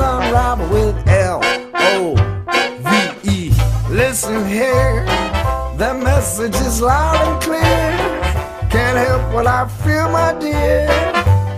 unravel 0.00 0.68
with 0.68 0.96
L 1.08 1.40
O 1.74 2.14
V 2.80 3.30
E. 3.30 3.52
Listen 3.90 4.46
here, 4.46 5.04
the 5.78 5.94
message 5.94 6.54
is 6.66 6.80
loud 6.80 7.16
and 7.26 7.42
clear. 7.42 7.96
Can't 8.70 8.98
help 8.98 9.32
what 9.32 9.46
I 9.46 9.66
feel, 9.84 10.08
my 10.10 10.32
dear. 10.40 10.88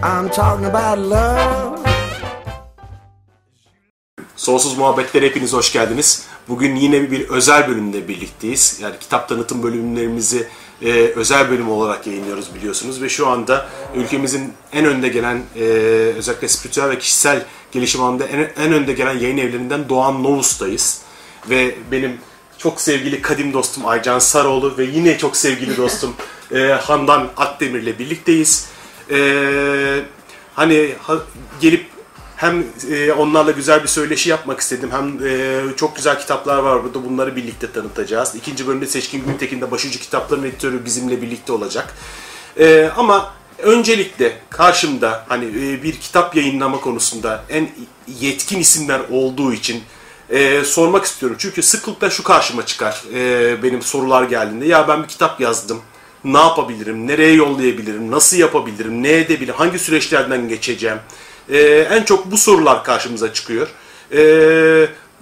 I'm 0.02 0.28
talking 0.30 0.66
about 0.66 0.98
love. 0.98 1.78
Sonsuz 4.36 4.78
Muhabbetlere 4.78 5.26
hepiniz 5.26 5.52
hoş 5.52 5.72
geldiniz. 5.72 6.26
Bugün 6.48 6.76
yine 6.76 7.10
bir 7.10 7.28
özel 7.28 7.68
bölümde 7.68 8.08
birlikteyiz. 8.08 8.78
Yani 8.82 8.98
kitap 8.98 9.28
tanıtım 9.28 9.62
bölümlerimizi 9.62 10.48
e, 10.82 10.90
özel 10.92 11.50
bölüm 11.50 11.70
olarak 11.70 12.06
yayınlıyoruz 12.06 12.54
biliyorsunuz. 12.54 13.02
Ve 13.02 13.08
şu 13.08 13.26
anda 13.26 13.68
ülkemizin 13.94 14.52
en 14.72 14.84
önde 14.84 15.08
gelen, 15.08 15.42
e, 15.56 15.62
özellikle 16.16 16.48
spiritüel 16.48 16.90
ve 16.90 16.98
kişisel 16.98 17.44
gelişim 17.72 18.02
alanında 18.02 18.24
en, 18.26 18.50
en 18.64 18.72
önde 18.72 18.92
gelen 18.92 19.18
yayın 19.18 19.38
evlerinden 19.38 19.88
Doğan 19.88 20.22
Novus'tayız. 20.22 21.00
Ve 21.50 21.74
benim 21.92 22.18
çok 22.58 22.80
sevgili 22.80 23.22
kadim 23.22 23.52
dostum 23.52 23.86
Aycan 23.86 24.18
Saroğlu 24.18 24.78
ve 24.78 24.84
yine 24.84 25.18
çok 25.18 25.36
sevgili 25.36 25.76
dostum 25.76 26.14
e, 26.54 26.58
Handan 26.58 27.28
Akdemir'le 27.36 27.98
birlikteyiz. 27.98 28.68
E, 29.10 30.00
hani 30.54 30.94
ha- 31.02 31.22
gelip 31.60 31.86
hem 32.42 32.64
e, 32.90 33.12
onlarla 33.12 33.50
güzel 33.50 33.82
bir 33.82 33.88
söyleşi 33.88 34.30
yapmak 34.30 34.60
istedim 34.60 34.90
hem 34.92 35.26
e, 35.26 35.60
çok 35.76 35.96
güzel 35.96 36.18
kitaplar 36.18 36.58
var 36.58 36.84
burada 36.84 37.04
bunları 37.04 37.36
birlikte 37.36 37.72
tanıtacağız. 37.72 38.34
İkinci 38.34 38.66
bölümde 38.66 38.86
Seçkin 38.86 39.24
Güntekin 39.26 39.60
de 39.60 39.70
başucu 39.70 39.98
kitapların 39.98 40.42
editörü 40.42 40.84
bizimle 40.84 41.22
birlikte 41.22 41.52
olacak. 41.52 41.94
E, 42.58 42.90
ama 42.96 43.34
öncelikle 43.58 44.38
karşımda 44.50 45.24
hani 45.28 45.44
e, 45.44 45.82
bir 45.82 45.92
kitap 45.92 46.36
yayınlama 46.36 46.80
konusunda 46.80 47.44
en 47.48 47.68
yetkin 48.20 48.60
isimler 48.60 49.00
olduğu 49.10 49.52
için 49.52 49.82
e, 50.30 50.64
sormak 50.64 51.04
istiyorum. 51.04 51.36
Çünkü 51.40 51.62
sıklıkla 51.62 52.10
şu 52.10 52.22
karşıma 52.22 52.66
çıkar 52.66 53.02
e, 53.14 53.62
benim 53.62 53.82
sorular 53.82 54.22
geldiğinde. 54.22 54.66
Ya 54.66 54.88
ben 54.88 55.02
bir 55.02 55.08
kitap 55.08 55.40
yazdım. 55.40 55.80
Ne 56.24 56.38
yapabilirim? 56.38 57.06
Nereye 57.06 57.32
yollayabilirim? 57.32 58.10
Nasıl 58.10 58.36
yapabilirim? 58.36 59.02
Ne 59.02 59.12
edebilirim? 59.12 59.54
Hangi 59.58 59.78
süreçlerden 59.78 60.48
geçeceğim? 60.48 60.98
E, 61.50 61.58
en 61.90 62.02
çok 62.02 62.30
bu 62.30 62.38
sorular 62.38 62.84
karşımıza 62.84 63.32
çıkıyor. 63.32 63.68
E, 64.12 64.20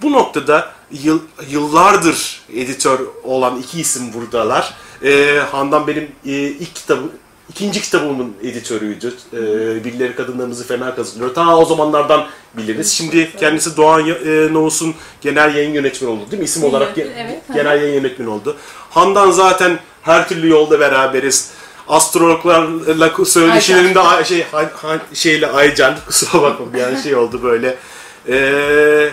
bu 0.01 0.11
noktada 0.11 0.71
yıl, 0.91 1.19
yıllardır 1.49 2.41
editör 2.53 2.99
olan 3.23 3.59
iki 3.59 3.79
isim 3.79 4.13
buradalar. 4.13 4.73
E, 5.03 5.39
Handan 5.51 5.87
benim 5.87 6.03
e, 6.25 6.31
ilk 6.31 6.75
kitabı, 6.75 7.01
ikinci 7.49 7.81
kitabımın 7.81 8.33
editörüydü. 8.43 9.13
E, 9.33 9.39
Birileri 9.83 10.15
Kadınlarımızı 10.15 10.67
Fena 10.67 10.95
Kazanıyor. 10.95 11.33
Ta 11.33 11.57
o 11.57 11.65
zamanlardan 11.65 12.27
biliriz. 12.57 12.91
Şimdi 12.93 13.31
kendisi 13.39 13.77
Doğan 13.77 14.07
e, 14.09 14.53
Novus'un 14.53 14.93
genel 15.21 15.55
yayın 15.55 15.73
yönetmeni 15.73 16.11
oldu 16.11 16.31
değil 16.31 16.39
mi? 16.41 16.45
İsim 16.45 16.63
olarak 16.63 16.97
ge- 16.97 17.07
Evet. 17.17 17.41
genel 17.53 17.81
yayın 17.81 17.93
yönetmeni 17.93 18.29
oldu. 18.29 18.57
Handan 18.89 19.31
zaten 19.31 19.79
her 20.01 20.27
türlü 20.29 20.49
yolda 20.49 20.79
beraberiz. 20.79 21.51
Astrologlarla 21.87 23.25
söyleşilerinde 23.25 23.99
ay- 23.99 24.23
şey 24.25 24.43
ha- 24.51 24.71
ha- 24.81 24.99
şeyle 25.13 25.47
Aycan 25.47 25.95
kusura 26.07 26.41
bakma 26.41 26.65
an 26.85 27.01
şey 27.01 27.15
oldu 27.15 27.43
böyle. 27.43 27.77
Ee, 28.27 29.09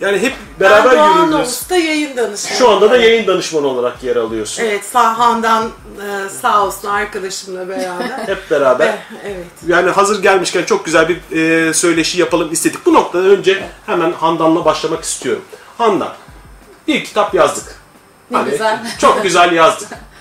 yani 0.00 0.18
hep 0.18 0.32
beraber 0.60 0.96
ben 0.96 1.08
yürüyoruz. 1.08 1.34
Oğuz'da 1.34 1.76
yayın 1.76 2.16
danışmanı. 2.16 2.56
Şu 2.58 2.70
anda 2.70 2.90
da 2.90 2.96
yayın 2.96 3.26
danışmanı 3.26 3.66
olarak 3.66 4.02
yer 4.04 4.16
alıyorsun. 4.16 4.62
Evet, 4.62 4.84
Sahan'dan 4.84 5.64
e, 5.66 6.28
sağ 6.42 6.66
olsun 6.66 6.88
arkadaşımla 6.88 7.68
beraber. 7.68 8.08
Hep 8.26 8.50
beraber. 8.50 8.98
Evet. 9.24 9.46
Yani 9.66 9.90
hazır 9.90 10.22
gelmişken 10.22 10.64
çok 10.64 10.84
güzel 10.84 11.08
bir 11.08 11.36
e, 11.68 11.74
söyleşi 11.74 12.20
yapalım 12.20 12.52
istedik. 12.52 12.86
Bu 12.86 12.94
noktada 12.94 13.22
önce 13.28 13.68
hemen 13.86 14.12
Handan'la 14.12 14.64
başlamak 14.64 15.04
istiyorum. 15.04 15.42
Handan, 15.78 16.12
bir 16.88 17.04
kitap 17.04 17.34
yazdık. 17.34 17.76
Hani 18.32 18.46
Ne 18.46 18.50
güzel. 18.50 18.80
Çok 18.98 19.22
güzel 19.22 19.52
yazdık. 19.52 19.88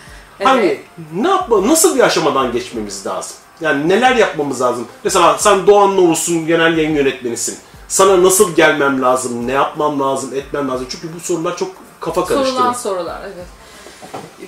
Hani 0.44 0.62
Evet. 0.62 0.79
ne 1.13 1.29
yapma, 1.29 1.68
nasıl 1.68 1.96
bir 1.96 2.00
aşamadan 2.03 2.52
geçmemiz 2.52 3.06
lazım? 3.07 3.38
Yani 3.62 3.90
neler 3.90 4.16
yapmamız 4.16 4.62
lazım? 4.62 4.88
Mesela 5.03 5.38
sen 5.38 5.68
Doğan 5.68 5.97
Novus'un 5.97 6.46
genel 6.47 6.78
yayın 6.78 6.96
yönetmenisin. 6.96 7.57
Sana 7.88 8.24
nasıl 8.24 8.56
gelmem 8.56 9.01
lazım, 9.01 9.47
ne 9.47 9.51
yapmam 9.51 10.00
lazım, 10.00 10.34
etmem 10.34 10.69
lazım? 10.69 10.88
Çünkü 10.90 11.16
bu 11.16 11.19
sorular 11.19 11.57
çok 11.57 11.72
kafa 12.00 12.25
karıştırıyor. 12.25 12.56
Sorulan 12.56 12.74
sorular 12.74 13.22
evet. 13.24 13.46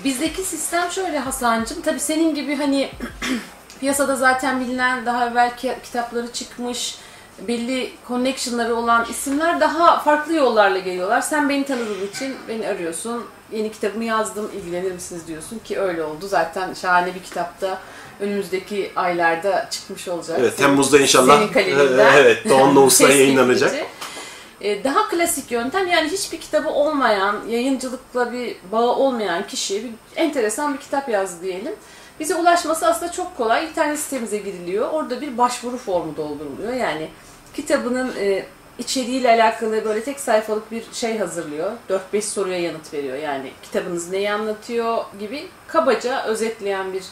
Bizdeki 0.04 0.42
sistem 0.42 0.92
şöyle 0.92 1.20
Hasan'cığım. 1.20 1.82
Tabii 1.82 2.00
senin 2.00 2.36
gibi 2.36 2.56
hani 2.56 2.92
piyasada 3.80 4.16
zaten 4.16 4.60
bilinen 4.62 5.06
daha 5.06 5.28
evvel 5.28 5.58
ki- 5.58 5.78
kitapları 5.84 6.32
çıkmış 6.34 6.96
belli 7.48 7.92
connectionları 8.08 8.76
olan 8.76 9.06
isimler 9.10 9.60
daha 9.60 10.00
farklı 10.00 10.34
yollarla 10.34 10.80
geliyorlar. 10.80 11.22
Sen 11.22 11.50
beni 11.50 11.66
tanıdığın 11.66 12.08
için 12.14 12.36
beni 12.48 12.68
arıyorsun. 12.68 13.24
Yeni 13.54 13.72
kitabımı 13.72 14.04
yazdım, 14.04 14.52
ilgilenir 14.58 14.92
misiniz 14.92 15.28
diyorsun 15.28 15.60
ki 15.60 15.80
öyle 15.80 16.04
oldu. 16.04 16.28
Zaten 16.28 16.74
şahane 16.74 17.16
bir 17.16 17.24
kitapta 17.24 17.82
önümüzdeki 18.20 18.92
aylarda 18.96 19.68
çıkmış 19.72 20.08
olacak. 20.08 20.38
Evet, 20.42 20.54
Senin- 20.58 20.68
Temmuz'da 20.68 21.00
inşallah 21.00 21.38
Senin 21.38 21.54
kaleminden. 21.54 22.14
evet, 22.18 22.50
Doğan 22.50 22.90
Teslim 22.90 23.10
yayınlanacak. 23.10 23.76
E, 24.62 24.84
Daha 24.84 25.10
klasik 25.10 25.52
yöntem 25.52 25.88
yani 25.88 26.10
hiçbir 26.10 26.40
kitabı 26.40 26.70
olmayan, 26.70 27.36
yayıncılıkla 27.50 28.32
bir 28.32 28.56
bağı 28.72 28.88
olmayan 28.96 29.48
kişi 29.48 29.84
bir, 29.84 29.92
enteresan 30.16 30.74
bir 30.74 30.80
kitap 30.80 31.10
yazdı 31.10 31.44
diyelim. 31.44 31.76
Bize 32.20 32.36
ulaşması 32.36 32.88
aslında 32.88 33.12
çok 33.12 33.38
kolay. 33.38 33.66
İnternet 33.66 34.00
sitemize 34.00 34.38
giriliyor. 34.38 34.90
Orada 34.92 35.22
bir 35.22 35.38
başvuru 35.38 35.78
formu 35.78 36.18
dolduruluyor. 36.18 36.74
Yani 36.74 37.10
kitabının 37.56 38.14
e, 38.20 38.46
içeriğiyle 38.80 39.30
alakalı 39.30 39.86
böyle 39.86 40.04
tek 40.04 40.20
sayfalık 40.20 40.72
bir 40.72 40.84
şey 40.94 41.18
hazırlıyor. 41.18 41.72
4-5 42.14 42.22
soruya 42.22 42.60
yanıt 42.60 42.94
veriyor. 42.94 43.18
Yani 43.18 43.52
kitabınız 43.64 44.10
neyi 44.10 44.32
anlatıyor 44.32 45.06
gibi 45.20 45.48
kabaca 45.68 46.24
özetleyen 46.24 46.94
bir 46.94 47.04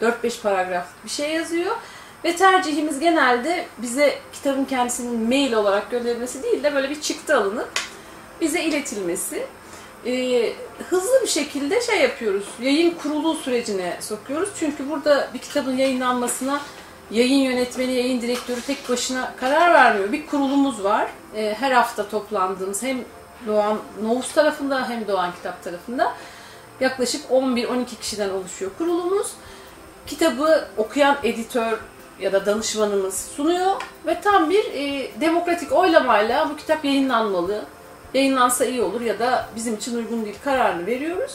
4-5 0.00 0.42
paragraf 0.42 0.86
bir 1.04 1.10
şey 1.10 1.30
yazıyor. 1.30 1.76
Ve 2.24 2.36
tercihimiz 2.36 3.00
genelde 3.00 3.66
bize 3.78 4.18
kitabın 4.32 4.64
kendisinin 4.64 5.28
mail 5.28 5.52
olarak 5.52 5.90
gönderilmesi 5.90 6.42
değil 6.42 6.62
de 6.62 6.74
böyle 6.74 6.90
bir 6.90 7.00
çıktı 7.00 7.36
alınıp 7.36 7.70
bize 8.40 8.64
iletilmesi. 8.64 9.46
Ee, 10.06 10.52
hızlı 10.90 11.22
bir 11.22 11.28
şekilde 11.28 11.80
şey 11.80 12.00
yapıyoruz, 12.00 12.44
yayın 12.60 12.90
kurulu 12.90 13.34
sürecine 13.34 13.96
sokuyoruz. 14.00 14.48
Çünkü 14.58 14.90
burada 14.90 15.28
bir 15.34 15.38
kitabın 15.38 15.76
yayınlanmasına 15.76 16.60
yayın 17.10 17.40
yönetmeni, 17.40 17.92
yayın 17.92 18.20
direktörü 18.20 18.60
tek 18.60 18.88
başına 18.88 19.32
karar 19.40 19.74
vermiyor. 19.74 20.12
Bir 20.12 20.26
kurulumuz 20.26 20.84
var. 20.84 21.10
Ee, 21.36 21.56
her 21.60 21.72
hafta 21.72 22.08
toplandığımız 22.08 22.82
hem 22.82 22.98
Doğan 23.46 23.78
Novus 24.02 24.32
tarafında 24.32 24.88
hem 24.88 25.08
Doğan 25.08 25.32
Kitap 25.32 25.64
tarafında 25.64 26.14
yaklaşık 26.80 27.30
11-12 27.30 27.86
kişiden 28.00 28.30
oluşuyor 28.30 28.70
kurulumuz 28.78 29.34
kitabı 30.06 30.68
okuyan 30.76 31.16
editör 31.22 31.78
ya 32.20 32.32
da 32.32 32.46
danışmanımız 32.46 33.28
sunuyor 33.36 33.72
ve 34.06 34.20
tam 34.20 34.50
bir 34.50 34.64
e, 34.74 35.10
demokratik 35.20 35.72
oylamayla 35.72 36.50
bu 36.50 36.56
kitap 36.56 36.84
yayınlanmalı, 36.84 37.64
yayınlansa 38.14 38.64
iyi 38.64 38.82
olur 38.82 39.00
ya 39.00 39.18
da 39.18 39.48
bizim 39.56 39.74
için 39.74 39.96
uygun 39.96 40.24
değil 40.24 40.36
kararını 40.44 40.86
veriyoruz. 40.86 41.34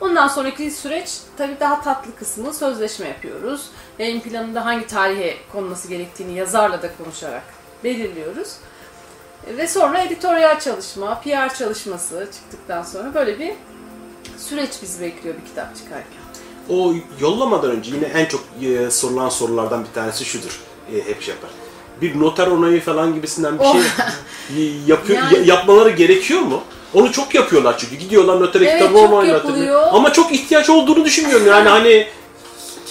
Ondan 0.00 0.28
sonraki 0.28 0.70
süreç 0.70 1.18
tabii 1.36 1.56
daha 1.60 1.82
tatlı 1.82 2.16
kısmı 2.16 2.54
sözleşme 2.54 3.08
yapıyoruz. 3.08 3.70
Yayın 3.98 4.20
planında 4.20 4.64
hangi 4.64 4.86
tarihe 4.86 5.36
konması 5.52 5.88
gerektiğini 5.88 6.38
yazarla 6.38 6.82
da 6.82 6.90
konuşarak 7.04 7.42
belirliyoruz. 7.84 8.48
Ve 9.56 9.68
sonra 9.68 9.98
editoryal 10.02 10.60
çalışma, 10.60 11.20
PR 11.20 11.54
çalışması 11.54 12.28
çıktıktan 12.32 12.82
sonra 12.82 13.14
böyle 13.14 13.38
bir 13.38 13.52
süreç 14.38 14.70
bizi 14.82 15.00
bekliyor 15.00 15.34
bir 15.42 15.46
kitap 15.48 15.76
çıkarken. 15.76 16.22
O 16.68 16.94
yollamadan 17.20 17.70
önce 17.70 17.90
yine 17.94 18.04
en 18.06 18.26
çok 18.26 18.40
e, 18.62 18.90
sorulan 18.90 19.28
sorulardan 19.28 19.84
bir 19.84 19.92
tanesi 19.94 20.24
şudur. 20.24 20.60
E, 20.92 20.96
hep 21.08 21.22
şey 21.22 21.34
yapar. 21.34 21.50
Bir 22.02 22.20
noter 22.20 22.46
onayı 22.46 22.80
falan 22.80 23.14
gibisinden 23.14 23.58
bir 23.58 23.64
şey 23.64 23.80
y- 24.56 24.72
yapıyor, 24.86 25.18
Oh. 25.22 25.32
Yani- 25.32 25.48
ya- 25.48 25.54
yapmaları 25.56 25.90
gerekiyor 25.90 26.40
mu? 26.40 26.62
Onu 26.94 27.12
çok 27.12 27.34
yapıyorlar 27.34 27.78
çünkü. 27.78 27.94
Gidiyorlar 27.96 28.40
notere 28.40 28.64
Evet, 28.64 28.80
kitabı 28.82 28.98
onaylatıyor. 28.98 29.82
Ama 29.92 30.12
çok 30.12 30.32
ihtiyaç 30.32 30.70
olduğunu 30.70 31.04
düşünmüyorum. 31.04 31.46
Yani 31.46 31.68
hani 31.68 32.06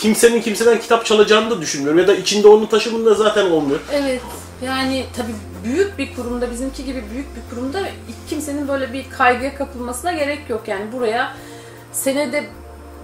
kimsenin 0.02 0.42
kimseden 0.42 0.80
kitap 0.80 1.06
çalacağını 1.06 1.50
da 1.50 1.62
düşünmüyorum. 1.62 2.00
Ya 2.00 2.08
da 2.08 2.16
içinde 2.16 2.48
onun 2.48 2.66
taşımında 2.66 3.10
da 3.10 3.16
zaten 3.16 3.52
olmuyor. 3.52 3.80
Evet. 3.94 4.22
Yani 4.66 5.06
tabii 5.18 5.36
büyük 5.64 5.98
bir 5.98 6.16
kurumda, 6.16 6.52
bizimki 6.52 6.86
gibi 6.86 7.04
büyük 7.14 7.28
bir 7.36 7.56
kurumda 7.56 7.80
kimsenin 8.30 8.68
böyle 8.68 8.94
bir 8.94 9.10
kaygıya 9.10 9.56
kapılmasına 9.56 10.12
gerek 10.12 10.50
yok. 10.50 10.68
Yani 10.68 10.92
buraya 10.92 11.34
senede 11.92 12.46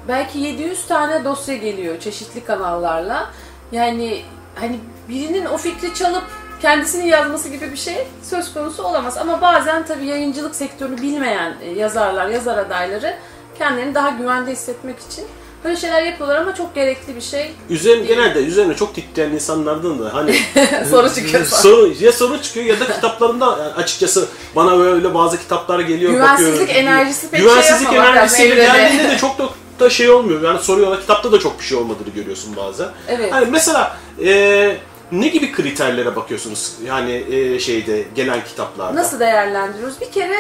belki 0.07 0.39
700 0.39 0.87
tane 0.87 1.25
dosya 1.25 1.55
geliyor 1.55 1.99
çeşitli 1.99 2.43
kanallarla. 2.43 3.29
Yani 3.71 4.21
hani 4.55 4.79
birinin 5.09 5.45
o 5.45 5.57
fikri 5.57 5.93
çalıp 5.93 6.23
kendisini 6.61 7.07
yazması 7.07 7.49
gibi 7.49 7.71
bir 7.71 7.77
şey 7.77 8.07
söz 8.23 8.53
konusu 8.53 8.83
olamaz. 8.83 9.17
Ama 9.17 9.41
bazen 9.41 9.85
tabii 9.85 10.05
yayıncılık 10.05 10.55
sektörünü 10.55 11.01
bilmeyen 11.01 11.53
e, 11.61 11.69
yazarlar, 11.69 12.27
yazar 12.27 12.57
adayları 12.57 13.13
kendilerini 13.57 13.95
daha 13.95 14.09
güvende 14.09 14.51
hissetmek 14.51 14.99
için 14.99 15.25
böyle 15.63 15.75
şeyler 15.77 16.01
yapıyorlar 16.01 16.35
ama 16.35 16.55
çok 16.55 16.75
gerekli 16.75 17.15
bir 17.15 17.21
şey. 17.21 17.51
Üzerine, 17.69 18.05
genelde 18.05 18.39
üzerine 18.39 18.75
çok 18.75 18.95
titreyen 18.95 19.31
insanlardan 19.31 19.99
da 19.99 20.13
hani 20.13 20.35
Soru 20.89 21.13
çıkıyor 21.13 21.45
soru, 21.45 21.93
ya 21.99 22.11
soru 22.11 22.41
çıkıyor 22.41 22.65
ya 22.65 22.79
da 22.79 22.85
kitaplarında 22.93 23.45
yani 23.45 23.73
açıkçası 23.73 24.27
bana 24.55 24.77
böyle 24.79 25.13
bazı 25.13 25.37
kitaplar 25.39 25.79
geliyor 25.79 26.11
Güvensizlik 26.11 26.53
bakıyorum. 26.61 26.75
enerjisi 26.75 27.31
pek 27.31 27.39
Güvensizlik 27.39 27.87
şey 27.87 27.97
yapmamak 27.97 28.23
lazım 28.23 28.41
enerjisiyle 28.41 28.55
geldiğinde 28.55 29.09
de 29.09 29.17
çok 29.17 29.39
da, 29.39 29.49
da 29.79 29.89
şey 29.89 30.09
olmuyor. 30.09 30.41
Yani 30.41 30.59
soruyorlar 30.59 31.01
kitapta 31.01 31.31
da 31.31 31.39
çok 31.39 31.59
bir 31.59 31.65
şey 31.65 31.77
olmadığını 31.77 32.09
görüyorsun 32.09 32.55
bazen. 32.55 32.87
Evet. 33.07 33.33
Hani 33.33 33.45
mesela 33.45 33.97
e, 34.25 34.77
ne 35.11 35.27
gibi 35.27 35.51
kriterlere 35.51 36.15
bakıyorsunuz 36.15 36.73
yani 36.85 37.25
e, 37.31 37.59
şeyde 37.59 38.05
gelen 38.15 38.43
kitaplarda? 38.43 38.95
Nasıl 38.95 39.19
değerlendiriyoruz? 39.19 40.01
Bir 40.01 40.11
kere 40.11 40.37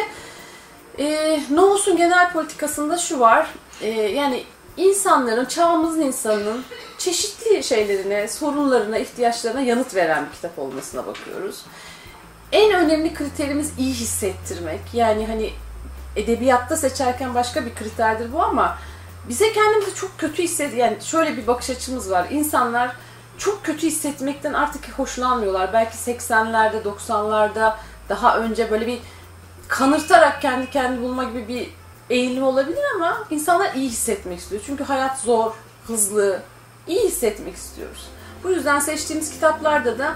e, 0.99 1.39
Novus'un 1.51 1.97
genel 1.97 2.33
politikasında 2.33 2.97
şu 2.97 3.19
var. 3.19 3.47
E, 3.81 3.89
yani 3.89 4.43
insanların, 4.77 5.45
çağımızın 5.45 6.01
insanının 6.01 6.63
çeşitli 6.97 7.63
şeylerine, 7.63 8.27
sorunlarına, 8.27 8.97
ihtiyaçlarına 8.97 9.61
yanıt 9.61 9.95
veren 9.95 10.25
bir 10.25 10.31
kitap 10.31 10.59
olmasına 10.59 11.07
bakıyoruz. 11.07 11.65
En 12.51 12.73
önemli 12.73 13.13
kriterimiz 13.13 13.71
iyi 13.77 13.93
hissettirmek. 13.93 14.79
Yani 14.93 15.27
hani 15.27 15.51
edebiyatta 16.15 16.77
seçerken 16.77 17.35
başka 17.35 17.65
bir 17.65 17.75
kriterdir 17.75 18.33
bu 18.33 18.43
ama 18.43 18.77
bize 19.29 19.53
kendimizi 19.53 19.95
çok 19.95 20.17
kötü 20.17 20.43
hisset 20.43 20.73
yani 20.73 20.97
şöyle 21.01 21.37
bir 21.37 21.47
bakış 21.47 21.69
açımız 21.69 22.11
var. 22.11 22.27
İnsanlar 22.31 22.95
çok 23.37 23.65
kötü 23.65 23.87
hissetmekten 23.87 24.53
artık 24.53 24.89
hoşlanmıyorlar. 24.89 25.73
Belki 25.73 25.97
80'lerde, 25.97 26.83
90'larda 26.83 27.73
daha 28.09 28.37
önce 28.37 28.71
böyle 28.71 28.87
bir 28.87 28.99
kanırtarak 29.67 30.41
kendi 30.41 30.69
kendini 30.69 31.03
bulma 31.03 31.23
gibi 31.23 31.47
bir 31.47 31.69
eğilim 32.09 32.43
olabilir 32.43 32.83
ama 32.95 33.27
insanlar 33.31 33.73
iyi 33.73 33.89
hissetmek 33.89 34.39
istiyor. 34.39 34.61
Çünkü 34.65 34.83
hayat 34.83 35.19
zor, 35.19 35.51
hızlı, 35.87 36.41
iyi 36.87 36.99
hissetmek 36.99 37.55
istiyoruz. 37.55 38.07
Bu 38.43 38.51
yüzden 38.51 38.79
seçtiğimiz 38.79 39.31
kitaplarda 39.31 39.99
da 39.99 40.15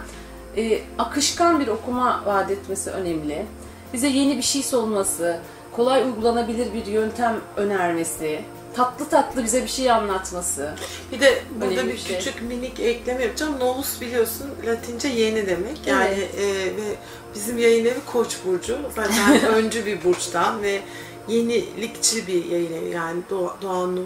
e, 0.57 0.81
akışkan 0.97 1.59
bir 1.59 1.67
okuma 1.67 2.23
vaat 2.25 2.51
etmesi 2.51 2.89
önemli. 2.89 3.45
Bize 3.93 4.07
yeni 4.07 4.37
bir 4.37 4.41
şey 4.41 4.63
sunması, 4.63 5.39
kolay 5.71 6.03
uygulanabilir 6.03 6.73
bir 6.73 6.85
yöntem 6.85 7.41
önermesi, 7.57 8.41
tatlı 8.75 9.09
tatlı 9.09 9.43
bize 9.43 9.63
bir 9.63 9.67
şey 9.67 9.91
anlatması. 9.91 10.73
Bir 11.11 11.19
de 11.19 11.43
burada 11.61 11.87
bir 11.87 11.97
şey. 11.97 12.17
küçük 12.17 12.41
minik 12.41 12.79
ekleme 12.79 13.23
yapacağım. 13.23 13.59
Novus 13.59 14.01
biliyorsun 14.01 14.49
Latince 14.65 15.07
yeni 15.07 15.47
demek. 15.47 15.87
Yani 15.87 16.27
e, 16.37 16.45
ve 16.65 16.95
bizim 17.35 17.57
yayın 17.57 17.85
evi 17.85 17.99
Koç 18.11 18.37
burcu. 18.45 18.77
Zaten 18.95 19.45
öncü 19.53 19.85
bir 19.85 20.03
burçtan 20.03 20.61
ve 20.61 20.81
yenilikçi 21.27 22.27
bir 22.27 22.45
yayın 22.45 22.73
evi 22.73 22.89
yani 22.89 23.21
Doğa- 23.29 23.61
Doğan. 23.61 23.99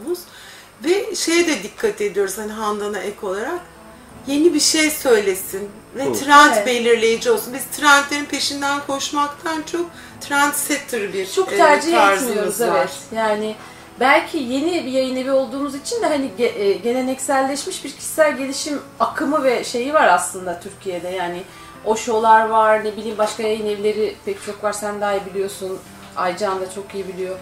Ve 0.86 1.16
şeye 1.16 1.48
de 1.48 1.64
dikkat 1.64 2.02
ediyoruz 2.02 2.38
hani 2.38 2.52
Handan'a 2.52 3.00
ek 3.00 3.18
olarak 3.28 3.60
yeni 4.28 4.54
bir 4.54 4.60
şey 4.60 4.90
söylesin 4.92 5.70
ve 5.96 6.06
Hı. 6.06 6.14
trend 6.14 6.54
Evet. 6.56 6.68
belirleyici 6.68 7.32
olsun. 7.32 7.54
Biz 7.54 7.66
trendlerin 7.78 8.26
peşinden 8.26 8.80
koşmaktan 8.88 9.64
çok 9.72 9.86
trendsetter 10.22 11.14
bir 11.14 11.32
Çok 11.32 11.54
e, 11.54 11.58
tercih 11.58 11.92
tarzımız 11.92 12.30
etmiyoruz 12.32 12.62
var. 12.62 12.68
evet. 12.78 12.90
Yani 13.16 13.56
belki 14.00 14.38
yeni 14.38 14.86
bir 14.86 14.92
yayın 14.92 15.16
evi 15.16 15.32
olduğumuz 15.32 15.76
için 15.76 16.02
de 16.02 16.06
hani 16.08 16.32
ge- 16.40 16.58
e, 16.60 16.74
gelenekselleşmiş 16.74 17.84
bir 17.84 17.92
kişisel 17.92 18.38
gelişim 18.38 18.82
akımı 19.00 19.44
ve 19.44 19.64
şeyi 19.64 19.94
var 19.94 20.08
aslında 20.08 20.60
Türkiye'de. 20.60 21.10
Yani 21.10 21.44
Osho'lar 21.86 22.50
var, 22.50 22.84
ne 22.86 22.98
bileyim 22.98 23.18
başka 23.18 23.44
yayın 23.44 23.66
evleri 23.66 24.16
pek 24.26 24.44
çok 24.46 24.64
var. 24.64 24.74
Sen 24.74 25.02
daha 25.02 25.14
iyi 25.14 25.22
biliyorsun. 25.34 25.80
Aycan 26.16 26.62
da 26.62 26.72
çok 26.72 26.94
iyi 26.96 27.08
biliyor. 27.08 27.36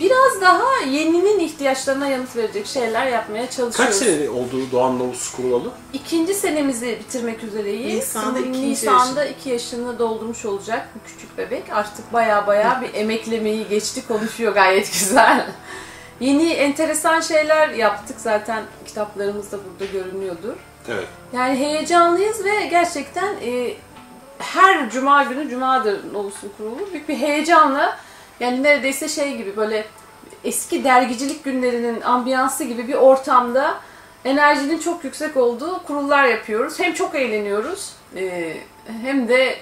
Biraz 0.00 0.40
daha 0.40 0.80
yeninin 0.90 1.38
ihtiyaçlarına 1.38 2.06
yanıt 2.08 2.36
verecek 2.36 2.66
şeyler 2.66 3.06
yapmaya 3.06 3.46
Kaç 3.46 3.56
çalışıyoruz. 3.56 3.96
sene 3.96 4.30
oldu 4.30 4.56
Doğan 4.72 4.98
Novus 4.98 5.32
kurulalı? 5.32 5.70
İkinci 5.92 6.34
senemizi 6.34 6.86
bitirmek 7.00 7.44
üzereyiz. 7.44 7.94
Nisan'da 7.94 8.38
ikinci 8.38 8.62
Nisan'da 8.70 9.24
iki 9.24 9.48
yaşını 9.48 9.98
doldurmuş 9.98 10.44
olacak 10.44 10.88
bu 10.94 11.08
küçük 11.08 11.38
bebek. 11.38 11.62
Artık 11.72 12.12
baya 12.12 12.46
baya 12.46 12.82
bir 12.82 12.94
emeklemeyi 13.00 13.68
geçti 13.68 14.08
konuşuyor 14.08 14.54
gayet 14.54 14.92
güzel. 14.98 15.46
Yeni 16.20 16.50
enteresan 16.50 17.20
şeyler 17.20 17.68
yaptık 17.68 18.16
zaten 18.20 18.62
kitaplarımızda 18.86 19.56
burada 19.64 19.92
görünüyordur. 19.92 20.54
Evet. 20.88 21.06
Yani 21.32 21.58
heyecanlıyız 21.58 22.44
ve 22.44 22.66
gerçekten 22.66 23.34
e, 23.44 23.74
her 24.40 24.90
cuma 24.90 25.22
günü 25.22 25.50
cumadır 25.50 26.00
Novus'un 26.12 26.52
kurulu. 26.56 26.88
Büyük 26.92 27.08
bir 27.08 27.16
heyecanla 27.16 27.98
yani 28.40 28.62
neredeyse 28.62 29.08
şey 29.08 29.36
gibi 29.36 29.56
böyle 29.56 29.84
eski 30.44 30.84
dergicilik 30.84 31.44
günlerinin 31.44 32.00
ambiyansı 32.00 32.64
gibi 32.64 32.88
bir 32.88 32.94
ortamda 32.94 33.74
enerjinin 34.24 34.78
çok 34.78 35.04
yüksek 35.04 35.36
olduğu 35.36 35.82
kurullar 35.82 36.24
yapıyoruz. 36.24 36.78
Hem 36.80 36.94
çok 36.94 37.14
eğleniyoruz 37.14 37.92
e, 38.16 38.56
hem 39.02 39.28
de 39.28 39.56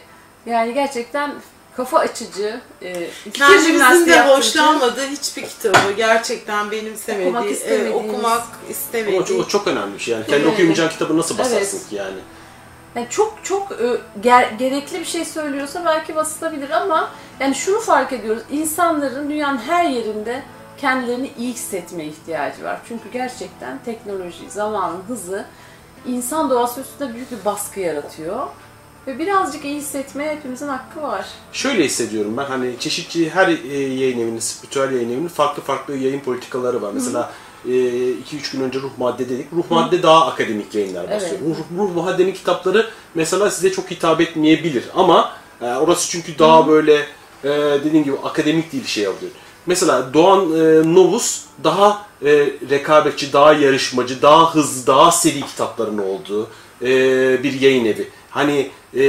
yani 0.46 0.75
gerçekten 0.75 1.30
kafa 1.76 1.98
açıcı, 1.98 2.60
e, 2.82 3.06
Kendimizin 3.32 4.06
de 4.06 4.20
hoşlanmadığı 4.28 5.06
hiçbir 5.06 5.42
kitabı 5.42 5.92
gerçekten 5.96 6.70
benimsemediği, 6.70 7.28
Okumak 7.28 7.44
e, 7.70 7.90
okumak 7.90 8.25
Ama 8.25 8.46
istemediği. 8.70 9.20
o, 9.20 9.25
çok- 9.25 9.40
o 9.40 9.48
çok 9.48 9.66
önemli 9.66 9.94
bir 9.94 9.98
şey 9.98 10.14
yani. 10.14 10.26
Kendi 10.26 10.40
Evet. 10.42 10.52
okuyamayacağın 10.52 10.88
kitabı 10.88 11.19
nasıl 11.19 11.38
basarsın 11.38 11.78
Evet. 11.78 11.88
ki 11.88 11.94
yani? 11.96 12.16
Yani 12.94 13.06
çok 13.11 13.38
çok 13.43 13.73
e, 13.73 13.96
ger- 14.23 14.56
gerekli 14.56 15.00
bir 15.00 15.05
şey 15.05 15.25
söylüyorsa 15.25 15.85
belki 15.87 16.17
basılabilir 16.17 16.70
ama 16.70 17.11
yani 17.40 17.55
şunu 17.55 17.81
fark 17.81 18.12
ediyoruz. 18.12 18.43
İnsanların 18.50 19.31
dünyanın 19.31 19.58
her 19.58 19.85
yerinde 19.85 20.43
kendilerini 20.79 21.31
iyi 21.38 21.52
hissetmeye 21.52 22.08
ihtiyacı 22.08 22.64
var. 22.64 22.81
Çünkü 22.88 23.11
gerçekten 23.12 23.79
teknoloji, 23.85 24.50
zamanın 24.50 25.02
hızı 25.08 25.44
insan 26.06 26.50
doğası 26.50 26.81
üstünde 26.81 27.14
büyük 27.14 27.31
bir 27.31 27.44
baskı 27.44 27.81
yaratıyor. 27.81 28.46
Ve 29.06 29.19
birazcık 29.19 29.64
iyi 29.64 29.76
hissetmeye 29.76 30.37
hepimizin 30.37 30.68
hakkı 30.68 31.02
var. 31.02 31.26
Şöyle 31.52 31.85
hissediyorum 31.85 32.37
ben 32.37 32.45
hani 32.45 32.78
çeşitli 32.78 33.30
her 33.30 33.49
e, 33.49 33.78
yayın 33.78 34.21
evinin, 34.21 34.38
spiritüel 34.38 34.92
yayın 34.92 35.11
evinin 35.11 35.28
farklı 35.28 35.62
farklı 35.62 35.97
yayın 35.97 36.21
politikaları 36.21 36.83
var. 36.83 36.90
Mesela 36.95 37.30
2-3 37.66 38.52
gün 38.52 38.60
önce 38.60 38.78
Ruh 38.80 38.90
Madde 38.98 39.28
dedik. 39.28 39.46
Ruh 39.52 39.64
Madde 39.70 40.02
daha 40.02 40.26
akademik 40.26 40.74
yayınlar 40.74 41.10
basıyor. 41.10 41.32
Evet. 41.46 41.56
Ruh, 41.78 41.78
Ruh 41.78 41.94
Madde'nin 42.04 42.32
kitapları 42.32 42.86
mesela 43.14 43.50
size 43.50 43.72
çok 43.72 43.90
hitap 43.90 44.20
etmeyebilir 44.20 44.84
ama 44.94 45.32
e, 45.62 45.64
orası 45.64 46.10
çünkü 46.10 46.38
daha 46.38 46.68
böyle 46.68 46.94
e, 47.44 47.48
dediğim 47.84 48.04
gibi 48.04 48.16
akademik 48.24 48.72
değil 48.72 48.86
şey 48.86 49.06
alıyor. 49.06 49.30
Mesela 49.66 50.14
Doğan 50.14 50.40
e, 50.40 50.94
Novus 50.94 51.40
daha 51.64 52.06
e, 52.24 52.30
rekabetçi, 52.70 53.32
daha 53.32 53.52
yarışmacı, 53.52 54.22
daha 54.22 54.54
hızlı, 54.54 54.86
daha 54.86 55.12
seri 55.12 55.40
kitapların 55.40 55.98
olduğu 55.98 56.48
e, 56.82 56.88
bir 57.42 57.60
yayın 57.60 57.84
evi. 57.84 58.08
Hani 58.30 58.70
e, 58.96 59.00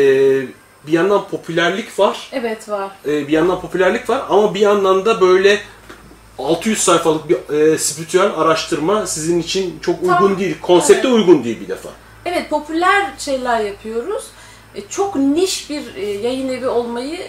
bir 0.88 0.92
yandan 0.92 1.28
popülerlik 1.28 2.00
var, 2.00 2.30
Evet 2.32 2.70
var. 2.70 2.92
e, 3.08 3.28
bir 3.28 3.34
yandan 3.34 3.62
popülerlik 3.62 4.10
var 4.10 4.22
ama 4.30 4.54
bir 4.54 4.60
yandan 4.60 5.06
da 5.06 5.22
böyle 5.22 5.60
600 6.40 6.84
sayfalık 6.84 7.30
bir 7.30 7.54
e, 7.56 7.78
spiritüel 7.78 8.32
araştırma 8.36 9.08
sizin 9.08 9.40
için 9.40 9.80
çok 9.82 10.02
uygun 10.02 10.14
Tam- 10.16 10.40
değil. 10.40 10.58
Konsepte 10.62 11.08
Evet. 11.08 11.18
uygun 11.18 11.44
değil 11.44 11.60
bir 11.62 11.68
defa. 11.68 11.90
Evet 12.26 12.50
popüler 12.50 13.12
şeyler 13.18 13.60
yapıyoruz. 13.60 14.24
E, 14.76 14.82
Çok 14.90 15.16
niş 15.16 15.70
bir 15.70 15.96
e, 15.96 16.06
yayın 16.06 16.50
evi 16.50 16.68
olmayı 16.68 17.20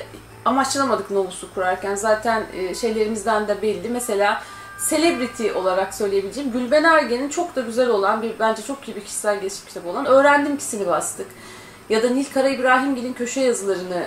amaçlamadık 0.45 1.11
Novus'u 1.11 1.55
kurarken. 1.55 1.95
Zaten 1.95 2.47
e, 2.57 2.75
şeylerimizden 2.75 3.49
de 3.49 3.63
belli. 3.63 3.89
Mesela 3.89 4.43
celebrity 4.91 5.53
olarak 5.53 5.95
söyleyebileceğim 5.95 6.53
Gülben 6.53 6.85
Ergen'in 6.85 7.29
çok 7.29 7.57
da 7.57 7.61
güzel 7.61 7.89
olan 7.89 8.23
bir 8.23 8.33
bence 8.41 8.63
çok 8.63 8.89
iyi 8.89 8.97
bir 8.97 9.05
kişisel 9.05 9.41
gelişim 9.41 9.67
kitabı 9.69 9.89
olan 9.89 10.07
Öğrendim 10.07 10.55
ikisini 10.55 10.87
bastık. 10.87 11.27
Ya 11.91 12.03
da 12.03 12.09
Nil 12.11 12.25
Kara 12.35 12.49
İbrahimgil'in 12.49 13.13
köşe 13.13 13.41
yazılarını 13.41 14.07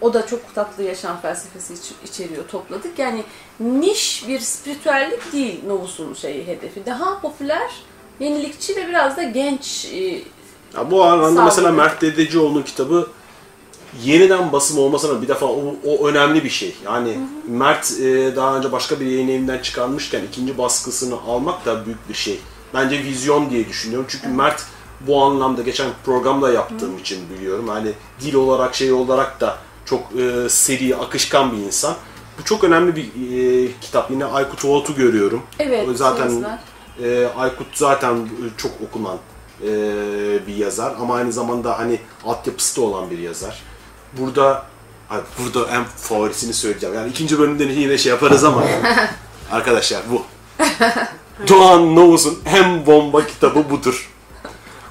o 0.00 0.14
da 0.14 0.26
çok 0.26 0.54
tatlı 0.54 0.82
yaşam 0.82 1.20
felsefesi 1.20 1.74
iç- 1.74 2.10
içeriyor 2.10 2.48
topladık. 2.48 2.98
Yani 2.98 3.22
niş 3.60 4.24
bir 4.28 4.40
spiritüellik 4.40 5.32
değil 5.32 5.60
Novus'un 5.66 6.14
şeyi 6.14 6.46
hedefi. 6.46 6.86
Daha 6.86 7.20
popüler, 7.20 7.70
yenilikçi 8.20 8.76
ve 8.76 8.88
biraz 8.88 9.16
da 9.16 9.22
genç 9.22 9.84
e, 9.92 9.98
Ya 10.76 10.90
bu 10.90 11.04
anlamda 11.04 11.44
mesela. 11.44 11.72
Mert 11.72 12.02
Dedecioğlu'nun 12.02 12.62
kitabı 12.62 13.08
yeniden 14.04 14.52
basım 14.52 14.78
olmasına 14.78 15.22
bir 15.22 15.28
defa 15.28 15.46
o, 15.46 15.74
o 15.86 16.06
önemli 16.08 16.44
bir 16.44 16.50
şey. 16.50 16.76
Yani 16.84 17.18
Mert 17.48 17.92
e, 18.00 18.36
daha 18.36 18.56
önce 18.56 18.72
başka 18.72 19.00
bir 19.00 19.06
yayın 19.06 19.28
evinden 19.28 19.58
çıkarmışken 19.58 20.22
ikinci 20.24 20.58
baskısını 20.58 21.14
almak 21.28 21.66
da 21.66 21.86
büyük 21.86 22.08
bir 22.08 22.14
şey. 22.14 22.40
bence 22.74 23.04
vizyon 23.04 23.50
diye 23.50 23.68
düşünüyorum. 23.68 24.06
Çünkü 24.10 24.28
Mert 24.28 24.62
bu 25.00 25.22
anlamda 25.22 25.62
geçen 25.62 25.88
programda 26.04 26.52
yaptığım 26.52 26.98
için 26.98 27.18
biliyorum. 27.30 27.68
Hani 27.68 27.92
dil 28.20 28.34
olarak 28.34 28.74
şey 28.74 28.92
olarak 28.92 29.40
da 29.40 29.58
çok 29.86 30.00
e, 30.18 30.48
seri, 30.48 30.96
akışkan 30.96 31.52
bir 31.52 31.56
insan. 31.56 31.94
Bu 32.38 32.44
çok 32.44 32.64
önemli 32.64 32.96
bir 32.96 33.04
e, 33.04 33.68
kitap. 33.80 34.10
Yine 34.10 34.24
Aykut 34.24 34.64
Oğut'u 34.64 34.94
görüyorum. 34.94 35.42
Evet, 35.58 35.88
O 35.88 35.94
zaten 35.94 36.58
e, 37.02 37.26
Aykut 37.36 37.66
zaten 37.74 38.28
çok 38.56 38.72
okunan 38.88 39.16
e, 39.62 39.66
bir 40.46 40.56
yazar 40.56 40.94
ama 41.00 41.14
aynı 41.14 41.32
zamanda 41.32 41.78
hani 41.78 41.98
altyapısı 42.24 42.80
da 42.80 42.84
olan 42.84 43.10
bir 43.10 43.18
yazar. 43.18 43.62
Burada 44.18 44.66
burada 45.38 45.70
en 45.70 45.84
favorisini 45.84 46.54
söyleyeceğim. 46.54 46.94
Yani 46.94 47.10
ikinci 47.10 47.38
bölümde 47.38 47.64
yine 47.64 47.98
şey 47.98 48.10
yaparız 48.10 48.44
ama 48.44 48.64
arkadaşlar 49.50 50.02
bu. 50.10 50.22
Doğan 51.48 51.96
Novus'un 51.96 52.38
en 52.46 52.86
bomba 52.86 53.26
kitabı 53.26 53.70
budur. 53.70 54.10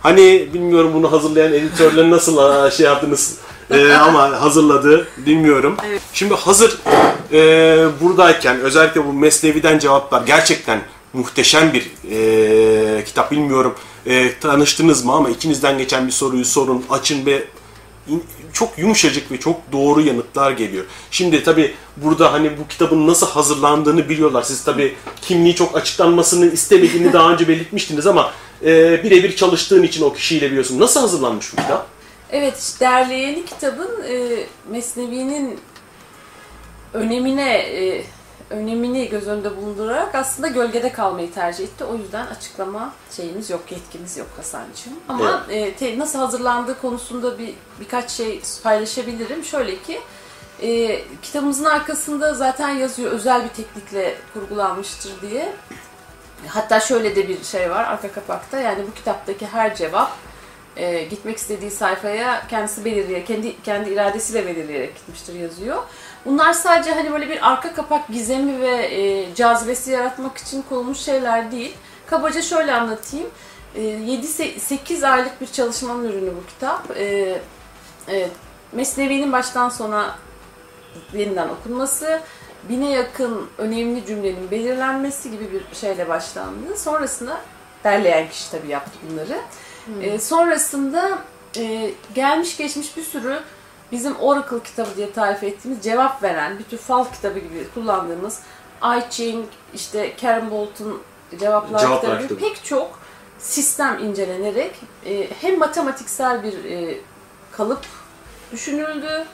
Hani 0.02 0.50
bilmiyorum 0.54 0.92
bunu 0.94 1.12
hazırlayan 1.12 1.54
editörler 1.54 2.10
nasıl 2.10 2.70
şey 2.72 2.86
yaptınız 2.86 3.38
Ee, 3.72 3.94
ama 3.94 4.42
hazırladı 4.42 5.08
bilmiyorum. 5.18 5.78
Evet. 5.88 6.02
Şimdi 6.14 6.34
hazır 6.34 6.78
e, 7.34 7.38
buradayken 8.02 8.60
özellikle 8.60 9.06
bu 9.06 9.14
Mesnevi'den 9.14 9.80
cevaplar 9.80 10.22
gerçekten 10.26 10.80
muhteşem 11.14 11.74
bir 11.74 11.92
e, 12.12 13.04
kitap 13.04 13.32
bilmiyorum 13.32 13.76
e, 14.06 14.40
tanıştınız 14.40 15.06
mı 15.06 15.12
ama 15.14 15.30
içinizden 15.30 15.78
geçen 15.78 16.08
bir 16.08 16.12
soruyu 16.12 16.46
sorun 16.46 16.86
açın 16.90 17.26
ve 17.26 17.44
in- 18.08 18.24
çok 18.54 18.78
yumuşacık 18.78 19.32
ve 19.32 19.40
çok 19.40 19.72
doğru 19.72 20.02
yanıtlar 20.02 20.52
geliyor. 20.52 20.84
Şimdi 21.12 21.44
tabi 21.44 21.74
burada 21.98 22.34
hani 22.34 22.52
bu 22.58 22.68
kitabın 22.68 23.08
nasıl 23.08 23.28
hazırlandığını 23.28 24.10
biliyorlar. 24.10 24.44
Siz 24.44 24.64
tabi 24.64 24.96
kimliği 25.22 25.56
çok 25.56 25.78
açıklanmasını 25.78 26.52
istemediğini 26.54 27.14
daha 27.14 27.32
önce 27.32 27.48
belirtmiştiniz 27.48 28.08
ama 28.08 28.32
e, 28.66 29.04
birebir 29.04 29.36
çalıştığın 29.36 29.84
için 29.84 30.04
o 30.06 30.14
kişiyle 30.14 30.48
biliyorsun. 30.50 30.80
Nasıl 30.80 31.00
hazırlanmış 31.00 31.54
bu 31.54 31.56
kitap? 31.62 31.95
Evet, 32.38 32.58
işte 32.60 32.80
derleyeni 32.86 33.46
kitabın 33.46 34.04
e, 34.10 34.46
Mesnevi'nin 34.70 35.60
önemine 36.94 37.58
e, 37.58 38.04
önemini 38.50 39.10
göz 39.10 39.28
önünde 39.28 39.58
bulundurarak 39.58 40.16
aslında 40.16 40.48
gölgede 40.48 40.92
kalmayı 40.92 41.34
tercih 41.34 41.64
etti. 41.64 41.84
O 41.84 41.96
yüzden 41.96 42.26
açıklama 42.28 42.94
şeyimiz 43.12 43.50
yok, 43.50 43.72
yetkimiz 43.72 44.18
yok 44.18 44.28
Hasan'cığım. 44.38 44.94
Ama 45.10 45.46
e, 45.50 45.74
te- 45.74 46.00
nasıl 46.00 46.20
hazırlandığı 46.20 46.82
konusunda 46.82 47.40
bir 47.40 47.54
birkaç 47.80 48.12
şey 48.12 48.42
paylaşabilirim. 48.64 49.44
Şöyle 49.44 49.82
ki 49.82 50.00
e, 50.62 51.02
kitabımızın 51.22 51.66
arkasında 51.66 52.34
zaten 52.34 52.70
yazıyor 52.70 53.12
özel 53.12 53.44
bir 53.44 53.50
teknikle 53.50 54.16
kurgulanmıştır 54.34 55.14
diye. 55.22 55.54
Hatta 56.48 56.80
şöyle 56.80 57.16
de 57.16 57.28
bir 57.28 57.44
şey 57.44 57.72
var 57.72 57.84
arka 57.84 58.12
kapakta. 58.12 58.60
Yani 58.60 58.88
bu 58.88 58.94
kitaptaki 58.94 59.48
her 59.48 59.76
cevap 59.76 60.12
e, 60.78 61.04
gitmek 61.04 61.38
istediği 61.38 61.72
sayfaya 61.72 62.48
kendisi 62.48 62.86
belirleyerek, 62.86 63.28
kendi 63.28 63.62
kendi 63.62 63.90
iradesiyle 63.90 64.48
belirleyerek 64.48 64.96
gitmiştir 64.96 65.34
yazıyor. 65.34 65.84
Bunlar 66.26 66.54
sadece 66.54 66.92
hani 66.92 67.12
böyle 67.12 67.30
bir 67.30 67.52
arka 67.52 67.74
kapak 67.74 68.08
gizemi 68.08 68.62
ve 68.62 68.86
e, 68.86 69.36
cazibesi 69.36 69.92
yaratmak 69.92 70.38
için 70.38 70.62
konulmuş 70.70 70.98
şeyler 70.98 71.52
değil. 71.52 71.76
Kabaca 72.08 72.42
şöyle 72.42 72.74
anlatayım. 72.74 73.28
E, 73.76 73.82
7-8 73.82 75.08
aylık 75.08 75.42
bir 75.42 75.48
çalışmanın 75.48 76.10
ürünü 76.10 76.32
bu 76.36 76.48
kitap. 76.48 76.98
E, 76.98 77.38
e, 78.10 78.30
Mesnevi'nin 78.72 79.32
baştan 79.32 79.70
sona 79.70 80.16
yeniden 81.14 81.50
okunması, 81.50 82.22
bine 82.70 82.90
yakın 82.90 83.50
önemli 83.58 84.06
cümlenin 84.06 84.52
belirlenmesi 84.52 85.32
gibi 85.32 85.52
bir 85.52 85.76
şeyle 85.76 86.10
başlandı. 86.10 86.78
Sonrasında 86.78 87.42
derleyen 87.84 88.30
kişi 88.30 88.52
tabii 88.52 88.68
yaptı 88.68 88.92
bunları. 89.10 89.42
Ee, 90.02 90.20
sonrasında 90.20 91.20
e, 91.58 91.92
gelmiş 92.16 92.58
geçmiş 92.58 92.98
bir 92.98 93.04
sürü 93.04 93.40
bizim 93.92 94.16
Oracle 94.16 94.64
kitabı 94.64 94.90
diye 94.98 95.12
tarif 95.12 95.44
ettiğimiz 95.44 95.84
cevap 95.84 96.24
veren, 96.24 96.60
bir 96.60 96.64
tür 96.64 96.78
fal 96.78 97.06
kitabı 97.06 97.40
gibi 97.40 97.68
kullandığımız 97.74 98.40
I 98.84 99.12
Ching, 99.12 99.46
işte 99.74 100.16
Karen 100.22 100.52
Bolt'un 100.52 101.02
cevaplar, 101.40 101.80
Cevaplar 101.80 102.22
kitabı. 102.22 102.40
pek 102.40 102.66
çok 102.66 103.00
sistem 103.40 104.00
incelenerek 104.04 104.76
e, 105.06 105.28
hem 105.42 105.60
matematiksel 105.60 106.44
bir 106.44 106.64
e, 106.64 106.98
kalıp 107.52 107.86
düşünüldü. 108.52 109.26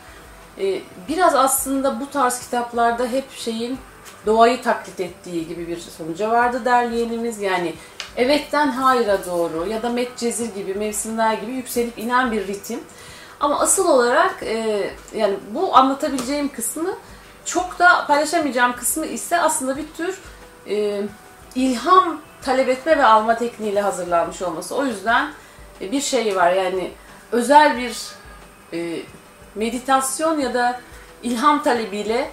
E, 0.59 0.81
biraz 1.09 1.35
aslında 1.35 1.99
bu 1.99 2.09
tarz 2.09 2.39
kitaplarda 2.39 3.07
hep 3.07 3.31
şeyin 3.31 3.77
doğayı 4.25 4.61
taklit 4.61 4.99
ettiği 4.99 5.47
gibi 5.47 5.67
bir 5.67 5.77
sonuca 5.79 6.29
vardı 6.29 6.65
derleyenimiz. 6.65 7.41
Yani 7.41 7.73
evetten 8.17 8.67
hayra 8.67 9.25
doğru 9.25 9.67
ya 9.69 9.83
da 9.83 9.89
Medcezir 9.89 10.55
gibi, 10.55 10.73
mevsimler 10.73 11.33
gibi 11.33 11.51
yükselip 11.51 11.97
inen 11.97 12.31
bir 12.31 12.47
ritim. 12.47 12.79
Ama 13.39 13.59
asıl 13.59 13.87
olarak 13.87 14.43
e, 14.43 14.89
yani 15.15 15.35
bu 15.53 15.77
anlatabileceğim 15.77 16.49
kısmı 16.49 16.95
çok 17.45 17.79
da 17.79 18.07
paylaşamayacağım 18.07 18.75
kısmı 18.75 19.05
ise 19.05 19.41
aslında 19.41 19.77
bir 19.77 19.85
tür 19.97 20.19
e, 20.69 21.01
ilham 21.55 22.21
talep 22.41 22.69
etme 22.69 22.97
ve 22.97 23.05
alma 23.05 23.37
tekniğiyle 23.37 23.81
hazırlanmış 23.81 24.41
olması. 24.41 24.75
O 24.75 24.85
yüzden 24.85 25.31
e, 25.81 25.91
bir 25.91 26.01
şey 26.01 26.35
var 26.35 26.51
yani 26.51 26.91
özel 27.31 27.77
bir 27.77 27.97
e, 28.73 28.99
meditasyon 29.55 30.39
ya 30.39 30.53
da 30.53 30.81
ilham 31.23 31.63
talebiyle 31.63 32.31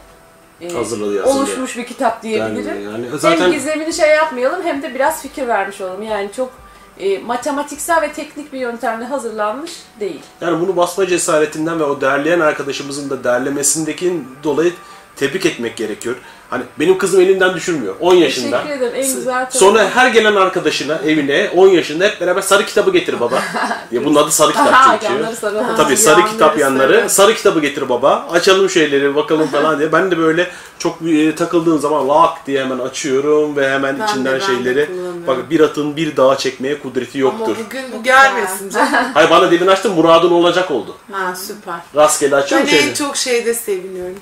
e, 0.61 0.73
Hazırladı 0.73 1.25
oluşmuş 1.25 1.77
bir 1.77 1.87
kitap 1.87 2.23
diyebilirim. 2.23 2.85
Yani, 2.85 2.85
yani 2.85 3.11
Hem 3.11 3.19
zaten 3.19 3.53
gizemini 3.53 3.93
şey 3.93 4.11
yapmayalım 4.11 4.63
hem 4.63 4.83
de 4.83 4.95
biraz 4.95 5.23
fikir 5.23 5.49
vermiş 5.49 5.81
olalım. 5.81 6.03
Yani 6.03 6.31
çok 6.37 6.51
e, 6.99 7.19
matematiksel 7.19 8.03
ve 8.03 8.13
teknik 8.13 8.53
bir 8.53 8.59
yöntemle 8.59 9.05
hazırlanmış 9.05 9.73
değil. 10.01 10.21
Yani 10.41 10.61
bunu 10.61 10.77
basma 10.77 11.07
cesaretinden 11.07 11.81
ve 11.81 11.85
o 11.85 12.01
derleyen 12.01 12.41
arkadaşımızın 12.41 13.11
da 13.11 13.25
derlemesindeki 13.25 14.23
dolayı 14.45 14.73
tebrik 15.19 15.47
etmek 15.47 15.77
gerekiyor. 15.77 16.17
Hani 16.51 16.63
benim 16.79 16.99
kızım 16.99 17.21
elinden 17.21 17.55
düşürmüyor. 17.55 17.95
10 18.01 18.15
yaşında. 18.15 18.63
Teşekkür 18.63 18.77
ederim. 18.87 18.93
En 19.05 19.15
güzel 19.15 19.33
tarafı. 19.35 19.59
Sonra 19.59 19.91
her 19.91 20.09
gelen 20.11 20.37
arkadaşına 20.37 20.95
evine 21.07 21.51
10 21.57 21.69
yaşında 21.69 22.05
hep 22.05 22.21
beraber 22.21 22.43
sarı 22.43 22.67
kitabı 22.67 22.93
getir 22.93 23.21
baba. 23.21 23.43
ya 23.93 24.05
bunun 24.05 24.15
adı 24.17 24.31
sarı 24.31 24.51
kitap 24.53 25.01
çünkü. 25.01 25.13
yanları 25.15 25.37
sarı. 25.37 25.63
Tabii 25.77 25.97
sarı 25.97 26.19
yanları 26.21 26.33
kitap 26.33 26.59
yanları. 26.59 27.11
sarı. 27.11 27.35
Kitabı 27.35 27.61
getir 27.61 27.89
baba. 27.89 28.29
Açalım 28.33 28.71
şeyleri 28.71 29.15
bakalım 29.15 29.47
falan 29.49 29.79
diye. 29.79 29.93
Ben 29.93 30.11
de 30.11 30.19
böyle 30.19 30.47
çok 30.79 30.99
e, 31.09 31.35
takıldığım 31.35 31.79
zaman 31.79 32.09
lak 32.09 32.47
diye 32.47 32.61
hemen 32.65 32.79
açıyorum 32.79 33.57
ve 33.57 33.71
hemen 33.71 33.99
Ben 33.99 34.07
de, 34.09 34.11
içinden 34.11 34.33
ben 34.33 34.41
de 34.41 34.45
şeyleri 34.45 34.87
kullanıyorum. 34.87 35.27
bak 35.27 35.51
bir 35.51 35.61
atın 35.61 35.97
bir 35.97 36.17
dağa 36.17 36.39
çekmeye 36.39 36.79
kudreti 36.79 37.19
Ama 37.25 37.31
yoktur. 37.31 37.57
bugün 37.67 37.83
bu 37.99 38.03
gelmesin 38.03 38.71
canım. 38.71 38.89
Hayır 39.15 39.31
bana 39.31 39.51
demin 39.51 39.67
açtım 39.67 39.95
muradın 39.95 40.31
olacak 40.31 40.71
oldu. 40.71 40.97
ha 41.13 41.35
süper. 41.37 41.75
Rastgele 41.97 42.33
Ben 42.33 42.37
açıyorum 42.37 42.69
en 42.69 42.71
şeyleri. 42.73 42.95
çok 42.95 43.17
şeyde 43.17 43.55
seviniyorum. 43.55 44.17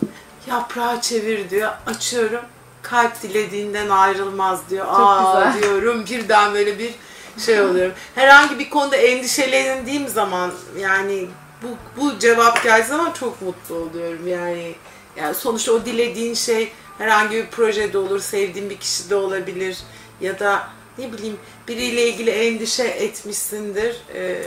Yaprağı 0.46 1.00
çevir 1.00 1.50
diyor. 1.50 1.72
Açıyorum. 1.86 2.40
Kalp 2.82 3.22
dilediğinden 3.22 3.88
ayrılmaz 3.88 4.70
diyor. 4.70 4.86
Aa 4.88 5.44
güzel. 5.44 5.62
diyorum. 5.62 6.04
Birden 6.10 6.54
böyle 6.54 6.78
bir 6.78 6.94
şey 7.38 7.60
oluyorum. 7.60 7.94
Herhangi 8.14 8.58
bir 8.58 8.70
konuda 8.70 8.96
endişelendiğim 8.96 10.08
zaman 10.08 10.52
yani 10.80 11.26
bu, 11.62 12.00
bu 12.00 12.18
cevap 12.18 12.62
geldiği 12.62 12.88
zaman 12.88 13.12
çok 13.12 13.42
mutlu 13.42 13.74
oluyorum. 13.74 14.28
Yani 14.28 14.74
yani 15.16 15.34
sonuçta 15.34 15.72
o 15.72 15.84
dilediğin 15.84 16.34
şey 16.34 16.72
herhangi 16.98 17.36
bir 17.36 17.46
projede 17.46 17.98
olur, 17.98 18.20
sevdiğin 18.20 18.70
bir 18.70 18.76
kişi 18.76 19.10
de 19.10 19.14
olabilir 19.14 19.78
ya 20.20 20.38
da 20.38 20.68
ne 20.98 21.12
bileyim 21.12 21.36
biriyle 21.68 22.08
ilgili 22.08 22.30
endişe 22.30 22.84
etmişsindir 22.84 23.96
e, 24.14 24.42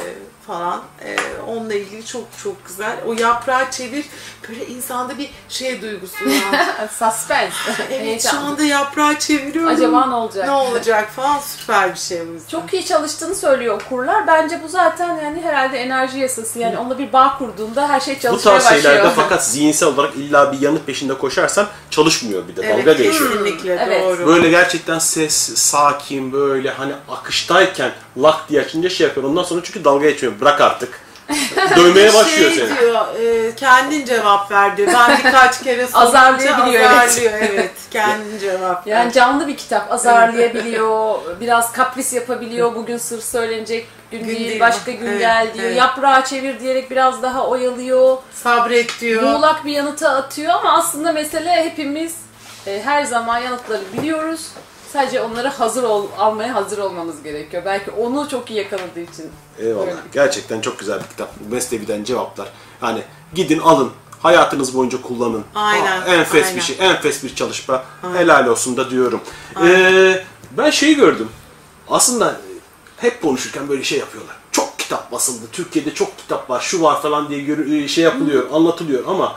falan. 0.49 0.81
E, 1.05 1.15
onunla 1.47 1.73
ilgili 1.73 2.05
çok 2.05 2.23
çok 2.43 2.67
güzel. 2.67 2.97
O 3.07 3.13
yaprağı 3.13 3.71
çevir 3.71 4.05
böyle 4.49 4.65
insanda 4.67 5.17
bir 5.17 5.29
şey 5.49 5.81
duygusu 5.81 6.25
var. 6.25 6.87
Suspense. 6.91 7.55
evet 7.89 8.01
Heyecan. 8.01 8.31
şu 8.31 8.37
anda 8.39 8.63
yaprağı 8.63 9.19
çeviriyorum. 9.19 9.73
Acaba 9.75 10.05
ne 10.05 10.15
olacak? 10.15 10.45
Ne 10.45 10.51
olacak 10.51 11.09
falan 11.09 11.39
süper 11.39 11.93
bir 11.93 11.99
şey 11.99 12.27
bu. 12.27 12.31
yüzden. 12.33 12.49
Çok 12.49 12.73
iyi 12.73 12.85
çalıştığını 12.85 13.35
söylüyor 13.35 13.81
okurlar. 13.81 14.27
Bence 14.27 14.59
bu 14.63 14.67
zaten 14.67 15.15
yani 15.15 15.41
herhalde 15.41 15.77
enerji 15.77 16.19
yasası. 16.19 16.59
Yani 16.59 16.77
onunla 16.77 16.97
bir 16.99 17.13
bağ 17.13 17.37
kurduğunda 17.37 17.89
her 17.89 17.99
şey 17.99 18.15
Bu 18.15 18.19
çalışmaya 18.19 18.53
tarz 18.53 18.65
başlıyor. 18.65 18.83
şeylerde 18.83 19.09
fakat 19.15 19.45
zihinsel 19.45 19.89
olarak 19.89 20.15
illa 20.15 20.51
bir 20.51 20.59
yanıt 20.61 20.85
peşinde 20.85 21.17
koşarsan 21.17 21.67
çalışmıyor 22.03 22.47
bir 22.47 22.55
de. 22.55 22.61
Evet, 22.63 22.77
Dalga 22.77 22.93
geçiyor. 22.93 23.31
kesinlikle 23.31 23.73
Evet. 23.73 24.03
doğru. 24.03 24.27
Böyle 24.27 24.49
gerçekten 24.49 24.99
ses, 24.99 25.33
sakin 25.55 26.31
böyle 26.31 26.69
hani 26.69 26.93
akıştayken 27.09 27.91
lak 28.17 28.49
diye 28.49 28.61
açınca 28.61 28.89
şey 28.89 29.07
yapıyor. 29.07 29.27
Ondan 29.29 29.43
sonra 29.43 29.61
çünkü 29.63 29.83
dalga 29.83 30.09
geçmiyor. 30.09 30.39
Bırak 30.41 30.61
artık. 30.61 30.99
Dövmeye 31.75 32.13
başlıyor 32.13 32.51
şey 32.51 32.67
seni. 32.67 32.79
diyor, 32.79 33.05
e, 33.19 33.55
kendin 33.55 34.05
cevap 34.05 34.51
ver 34.51 34.77
diyor. 34.77 34.89
Ben 34.93 35.17
birkaç 35.17 35.63
kere 35.63 35.87
sorunca 35.87 36.07
Azarlayabiliyor, 36.07 36.83
evet. 36.83 36.91
azarlıyor. 36.91 37.33
Evet, 37.41 37.71
kendin 37.91 38.39
cevap 38.39 38.87
ver. 38.87 38.91
Yani 38.91 39.13
canlı 39.13 39.47
bir 39.47 39.57
kitap. 39.57 39.91
Azarlayabiliyor, 39.91 41.19
biraz 41.41 41.71
kapris 41.71 42.13
yapabiliyor. 42.13 42.75
Bugün 42.75 42.97
sır 42.97 43.21
söylenecek 43.21 43.87
gün, 44.11 44.19
Gün 44.19 44.27
değil, 44.27 44.49
değil. 44.49 44.59
başka 44.59 44.91
gün 44.91 45.07
Evet, 45.07 45.19
gel 45.19 45.47
diyor. 45.53 45.65
evet. 45.65 45.77
Yaprağı 45.77 46.25
çevir 46.25 46.59
diyerek 46.59 46.91
biraz 46.91 47.21
daha 47.21 47.47
oyalıyor. 47.47 48.17
Sabret 48.33 49.01
diyor. 49.01 49.23
Muğlak 49.23 49.65
bir 49.65 49.71
yanıtı 49.71 50.09
atıyor 50.09 50.53
ama 50.53 50.73
aslında 50.77 51.11
mesele 51.11 51.65
hepimiz 51.65 52.15
e, 52.67 52.81
her 52.83 53.03
zaman 53.03 53.37
yanıtları 53.39 53.81
biliyoruz. 53.97 54.47
Sadece 54.93 55.21
onları 55.21 55.47
hazır 55.47 55.83
ol, 55.83 56.07
almaya 56.17 56.55
hazır 56.55 56.77
olmamız 56.77 57.23
gerekiyor. 57.23 57.63
Belki 57.65 57.91
onu 57.91 58.29
çok 58.29 58.51
iyi 58.51 58.57
yakaladığı 58.57 58.99
için. 58.99 59.31
Eyvallah. 59.59 59.87
Böyle. 59.87 59.97
Gerçekten 60.13 60.61
çok 60.61 60.79
güzel 60.79 60.99
bir 60.99 61.07
kitap. 61.07 61.29
Mesnevi'den 61.51 62.03
cevaplar. 62.03 62.47
Hani 62.81 63.01
gidin 63.33 63.59
alın. 63.59 63.91
Hayatınız 64.21 64.75
boyunca 64.75 65.01
kullanın. 65.01 65.43
Aynen, 65.55 66.01
Aa, 66.01 66.05
enfes 66.05 66.43
aynen. 66.45 66.57
bir 66.57 66.61
şey. 66.61 66.77
Enfes 66.79 67.23
bir 67.23 67.35
çalışma. 67.35 67.83
Helal 68.13 68.47
olsun 68.47 68.77
da 68.77 68.89
diyorum. 68.89 69.21
Ee, 69.63 70.23
ben 70.51 70.69
şeyi 70.69 70.95
gördüm. 70.95 71.29
Aslında 71.89 72.35
hep 72.97 73.21
konuşurken 73.21 73.69
böyle 73.69 73.83
şey 73.83 73.99
yapıyorlar. 73.99 74.35
Çok 74.51 74.79
kitap 74.79 75.11
basıldı. 75.11 75.45
Türkiye'de 75.51 75.93
çok 75.93 76.17
kitap 76.17 76.49
var. 76.49 76.59
Şu 76.59 76.81
var 76.81 77.01
falan 77.01 77.29
diye 77.29 77.87
şey 77.87 78.03
yapılıyor, 78.03 78.47
anlatılıyor 78.53 79.03
ama 79.07 79.35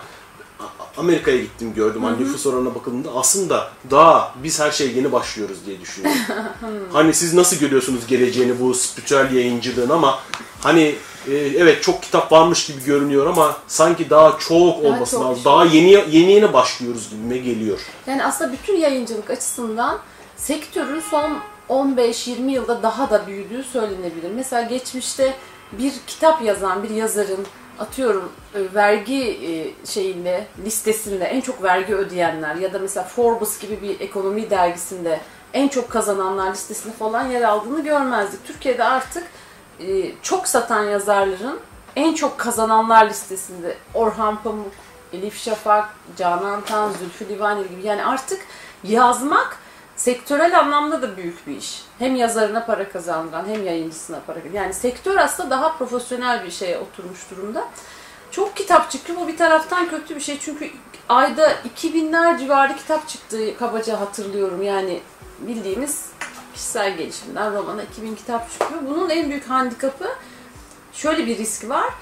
Amerika'ya 0.97 1.37
gittim 1.37 1.75
gördüm. 1.75 2.05
Hani 2.05 2.21
nüfus 2.21 2.47
oranına 2.47 2.75
bakıldığında 2.75 3.09
aslında 3.15 3.71
daha 3.91 4.35
biz 4.43 4.61
her 4.61 4.71
şeye 4.71 4.93
yeni 4.93 5.13
başlıyoruz 5.13 5.67
diye 5.67 5.81
düşünüyorum. 5.81 6.21
hani 6.93 7.15
siz 7.15 7.35
nasıl 7.35 7.57
görüyorsunuz 7.57 8.07
geleceğini 8.07 8.61
bu 8.61 8.75
spiritüel 8.75 9.33
yayıncılığın 9.33 9.91
ama 9.91 10.19
hani 10.61 10.95
e, 11.29 11.35
evet 11.37 11.83
çok 11.83 12.03
kitap 12.03 12.33
varmış 12.33 12.67
gibi 12.67 12.85
görünüyor 12.85 13.27
ama 13.27 13.57
sanki 13.69 14.11
daha 14.11 14.39
çok 14.39 14.85
olması 14.85 15.17
çok 15.17 15.25
lazım. 15.25 15.45
Daha 15.45 15.65
yeni 15.65 15.91
yeni 15.91 16.33
yeni 16.33 16.53
başlıyoruz 16.53 17.11
gibime 17.11 17.39
geliyor. 17.39 17.79
Yani 18.07 18.25
aslında 18.25 18.53
bütün 18.53 18.77
yayıncılık 18.77 19.31
açısından 19.31 19.99
sektörün 20.37 21.01
son 21.11 21.39
15-20 21.69 22.51
yılda 22.51 22.83
daha 22.83 23.11
da 23.11 23.27
büyüdüğü 23.27 23.65
söylenebilir. 23.65 24.31
Mesela 24.35 24.63
geçmişte 24.63 25.35
bir 25.73 25.93
kitap 26.07 26.43
yazan 26.43 26.83
bir 26.83 26.91
yazarın 26.91 27.47
atıyorum 27.79 28.33
e, 28.55 28.75
vergi 28.75 29.23
e, 29.23 29.87
şeyinde 29.87 30.47
listesinde 30.65 31.25
en 31.25 31.41
çok 31.41 31.63
vergi 31.63 31.95
ödeyenler 31.95 32.55
ya 32.55 32.73
da 32.73 32.79
mesela 32.79 33.05
Forbes 33.05 33.61
gibi 33.61 33.83
bir 33.83 34.01
ekonomi 34.01 34.51
dergisinde 34.51 35.21
en 35.53 35.69
çok 35.69 35.91
kazananlar 35.91 36.53
listesinde 36.53 36.95
falan 36.95 37.27
yer 37.27 37.43
aldığını 37.43 37.85
görmezdik. 37.85 38.45
Türkiye'de 38.47 38.85
artık 38.85 39.25
e, 39.81 40.13
çok 40.23 40.49
satan 40.49 40.85
yazarların 40.85 41.61
en 41.97 42.15
çok 42.15 42.39
kazananlar 42.39 43.11
listesinde 43.11 43.77
Orhan 43.95 44.43
Pamuk, 44.43 44.73
Elif 45.13 45.43
Şafak, 45.43 45.89
Canan 46.17 46.61
Tan, 46.61 46.93
Zülfü 46.93 47.29
Livaneli 47.29 47.69
gibi 47.69 47.87
yani 47.87 48.05
artık 48.05 48.41
yazmak 48.85 49.59
sektörel 50.03 50.59
anlamda 50.59 51.03
da 51.03 51.17
büyük 51.17 51.47
bir 51.47 51.57
iş. 51.57 51.83
Hem 51.99 52.17
yazarına 52.17 52.67
para 52.67 52.89
kazandıran 52.89 53.47
hem 53.47 53.65
yayıncısına 53.65 54.21
para 54.27 54.37
kazandıran. 54.37 54.63
Yani 54.63 54.75
sektör 54.75 55.17
aslında 55.17 55.51
daha 55.51 55.77
profesyonel 55.77 56.45
bir 56.45 56.51
şeye 56.51 56.79
oturmuş 56.79 57.31
durumda. 57.31 57.69
Çok 58.31 58.57
kitap 58.57 58.91
çıkıyor. 58.91 59.21
Bu 59.21 59.29
bir 59.29 59.37
taraftan 59.37 59.89
kötü 59.89 60.17
bir 60.17 60.21
şey. 60.21 60.39
Çünkü 60.39 60.71
ayda 61.09 61.53
2000'ler 61.53 62.39
civarı 62.39 62.77
kitap 62.77 63.09
çıktığı 63.09 63.57
kabaca 63.59 64.01
hatırlıyorum. 64.01 64.63
Yani 64.63 65.01
bildiğimiz 65.41 66.07
kişisel 66.55 66.97
gelişimden 66.97 67.55
romana 67.55 67.83
2000 67.83 68.15
kitap 68.15 68.51
çıkıyor. 68.53 68.81
Bunun 68.87 69.11
en 69.11 69.31
büyük 69.31 69.51
handikapı 69.51 70.09
şöyle 70.93 71.27
bir 71.27 71.39
risk 71.39 71.69
var. 71.69 71.95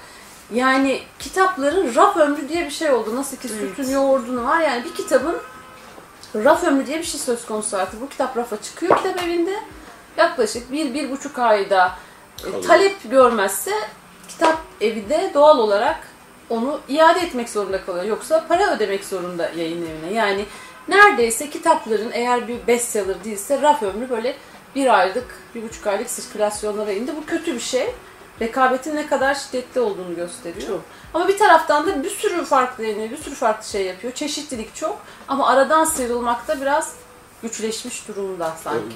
Yani 0.53 1.01
kitapların 1.19 1.95
raf 1.95 2.17
ömrü 2.17 2.49
diye 2.49 2.65
bir 2.65 2.71
şey 2.71 2.91
oldu. 2.91 3.15
Nasıl 3.15 3.37
ki 3.37 3.47
sütün 3.47 3.89
yoğurdunu 3.89 4.43
var. 4.43 4.61
Yani 4.61 4.83
bir 4.83 4.95
kitabın 4.95 5.37
raf 6.35 6.63
ömrü 6.63 6.87
diye 6.87 6.99
bir 6.99 7.03
şey 7.03 7.19
söz 7.19 7.45
konusu 7.45 7.77
artık. 7.77 8.01
Bu 8.01 8.09
kitap 8.09 8.37
rafa 8.37 8.61
çıkıyor 8.61 8.97
kitap 8.97 9.23
evinde. 9.23 9.55
Yaklaşık 10.17 10.71
bir, 10.71 10.93
bir 10.93 11.11
buçuk 11.11 11.39
ayda 11.39 11.91
e, 12.45 12.61
talep 12.61 13.11
görmezse 13.11 13.71
kitap 14.27 14.57
evi 14.81 15.09
de 15.09 15.31
doğal 15.33 15.59
olarak 15.59 16.07
onu 16.49 16.79
iade 16.89 17.19
etmek 17.19 17.49
zorunda 17.49 17.85
kalıyor. 17.85 18.05
Yoksa 18.05 18.45
para 18.47 18.75
ödemek 18.75 19.05
zorunda 19.05 19.51
yayın 19.55 19.85
evine. 19.85 20.13
Yani 20.13 20.45
neredeyse 20.87 21.49
kitapların 21.49 22.11
eğer 22.13 22.47
bir 22.47 22.67
bestseller 22.67 23.23
değilse 23.23 23.61
raf 23.61 23.83
ömrü 23.83 24.09
böyle 24.09 24.35
bir 24.75 24.99
aylık, 24.99 25.39
bir 25.55 25.63
buçuk 25.63 25.87
aylık 25.87 26.09
sirkülasyonlara 26.09 26.91
indi. 26.91 27.11
Bu 27.21 27.25
kötü 27.25 27.55
bir 27.55 27.59
şey. 27.59 27.93
Rekabetin 28.41 28.95
ne 28.95 29.07
kadar 29.07 29.35
şiddetli 29.35 29.81
olduğunu 29.81 30.15
gösteriyor. 30.15 30.67
Çok. 30.67 30.81
Ama 31.13 31.27
bir 31.27 31.37
taraftan 31.37 31.87
da 31.87 32.03
bir 32.03 32.09
sürü 32.09 32.45
farklı 32.45 32.83
yayınlıyor, 32.83 33.11
bir 33.11 33.17
sürü 33.17 33.35
farklı 33.35 33.69
şey 33.69 33.85
yapıyor. 33.85 34.13
Çeşitlilik 34.13 34.75
çok 34.75 34.97
ama 35.27 35.47
aradan 35.47 35.83
sıyrılmakta 35.83 36.61
biraz 36.61 36.95
güçleşmiş 37.43 38.07
durumda 38.07 38.53
sanki. 38.63 38.95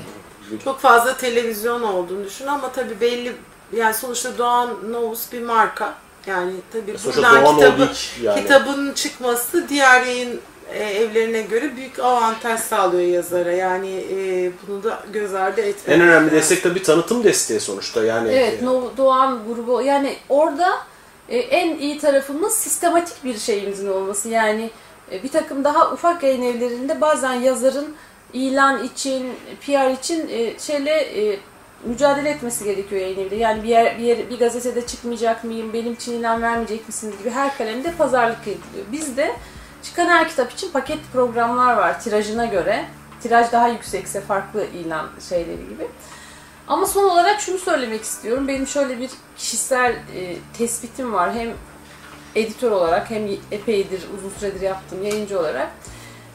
Çok 0.64 0.80
fazla 0.80 1.18
televizyon 1.18 1.82
olduğunu 1.82 2.26
düşün 2.26 2.48
ama 2.48 2.72
tabii 2.72 3.02
belli 3.02 3.36
yani 3.74 3.94
sonuçta 3.94 4.38
Doğan 4.38 4.92
Novus 4.92 5.32
bir 5.32 5.42
marka. 5.42 5.94
Yani 6.26 6.54
tabii 6.74 6.98
Sonuçta 6.98 7.32
buradan 7.32 7.56
kitabı, 7.56 7.90
yani. 8.22 8.42
kitabın 8.42 8.94
çıkması 8.94 9.70
diğer 9.70 10.02
yayın 10.02 10.42
evlerine 10.74 11.42
göre 11.42 11.76
büyük 11.76 12.00
avantaj 12.00 12.60
sağlıyor 12.60 13.08
yazara. 13.14 13.52
Yani 13.52 14.06
e, 14.12 14.52
bunu 14.68 14.84
da 14.84 15.04
göz 15.14 15.34
ardı 15.34 15.62
etmemek. 15.62 16.02
En 16.02 16.08
önemli 16.08 16.26
lazım. 16.26 16.38
destek 16.38 16.64
tabii 16.64 16.84
tanıtım 16.84 17.24
desteği 17.24 17.60
sonuçta 17.60 18.04
yani. 18.06 18.32
Evet, 18.32 18.62
e, 18.62 18.66
No- 18.66 18.92
Doğan 18.98 19.40
grubu 19.48 19.82
yani 19.82 20.16
orada 20.30 20.70
e, 21.30 21.38
en 21.38 21.78
iyi 21.78 22.00
tarafımız 22.00 22.54
sistematik 22.54 23.24
bir 23.24 23.38
şeyimizin 23.38 23.88
olması. 23.88 24.30
Yani 24.30 24.70
e, 25.12 25.24
bir 25.24 25.30
takım 25.30 25.64
daha 25.64 25.92
ufak 25.92 26.24
yayın 26.24 26.42
evlerinde 26.42 27.02
bazen 27.02 27.34
yazarın 27.34 27.96
ilan 28.34 28.84
için, 28.84 29.34
PR 29.66 29.92
için 30.00 30.30
e, 30.30 30.60
şeyle 30.60 30.92
e, 30.92 31.40
mücadele 31.86 32.30
etmesi 32.30 32.64
gerekiyor 32.64 33.02
yayın 33.02 33.20
evinde. 33.20 33.36
Yani 33.36 33.64
bir 33.64 33.68
yer, 33.70 33.98
bir, 33.98 34.04
yer, 34.04 34.30
bir 34.30 34.40
gazetede 34.40 34.86
çıkmayacak 34.86 35.44
mıyım, 35.44 35.74
benim 35.74 35.94
için 35.94 36.14
ilan 36.14 36.42
vermeyecek 36.42 36.88
misiniz 36.88 37.18
gibi 37.20 37.30
her 37.30 37.58
kalemde 37.58 37.92
pazarlık 37.92 38.42
ediliyor. 38.42 38.86
Bizde 38.92 39.32
çıkan 39.86 40.08
her 40.08 40.30
kitap 40.30 40.52
için 40.52 40.72
paket 40.72 41.00
programlar 41.14 41.78
var 41.78 42.02
tirajına 42.02 42.46
göre. 42.46 42.86
Tiraj 43.22 43.52
daha 43.52 43.68
yüksekse 43.68 44.22
farklı 44.22 44.66
ilan 44.66 45.10
şeyleri 45.30 45.70
gibi. 45.70 45.88
Ama 46.68 46.86
son 46.86 47.10
olarak 47.10 47.42
şunu 47.42 47.58
söylemek 47.58 48.04
istiyorum. 48.04 48.48
Benim 48.48 48.68
şöyle 48.68 49.00
bir 49.00 49.10
kişisel 49.38 49.92
e, 49.92 50.36
tespitim 50.58 51.14
var. 51.14 51.34
Hem 51.34 51.50
editör 52.36 52.72
olarak 52.72 53.10
hem 53.10 53.28
epeydir 53.52 54.02
uzun 54.18 54.32
süredir 54.40 54.62
yaptığım 54.62 55.04
yayıncı 55.04 55.40
olarak. 55.40 55.72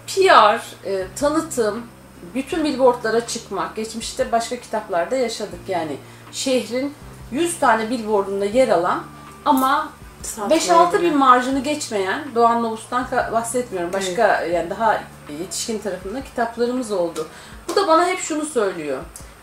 PR, 0.07 0.89
e, 0.89 1.07
tanıtım, 1.17 1.87
bütün 2.35 2.65
billboardlara 2.65 3.27
çıkmak. 3.27 3.77
Geçmişte 3.77 4.33
başka 4.33 4.61
kitaplarda 4.61 5.17
yaşadık 5.17 5.61
yani. 5.69 5.97
Şehrin 6.33 6.95
100 7.33 7.59
tane 7.59 7.91
billboardunda 7.91 8.45
yer 8.45 8.69
alan 8.69 9.03
ama 9.45 9.93
5-6 10.25 10.93
bile. 10.99 11.03
bin 11.03 11.17
marjını 11.19 11.61
geçmeyen 11.63 12.25
Doğan 12.35 12.63
Novus'tan 12.63 13.07
bahsetmiyorum. 13.33 13.93
Başka 13.93 14.41
yani 14.45 14.71
daha 14.71 15.01
yetişkin 15.41 15.79
tarafında 15.79 16.25
kitaplarımız 16.25 16.93
oldu. 16.93 17.27
Bu 17.69 17.77
da 17.77 17.89
bana 17.89 18.07
hep 18.07 18.19
şunu 18.19 18.45
söylüyor. 18.45 18.99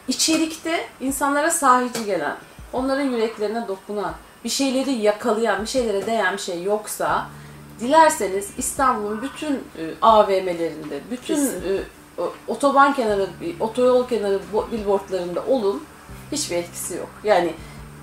İçerikte 0.07 0.85
insanlara 1.01 1.51
sahici 1.51 2.05
gelen, 2.05 2.35
onların 2.73 3.03
yüreklerine 3.03 3.67
dokunan, 3.67 4.13
bir 4.43 4.49
şeyleri 4.49 4.91
yakalayan, 4.91 5.61
bir 5.61 5.67
şeylere 5.67 6.05
değen 6.05 6.33
bir 6.33 6.41
şey 6.41 6.63
yoksa 6.63 7.25
dilerseniz 7.79 8.49
İstanbul'un 8.57 9.21
bütün 9.21 9.53
e, 9.53 9.83
AVM'lerinde, 10.01 10.99
bütün 11.11 11.35
Kesin. 11.35 11.61
e, 11.61 12.21
otoban 12.47 12.93
kenarı, 12.93 13.27
otoyol 13.59 14.07
kenarı 14.07 14.39
bo- 14.53 14.71
billboardlarında 14.71 15.43
olun 15.45 15.83
hiçbir 16.31 16.55
etkisi 16.55 16.95
yok. 16.95 17.09
Yani 17.23 17.53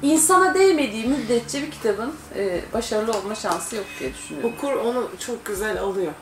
insana 0.05 0.55
değmediği 0.55 1.07
müddetçe 1.07 1.63
bir 1.63 1.71
kitabın 1.71 2.13
e, 2.37 2.61
başarılı 2.75 3.13
olma 3.13 3.35
şansı 3.35 3.77
yok 3.77 3.85
diye 4.01 4.15
düşünüyorum. 4.15 4.53
Okur 4.57 4.73
onu 4.73 5.11
çok 5.27 5.45
güzel 5.45 5.81
alıyor. 5.81 6.13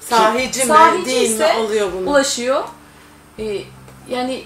Sahici 0.00 0.60
mi 0.60 0.66
sahici 0.66 1.06
değil 1.06 1.28
mi 1.28 1.34
ise 1.34 1.52
alıyor 1.52 1.88
bunu. 1.92 2.10
Ulaşıyor. 2.10 2.64
E, 3.38 3.62
yani 4.08 4.44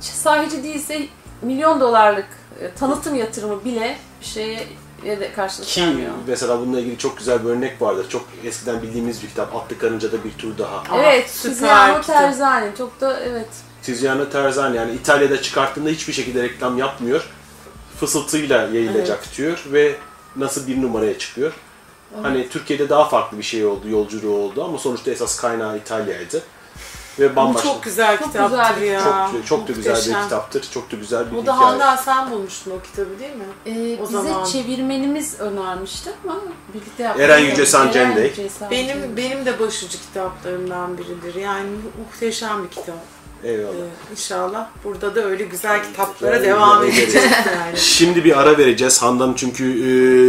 sahici 0.00 0.62
değilse 0.62 1.06
milyon 1.42 1.80
dolarlık 1.80 2.28
e, 2.60 2.74
tanıtım 2.74 3.14
yatırımı 3.14 3.64
bile 3.64 3.98
bir 4.20 4.26
şeye 4.26 4.66
de 5.04 5.32
karşılık 5.36 5.68
Ki 5.68 5.82
vermiyor. 5.82 6.12
mesela 6.26 6.60
bununla 6.60 6.80
ilgili 6.80 6.98
çok 6.98 7.18
güzel 7.18 7.44
bir 7.44 7.50
örnek 7.50 7.82
vardır. 7.82 8.08
Çok 8.08 8.28
eskiden 8.44 8.82
bildiğimiz 8.82 9.22
bir 9.22 9.28
kitap. 9.28 9.56
Atlı 9.56 9.78
Karınca'da 9.78 10.24
bir 10.24 10.32
tur 10.32 10.58
daha. 10.58 10.98
Evet, 11.00 11.30
süper 11.30 11.52
Tiziano. 11.54 12.02
Terzani 12.02 12.70
çok 12.78 13.00
da 13.00 13.20
evet. 13.20 13.48
Tiziano 13.82 14.28
Terzani 14.28 14.76
yani 14.76 14.92
İtalya'da 14.92 15.42
çıkarttığında 15.42 15.88
hiçbir 15.88 16.12
şekilde 16.12 16.42
reklam 16.42 16.78
yapmıyor. 16.78 17.30
Fısıltıyla 18.06 18.58
yayılacak 18.62 19.36
diyor 19.36 19.64
ve 19.72 19.94
nasıl 20.36 20.66
bir 20.66 20.82
numaraya 20.82 21.18
çıkıyor. 21.18 21.52
Hani 22.22 22.48
Türkiye'de 22.48 22.88
daha 22.88 23.08
farklı 23.08 23.38
bir 23.38 23.42
şey 23.42 23.66
oldu, 23.66 23.88
yolculuğu 23.88 24.36
oldu 24.36 24.64
ama 24.64 24.78
sonuçta 24.78 25.10
esas 25.10 25.36
kaynağı 25.40 25.76
İtalya'ydı. 25.78 26.42
Ve 27.20 27.32
Bu 27.32 27.36
bambaşka. 27.36 27.68
çok 27.68 27.82
güzel 27.82 28.18
Çok 28.18 28.26
kitaptır 28.32 28.74
güzel 28.80 28.82
ya. 28.82 29.28
çok, 29.32 29.46
çok 29.46 29.68
da 29.68 29.72
güzel 29.72 29.96
bir 29.96 30.22
kitaptır. 30.24 30.66
Çok 30.74 30.92
da 30.92 30.96
güzel 30.96 31.30
bir 31.30 31.36
O 31.36 31.46
da 31.46 31.54
hikaye. 31.54 31.58
Handan 31.70 31.96
sen 31.96 32.30
bulmuştun 32.30 32.70
o 32.70 32.82
kitabı 32.82 33.18
değil 33.20 33.34
mi? 33.36 33.44
Ee, 33.66 33.98
O 34.02 34.08
bize 34.08 34.12
zaman- 34.12 34.44
çevirmenimiz 34.44 35.40
önermişti 35.40 36.10
ama 36.24 36.36
birlikte 36.74 37.02
yaptık. 37.02 37.24
Eren 37.24 37.38
Yüce 37.38 37.66
Sancendey. 37.66 38.32
Benim 38.70 39.16
benim 39.16 39.46
de 39.46 39.60
başucu 39.60 39.98
kitaplarımdan 39.98 40.98
biridir. 40.98 41.34
Yani 41.34 41.70
mu- 41.70 41.90
muhteşem 42.04 42.64
bir 42.64 42.68
kitap. 42.70 42.96
Eyvallah. 43.44 43.74
Ee, 43.74 44.12
İnşallah 44.12 44.66
burada 44.84 45.14
da 45.14 45.24
öyle 45.24 45.44
güzel 45.44 45.84
kitaplara 45.84 46.36
Güzel, 46.36 46.48
devam 46.50 46.84
edeceğiz 46.84 47.14
yani. 47.14 47.76
Şimdi 47.78 48.24
bir 48.24 48.40
ara 48.40 48.58
vereceğiz. 48.58 49.02
Handan 49.02 49.34
çünkü 49.36 49.64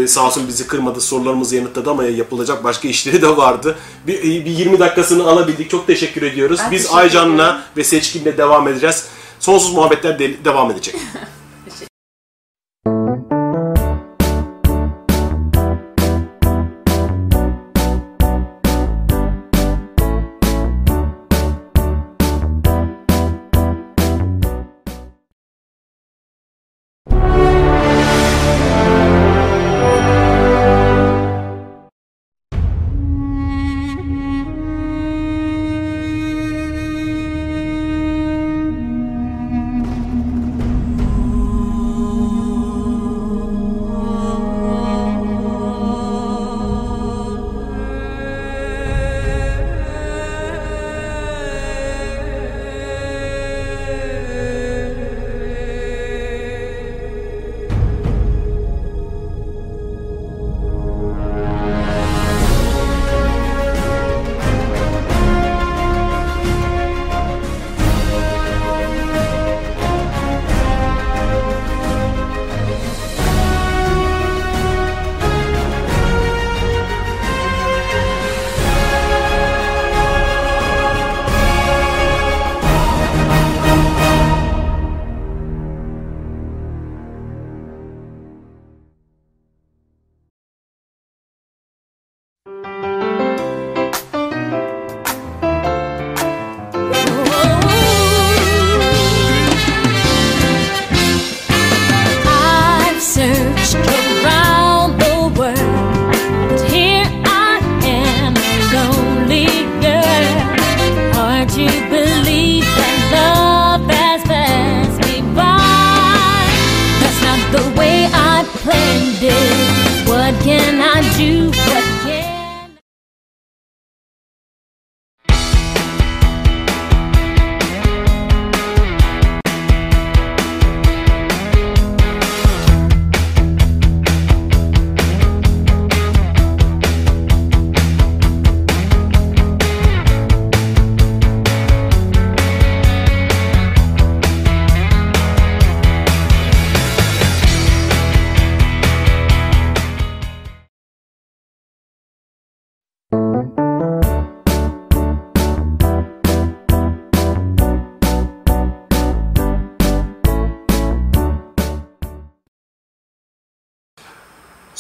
e, 0.04 0.08
sağ 0.08 0.26
olsun 0.28 0.48
bizi 0.48 0.68
kırmadı, 0.68 1.02
sorularımızı 1.02 1.56
yanıtladı 1.56 1.90
ama 1.90 2.04
yapılacak 2.04 2.64
başka 2.64 2.88
işleri 2.88 3.22
de 3.22 3.38
vardı. 3.38 3.76
Bir, 4.08 4.24
bir 4.24 4.52
20 4.52 4.80
dakikasını 4.80 5.24
alabildik. 5.24 5.70
Çok 5.70 5.88
teşekkür 5.88 6.22
ediyoruz. 6.22 6.60
Ben 6.64 6.72
Biz 6.72 6.82
teşekkür 6.82 7.00
Aycan'la 7.00 7.64
ve 7.78 7.84
Seçkin'le 7.84 8.38
devam 8.38 8.68
edeceğiz. 8.68 9.06
Sonsuz 9.40 9.74
muhabbetler 9.74 10.20
de- 10.20 10.46
devam 10.46 10.72
edecek. 10.72 10.96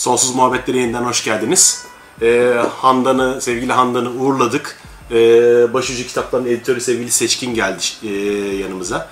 Sonsuz 0.05 0.35
Muhabbetlere 0.35 0.77
yeniden 0.77 1.03
hoş 1.03 1.23
geldiniz. 1.23 1.85
Ee, 2.21 2.55
Handan'ı, 2.77 3.41
sevgili 3.41 3.73
Handan'ı 3.73 4.09
uğurladık. 4.09 4.77
Ee, 5.11 5.73
Başucu 5.73 6.07
Kitapların 6.07 6.45
editörü 6.45 6.81
sevgili 6.81 7.11
Seçkin 7.11 7.53
geldi 7.53 7.83
e, 8.03 8.09
yanımıza. 8.57 9.09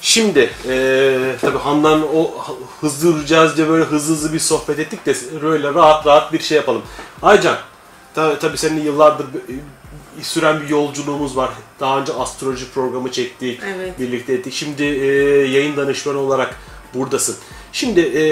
Şimdi 0.00 0.50
e, 0.68 1.36
tabii 1.40 1.58
Handan 1.58 2.02
o 2.16 2.30
hızlıcağız 2.80 3.56
diye 3.56 3.68
böyle 3.68 3.84
hızlı 3.84 4.14
hızlı 4.14 4.32
bir 4.32 4.38
sohbet 4.38 4.78
ettik 4.78 5.06
de 5.06 5.14
böyle 5.42 5.74
rahat 5.74 6.06
rahat 6.06 6.32
bir 6.32 6.40
şey 6.40 6.56
yapalım. 6.56 6.82
Aycan, 7.22 7.56
tabii, 8.14 8.38
tabii 8.38 8.58
senin 8.58 8.84
yıllardır 8.84 9.26
bir- 9.34 10.24
süren 10.24 10.60
bir 10.60 10.68
yolculuğumuz 10.68 11.36
var. 11.36 11.50
Daha 11.80 12.00
önce 12.00 12.12
astroloji 12.12 12.70
programı 12.70 13.12
çektik, 13.12 13.60
Evet. 13.76 13.98
birlikte 14.00 14.32
ettik. 14.32 14.52
Şimdi 14.52 14.82
e, 14.82 15.06
yayın 15.48 15.76
danışmanı 15.76 16.18
olarak 16.18 16.56
buradasın. 16.94 17.36
Şimdi 17.72 18.00
e, 18.00 18.22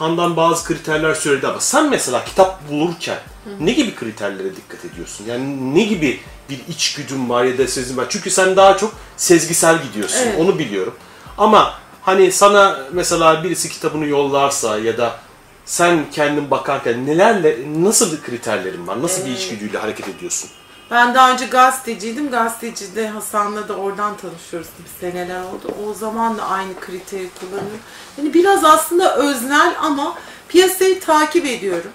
Handan 0.00 0.36
bazı 0.36 0.64
kriterler 0.64 1.14
söyledi 1.14 1.46
ama 1.46 1.60
sen 1.60 1.90
mesela 1.90 2.24
kitap 2.24 2.70
bulurken 2.70 3.18
ne 3.60 3.72
gibi 3.72 3.94
kriterlere 3.94 4.56
dikkat 4.56 4.84
ediyorsun? 4.84 5.24
Yani 5.28 5.74
ne 5.74 5.82
gibi 5.82 6.20
bir 6.50 6.60
içgüdün 6.68 7.28
var 7.28 7.44
ya 7.44 7.58
da 7.58 7.68
sezin 7.68 7.96
var? 7.96 8.06
Çünkü 8.08 8.30
sen 8.30 8.56
daha 8.56 8.76
çok 8.76 8.94
sezgisel 9.16 9.82
gidiyorsun. 9.82 10.18
Evet. 10.22 10.40
Onu 10.40 10.58
biliyorum. 10.58 10.94
Ama 11.38 11.74
hani 12.02 12.32
sana 12.32 12.80
mesela 12.92 13.44
birisi 13.44 13.68
kitabını 13.68 14.06
yollarsa 14.06 14.78
ya 14.78 14.98
da 14.98 15.18
sen 15.64 16.10
kendin 16.12 16.50
bakarken 16.50 17.06
nelerle 17.06 17.56
nasıl 17.76 18.12
bir 18.12 18.22
kriterlerin 18.22 18.86
var? 18.86 19.02
Nasıl 19.02 19.26
bir 19.26 19.30
içgüdüyle 19.30 19.78
hareket 19.78 20.08
ediyorsun? 20.08 20.50
Ben 20.90 21.14
daha 21.14 21.32
önce 21.32 21.46
gazeteciydim. 21.46 22.30
Gazetecide 22.30 23.08
Hasan'la 23.08 23.68
da 23.68 23.76
oradan 23.76 24.16
tanışıyoruz. 24.16 24.68
Bir 24.84 25.00
seneler 25.00 25.40
oldu. 25.40 25.74
O 25.88 25.94
zaman 25.94 26.38
da 26.38 26.44
aynı 26.48 26.80
kriteri 26.80 27.28
kullanıyorum. 27.40 27.80
Yani 28.18 28.34
biraz 28.34 28.64
aslında 28.64 29.16
öznel 29.16 29.74
ama 29.80 30.14
piyasayı 30.48 31.00
takip 31.00 31.46
ediyorum. 31.46 31.90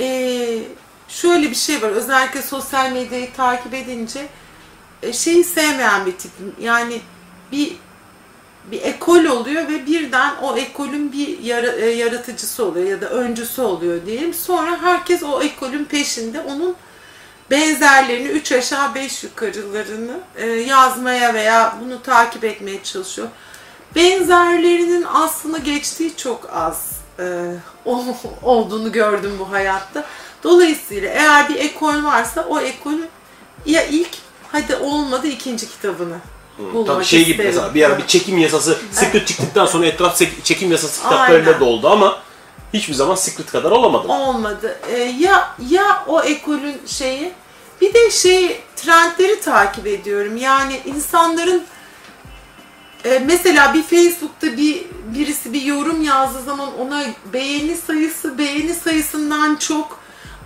Ee, 0.00 0.58
şöyle 1.08 1.50
bir 1.50 1.54
şey 1.54 1.82
var. 1.82 1.88
Özellikle 1.88 2.42
sosyal 2.42 2.92
medyayı 2.92 3.32
takip 3.32 3.74
edince 3.74 4.26
e, 5.02 5.12
şeyi 5.12 5.44
sevmeyen 5.44 6.06
bir 6.06 6.12
tipim. 6.12 6.54
Yani 6.60 7.00
bir 7.52 7.76
bir 8.70 8.82
ekol 8.82 9.24
oluyor 9.24 9.68
ve 9.68 9.86
birden 9.86 10.34
o 10.42 10.56
ekolün 10.56 11.12
bir 11.12 11.38
e, 11.82 11.90
yaratıcısı 11.90 12.64
oluyor 12.64 12.86
ya 12.86 13.00
da 13.00 13.08
öncüsü 13.08 13.62
oluyor 13.62 14.06
diyelim. 14.06 14.34
Sonra 14.34 14.82
herkes 14.82 15.22
o 15.22 15.42
ekolün 15.42 15.84
peşinde 15.84 16.40
onun 16.40 16.76
benzerlerini, 17.52 18.28
üç 18.28 18.52
aşağı 18.52 18.94
beş 18.94 19.24
yukarılarını 19.24 20.20
e, 20.36 20.46
yazmaya 20.46 21.34
veya 21.34 21.76
bunu 21.84 22.02
takip 22.02 22.44
etmeye 22.44 22.82
çalışıyor. 22.82 23.28
Benzerlerinin 23.94 25.06
aslında 25.14 25.58
geçtiği 25.58 26.16
çok 26.16 26.50
az 26.54 26.92
e, 27.18 27.24
olduğunu 28.42 28.92
gördüm 28.92 29.32
bu 29.38 29.52
hayatta. 29.52 30.04
Dolayısıyla 30.42 31.08
eğer 31.10 31.48
bir 31.48 31.54
ekol 31.56 32.04
varsa 32.04 32.46
o 32.48 32.60
ekolün 32.60 33.08
ya 33.66 33.84
ilk 33.84 34.10
hadi 34.52 34.76
olmadı 34.76 35.26
ikinci 35.26 35.68
kitabını 35.68 36.16
bulmak 36.58 36.86
Tabii 36.86 37.04
şey 37.04 37.20
gibi 37.20 37.30
isterim. 37.30 37.50
mesela 37.50 37.74
bir 37.74 37.84
ara 37.84 37.98
bir 37.98 38.06
çekim 38.06 38.38
yasası 38.38 38.78
Secret 38.92 39.26
çıktıktan 39.26 39.66
sonra 39.66 39.86
etraf 39.86 40.20
çekim 40.44 40.70
yasası 40.70 41.02
kitaplarıyla 41.02 41.52
Aynen. 41.52 41.60
doldu 41.60 41.88
ama 41.88 42.18
hiçbir 42.72 42.94
zaman 42.94 43.14
Secret 43.14 43.52
kadar 43.52 43.70
olamadı. 43.70 44.08
olmadı. 44.08 44.78
Ee, 44.90 44.98
ya 44.98 45.54
ya 45.70 46.04
o 46.06 46.22
ekolün 46.22 46.80
şeyi 46.86 47.32
bir 47.82 47.94
de 47.94 48.10
şey 48.10 48.60
trendleri 48.76 49.40
takip 49.40 49.86
ediyorum. 49.86 50.36
Yani 50.36 50.80
insanların 50.84 51.62
e, 53.04 53.18
mesela 53.18 53.74
bir 53.74 53.82
Facebook'ta 53.82 54.56
bir 54.56 54.84
birisi 55.14 55.52
bir 55.52 55.62
yorum 55.62 56.02
yazdığı 56.02 56.42
zaman 56.42 56.78
ona 56.78 57.04
beğeni 57.32 57.76
sayısı 57.76 58.38
beğeni 58.38 58.74
sayısından 58.74 59.56
çok 59.56 60.02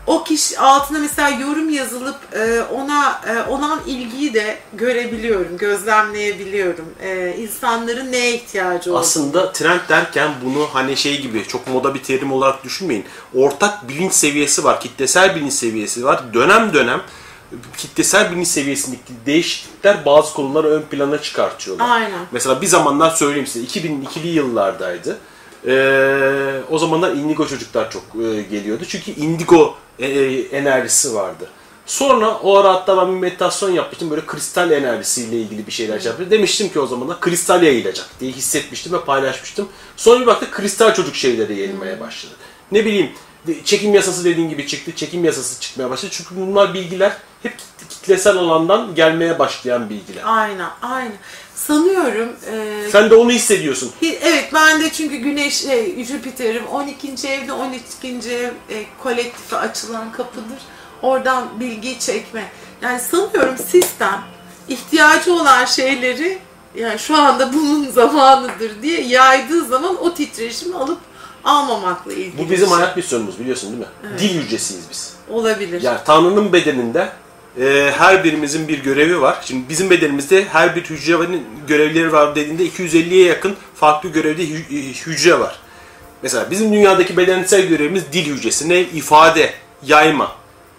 o 0.06 0.24
kişi 0.24 0.58
altına 0.58 0.98
mesela 0.98 1.28
yorum 1.28 1.70
yazılıp 1.70 2.16
e, 2.32 2.60
ona 2.62 3.20
e, 3.28 3.50
olan 3.50 3.80
ilgiyi 3.86 4.34
de 4.34 4.58
görebiliyorum, 4.72 5.56
gözlemleyebiliyorum. 5.58 6.86
E, 7.02 7.36
insanların 7.38 8.12
neye 8.12 8.34
ihtiyacı 8.34 8.90
olduğunu. 8.90 9.00
Aslında 9.02 9.52
trend 9.52 9.80
derken 9.88 10.30
bunu 10.44 10.68
hani 10.72 10.96
şey 10.96 11.20
gibi 11.20 11.44
çok 11.48 11.66
moda 11.66 11.94
bir 11.94 12.02
terim 12.02 12.32
olarak 12.32 12.64
düşünmeyin. 12.64 13.04
Ortak 13.34 13.88
bilinç 13.88 14.12
seviyesi 14.12 14.64
var, 14.64 14.80
kitlesel 14.80 15.36
bilinç 15.36 15.52
seviyesi 15.52 16.04
var. 16.04 16.34
Dönem 16.34 16.74
dönem 16.74 17.02
kitlesel 17.76 18.32
bilinç 18.32 18.48
seviyesindeki 18.48 19.12
değişiklikler 19.26 20.04
bazı 20.04 20.34
konuları 20.34 20.68
ön 20.68 20.82
plana 20.82 21.22
çıkartıyorlar. 21.22 21.90
Aynen. 21.90 22.26
Mesela 22.32 22.60
bir 22.60 22.66
zamanlar 22.66 23.10
söyleyeyim 23.10 23.46
size 23.46 23.80
2002'li 23.80 24.28
yıllardaydı. 24.28 25.18
Ee, 25.66 26.60
o 26.70 26.78
zamanlar 26.78 27.12
indigo 27.12 27.46
çocuklar 27.46 27.90
çok 27.90 28.02
e, 28.02 28.42
geliyordu. 28.42 28.84
Çünkü 28.88 29.10
indigo 29.10 29.74
e, 29.98 30.06
e, 30.06 30.40
enerjisi 30.40 31.14
vardı. 31.14 31.48
Sonra 31.86 32.34
o 32.34 32.56
ara 32.56 32.74
hatta 32.74 32.96
ben 32.96 33.14
bir 33.14 33.20
meditasyon 33.20 33.70
yapmıştım. 33.70 34.10
Böyle 34.10 34.26
kristal 34.26 34.70
enerjisiyle 34.70 35.36
ilgili 35.36 35.66
bir 35.66 35.72
şeyler 35.72 35.98
şey 35.98 36.06
yapmıştım. 36.06 36.38
Demiştim 36.38 36.68
ki 36.68 36.80
o 36.80 36.86
zamanlar 36.86 37.20
kristal 37.20 37.62
yayılacak 37.62 38.06
diye 38.20 38.32
hissetmiştim 38.32 38.92
ve 38.92 39.04
paylaşmıştım. 39.04 39.68
Sonra 39.96 40.20
bir 40.20 40.26
baktık 40.26 40.52
kristal 40.52 40.94
çocuk 40.94 41.16
şeyleri 41.16 41.58
yayılmaya 41.58 42.00
başladı. 42.00 42.34
Ne 42.72 42.84
bileyim 42.84 43.10
çekim 43.64 43.94
yasası 43.94 44.24
dediğin 44.24 44.48
gibi 44.48 44.66
çıktı. 44.66 44.92
Çekim 44.96 45.24
yasası 45.24 45.60
çıkmaya 45.60 45.90
başladı. 45.90 46.12
Çünkü 46.14 46.36
bunlar 46.36 46.74
bilgiler 46.74 47.16
hep 47.46 47.58
kit- 47.58 47.88
kitlesel 47.88 48.36
alandan 48.36 48.94
gelmeye 48.94 49.38
başlayan 49.38 49.90
bilgiler. 49.90 50.22
Aynen, 50.26 50.68
aynen. 50.82 51.12
Sanıyorum 51.54 52.28
e, 52.52 52.90
Sen 52.92 53.10
de 53.10 53.14
onu 53.14 53.30
hissediyorsun. 53.30 53.92
Hi- 54.02 54.18
Evet 54.22 54.50
ben 54.54 54.82
de 54.82 54.90
çünkü 54.92 55.16
Güneş, 55.16 55.60
şey, 55.62 56.04
Jüpiter'im 56.04 56.66
12. 56.66 57.28
evde 57.28 57.52
12. 57.52 58.08
ev 58.30 58.50
e, 58.70 58.84
kolektife 59.02 59.56
açılan 59.56 60.12
kapıdır. 60.12 60.58
Oradan 61.02 61.60
bilgi 61.60 61.98
çekme. 61.98 62.44
Yani 62.82 63.00
sanıyorum 63.00 63.58
sistem 63.70 64.20
ihtiyacı 64.68 65.34
olan 65.34 65.64
şeyleri 65.64 66.38
yani 66.74 66.98
şu 66.98 67.16
anda 67.16 67.52
bunun 67.52 67.90
zamanıdır 67.90 68.82
diye 68.82 69.00
yaydığı 69.00 69.64
zaman 69.64 70.04
o 70.04 70.14
titreşimi 70.14 70.76
alıp 70.76 70.98
almamakla 71.44 72.12
ilgili. 72.12 72.38
Bu 72.38 72.50
bizim 72.50 72.66
bir 72.66 72.70
şey. 72.70 72.76
hayat 72.78 72.96
misyonumuz 72.96 73.38
biliyorsun 73.38 73.68
değil 73.72 73.78
mi? 73.82 74.18
Dil 74.18 74.42
hücresiyiz 74.42 74.84
biz. 74.90 75.14
olabilir. 75.30 75.82
Yani 75.82 75.98
Tanrı'nın 76.04 76.52
bedeninde 76.52 77.08
e, 77.60 77.92
her 77.98 78.24
birimizin 78.24 78.68
bir 78.68 78.82
görevi 78.82 79.20
var. 79.20 79.38
Şimdi 79.44 79.68
bizim 79.68 79.90
bedenimizde 79.90 80.44
her 80.44 80.76
bir 80.76 80.82
hücrenin 80.82 81.46
görevleri 81.68 82.12
var 82.12 82.36
dediğinde 82.36 82.66
250'ye 82.66 83.24
yakın 83.24 83.56
farklı 83.74 84.08
görevde 84.08 84.42
hü- 84.42 85.06
hücre 85.06 85.38
var. 85.40 85.58
Mesela 86.22 86.50
bizim 86.50 86.72
dünyadaki 86.72 87.16
bedensel 87.16 87.66
görevimiz 87.66 88.12
dil 88.12 88.26
hücresi. 88.26 88.68
Ne? 88.68 88.80
İfade, 88.80 89.50
yayma. 89.86 90.32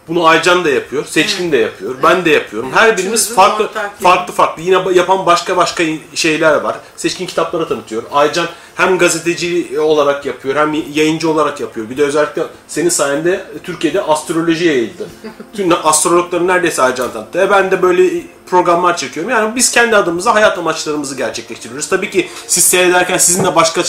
Bunu 0.08 0.28
Aycan 0.28 0.66
da 0.66 0.70
yapıyor, 0.70 1.06
Seçkin 1.06 1.52
de 1.52 1.58
yapıyor, 1.58 1.96
ben 2.04 2.26
de 2.26 2.30
yapıyorum. 2.30 2.72
Her 2.74 2.98
birimiz 2.98 3.22
Üçümüzün 3.22 3.36
farklı 3.36 3.70
farklı 4.02 4.34
farklı. 4.34 4.62
Yine 4.62 4.78
yapan 4.94 5.26
başka 5.26 5.58
başka 5.58 5.84
şeyler 6.16 6.56
var. 6.56 6.76
Seçkin 6.96 7.26
kitapları 7.26 7.68
tanıtıyor. 7.68 8.04
Aycan 8.12 8.48
hem 8.76 8.98
gazeteci 8.98 9.80
olarak 9.80 10.26
yapıyor, 10.26 10.56
hem 10.56 10.74
yayıncı 10.94 11.30
olarak 11.30 11.60
yapıyor. 11.60 11.90
Bir 11.90 11.98
de 11.98 12.04
özellikle 12.04 12.44
senin 12.68 12.90
sayende 12.90 13.46
Türkiye'de 13.64 14.02
astroloji 14.02 14.66
yayıldı. 14.66 15.08
Tüm 15.56 15.74
astrologları 15.84 16.48
neredeyse 16.48 16.82
Aycan 16.82 17.12
tanıttı. 17.12 17.40
E 17.40 17.50
ben 17.50 17.72
de 17.72 17.82
böyle 17.82 18.24
programlar 18.50 18.98
çekiyorum. 18.98 19.32
Yani 19.32 19.56
biz 19.56 19.72
kendi 19.72 19.96
adımıza 19.96 20.36
hayat 20.36 20.58
amaçlarımızı 20.58 21.16
gerçekleştiriyoruz. 21.16 21.90
Tabii 21.90 22.10
ki 22.10 22.30
siz 22.48 22.64
seyrederken 22.64 23.18
sizin 23.18 23.44
de 23.44 23.56
başka 23.56 23.82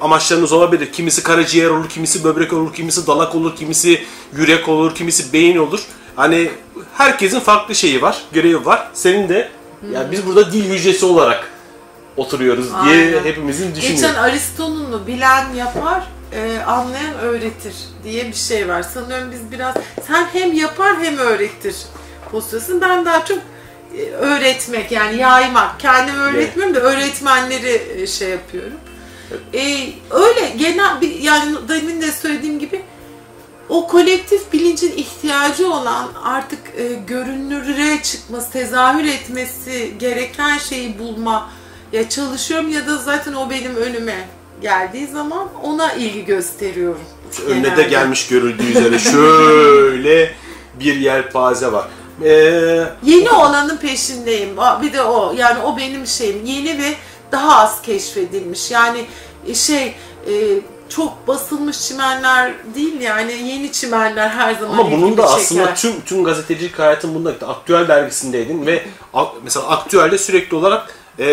amaçlarınız 0.00 0.52
olabilir. 0.52 0.92
Kimisi 0.92 1.22
karaciğer 1.22 1.70
olur, 1.70 1.88
kimisi 1.88 2.24
böbrek 2.24 2.52
olur, 2.52 2.74
kimisi 2.74 3.06
dalak 3.06 3.34
olur, 3.34 3.56
kimisi 3.56 4.04
yürek 4.36 4.68
olur, 4.68 4.94
kimisi 4.94 5.32
beyin 5.32 5.56
olur. 5.56 5.80
Hani 6.16 6.50
herkesin 6.94 7.40
farklı 7.40 7.74
şeyi 7.74 8.02
var, 8.02 8.22
görevi 8.32 8.64
var. 8.66 8.90
Senin 8.92 9.28
de 9.28 9.48
yani 9.92 10.12
biz 10.12 10.26
burada 10.26 10.52
dil 10.52 10.70
hücresi 10.70 11.06
olarak 11.06 11.50
oturuyoruz 12.16 12.66
diye 12.84 13.06
Aynen. 13.06 13.24
hepimizin 13.24 13.74
Geçen 13.74 13.94
düşünüyor. 13.94 14.14
Aristo'nun 14.14 15.06
bilen 15.06 15.54
yapar, 15.54 16.02
e, 16.32 16.58
anlayan 16.66 17.18
öğretir 17.22 17.74
diye 18.04 18.26
bir 18.28 18.34
şey 18.34 18.68
var. 18.68 18.82
Sanıyorum 18.82 19.28
biz 19.32 19.52
biraz, 19.52 19.74
sen 20.06 20.26
hem 20.32 20.52
yapar 20.52 20.96
hem 21.02 21.18
öğretir 21.18 21.76
pozisyonsun. 22.30 22.80
Ben 22.80 23.04
daha 23.04 23.24
çok 23.24 23.38
e, 23.98 24.02
öğretmek 24.10 24.92
yani 24.92 25.16
yaymak. 25.16 25.80
Kendim 25.80 26.14
öğretmiyorum 26.14 26.74
da 26.74 26.80
öğretmenleri 26.80 27.82
e, 27.96 28.06
şey 28.06 28.30
yapıyorum. 28.30 28.72
E, 29.54 29.88
öyle 30.10 30.48
genel 30.58 31.00
bir 31.00 31.20
yani 31.20 31.56
demin 31.68 32.02
de 32.02 32.12
söylediğim 32.12 32.58
gibi 32.58 32.82
o 33.68 33.86
kolektif 33.86 34.52
bilincin 34.52 34.92
ihtiyacı 34.96 35.72
olan 35.72 36.08
artık 36.24 36.58
e, 36.76 36.92
görünüre 37.06 38.02
çıkması, 38.02 38.50
tezahür 38.52 39.04
etmesi 39.04 39.92
gereken 39.98 40.58
şeyi 40.58 40.98
bulma 40.98 41.50
ya 41.92 42.08
çalışıyorum 42.08 42.72
ya 42.72 42.86
da 42.86 42.96
zaten 42.96 43.32
o 43.32 43.50
benim 43.50 43.76
önüme 43.76 44.28
geldiği 44.62 45.06
zaman 45.06 45.48
ona 45.62 45.92
ilgi 45.92 46.24
gösteriyorum. 46.24 47.00
Önüne 47.46 47.64
de 47.64 47.68
genelde. 47.68 47.82
gelmiş 47.82 48.28
görüldüğü 48.28 48.70
üzere 48.70 48.98
şöyle 49.12 50.34
bir 50.80 50.96
yelpaze 50.96 51.72
var. 51.72 51.88
Ee, 52.24 52.84
Yeni 53.02 53.30
olanın 53.30 53.76
peşindeyim. 53.76 54.56
Bir 54.82 54.92
de 54.92 55.02
o. 55.02 55.34
Yani 55.38 55.62
o 55.62 55.76
benim 55.76 56.06
şeyim. 56.06 56.44
Yeni 56.44 56.78
ve 56.78 56.94
daha 57.32 57.62
az 57.62 57.82
keşfedilmiş. 57.82 58.70
Yani 58.70 59.06
e, 59.46 59.54
şey 59.54 59.86
e, 60.26 60.34
çok 60.88 61.28
basılmış 61.28 61.80
çimenler 61.88 62.52
değil 62.74 63.00
yani 63.00 63.32
yeni 63.32 63.72
çimenler 63.72 64.28
her 64.28 64.54
zaman 64.54 64.78
Ama 64.78 64.90
bunun 64.90 65.02
da 65.02 65.06
ilgimi 65.06 65.22
aslında 65.22 65.74
çeker. 65.74 65.76
tüm 65.76 66.00
tüm 66.00 66.24
gazetecilik 66.24 66.78
hayatın 66.78 67.14
bunda 67.14 67.30
aktüel 67.46 67.88
dergisindeydin 67.88 68.66
ve 68.66 68.84
mesela 69.44 69.68
aktüelde 69.68 70.18
sürekli 70.18 70.56
olarak 70.56 70.94
e, 71.18 71.24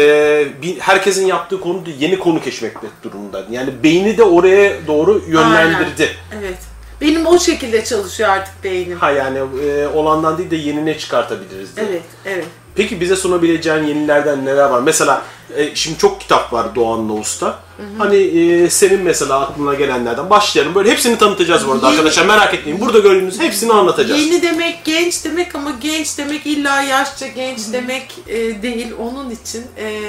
bir, 0.62 0.80
herkesin 0.80 1.26
yaptığı 1.26 1.62
konu 1.62 1.82
yeni 2.00 2.20
konu 2.20 2.42
keşfetmek 2.42 2.92
durumundaydın. 3.04 3.54
Yani 3.54 3.84
beyni 3.84 4.18
de 4.18 4.24
oraya 4.24 4.88
doğru 4.88 5.22
yönlendirdi. 5.28 6.10
Evet. 6.40 6.58
Benim 7.02 7.26
o 7.26 7.40
şekilde 7.40 7.86
çalışıyor 7.86 8.30
artık 8.30 8.64
beynim. 8.64 8.98
Ha 8.98 9.12
yani 9.12 9.38
e, 9.38 9.88
olandan 9.88 10.38
değil 10.38 10.52
de 10.52 10.56
yeni 10.56 10.86
ne 10.86 10.98
çıkartabiliriz 10.98 11.76
diye. 11.76 11.86
Evet, 11.90 12.04
evet. 12.26 12.46
Peki 12.78 13.02
bize 13.02 13.16
sunabileceğin 13.16 13.84
yenilerden 13.84 14.46
neler 14.46 14.70
var? 14.70 14.82
Mesela 14.82 15.22
e, 15.56 15.76
şimdi 15.76 15.98
çok 15.98 16.22
kitap 16.22 16.54
var 16.54 16.76
Doğan 16.76 17.08
Noğuz'ta. 17.08 17.60
Hani 17.98 18.16
e, 18.18 18.70
senin 18.70 19.02
mesela 19.02 19.40
aklına 19.40 19.74
gelenlerden 19.74 20.30
başlayalım. 20.30 20.76
Böyle 20.76 20.92
hepsini 20.92 21.18
tanıtacağız 21.18 21.68
bu 21.68 21.72
arada 21.72 21.86
Yeni- 21.88 21.96
arkadaşlar. 21.96 22.26
Merak 22.26 22.54
etmeyin. 22.54 22.80
Burada 22.82 23.00
gördüğünüz 23.00 23.40
hepsini 23.40 23.74
anlatacağız. 23.74 24.22
Yeni 24.22 24.42
demek 24.42 24.86
genç 24.86 25.26
demek 25.26 25.56
ama 25.56 25.72
genç 25.82 26.18
demek 26.18 26.46
illa 26.46 26.82
yaşça 26.82 27.28
genç 27.28 27.60
demek 27.74 28.16
e, 28.28 28.62
değil. 28.62 28.88
Onun 29.00 29.30
için 29.30 29.64
e, 29.78 30.02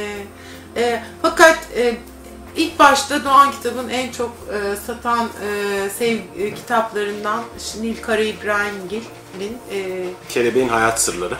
e, 0.76 1.02
fakat 1.22 1.58
e, 1.76 1.96
ilk 2.56 2.78
başta 2.78 3.24
Doğan 3.24 3.50
kitabın 3.50 3.88
en 3.88 4.12
çok 4.12 4.30
e, 4.52 4.76
satan 4.86 5.24
e, 5.24 5.90
sev 5.98 6.16
e, 6.38 6.54
kitaplarından 6.54 7.42
Nilkara 7.80 8.22
İbrahimgil'in 8.22 9.58
e, 9.72 10.04
Kelebeğin 10.28 10.68
Hayat 10.68 11.00
Sırları. 11.00 11.34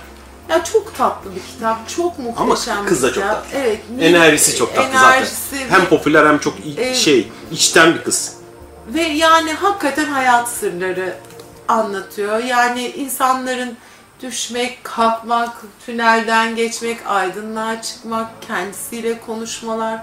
Ya 0.49 0.65
çok 0.65 0.95
tatlı 0.97 1.31
bir 1.35 1.41
kitap, 1.41 1.89
çok 1.89 2.19
muhteşem 2.19 2.73
Ama 2.77 2.85
bir 2.85 2.89
kız 2.89 3.03
da 3.03 3.07
çok 3.13 3.15
kitap. 3.23 3.45
tatlı. 3.45 3.59
Evet, 3.59 3.81
Enerjisi 4.01 4.57
çok 4.57 4.75
tatlı 4.75 4.99
enerjisi 4.99 5.37
zaten. 5.51 5.69
ve- 5.69 5.71
Hem 5.73 5.87
popüler 5.89 6.27
hem 6.27 6.39
çok 6.39 6.55
i- 6.59 6.75
Evet. 6.79 6.97
şey, 6.97 7.33
içten 7.53 7.95
bir 7.95 8.05
kız. 8.05 8.35
Ve 8.89 9.03
yani 9.03 9.53
hakikaten 9.53 10.05
hayat 10.05 10.49
sırları 10.49 11.15
anlatıyor. 11.69 12.39
Yani 12.45 12.87
insanların 12.89 13.77
düşmek, 14.23 14.85
kalkmak, 14.85 15.51
tünelden 15.87 16.57
geçmek, 16.57 16.99
aydınlığa 17.07 17.83
çıkmak, 17.83 18.29
kendisiyle 18.47 19.21
konuşmalar. 19.21 19.99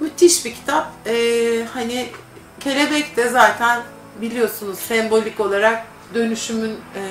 Müthiş 0.00 0.44
bir 0.44 0.54
kitap. 0.54 0.92
Ee, 1.06 1.64
hani 1.74 2.08
kelebek 2.60 3.16
de 3.16 3.28
zaten 3.28 3.80
biliyorsunuz 4.20 4.78
sembolik 4.78 5.40
olarak 5.40 5.84
dönüşümün 6.14 6.76
e, 6.96 7.02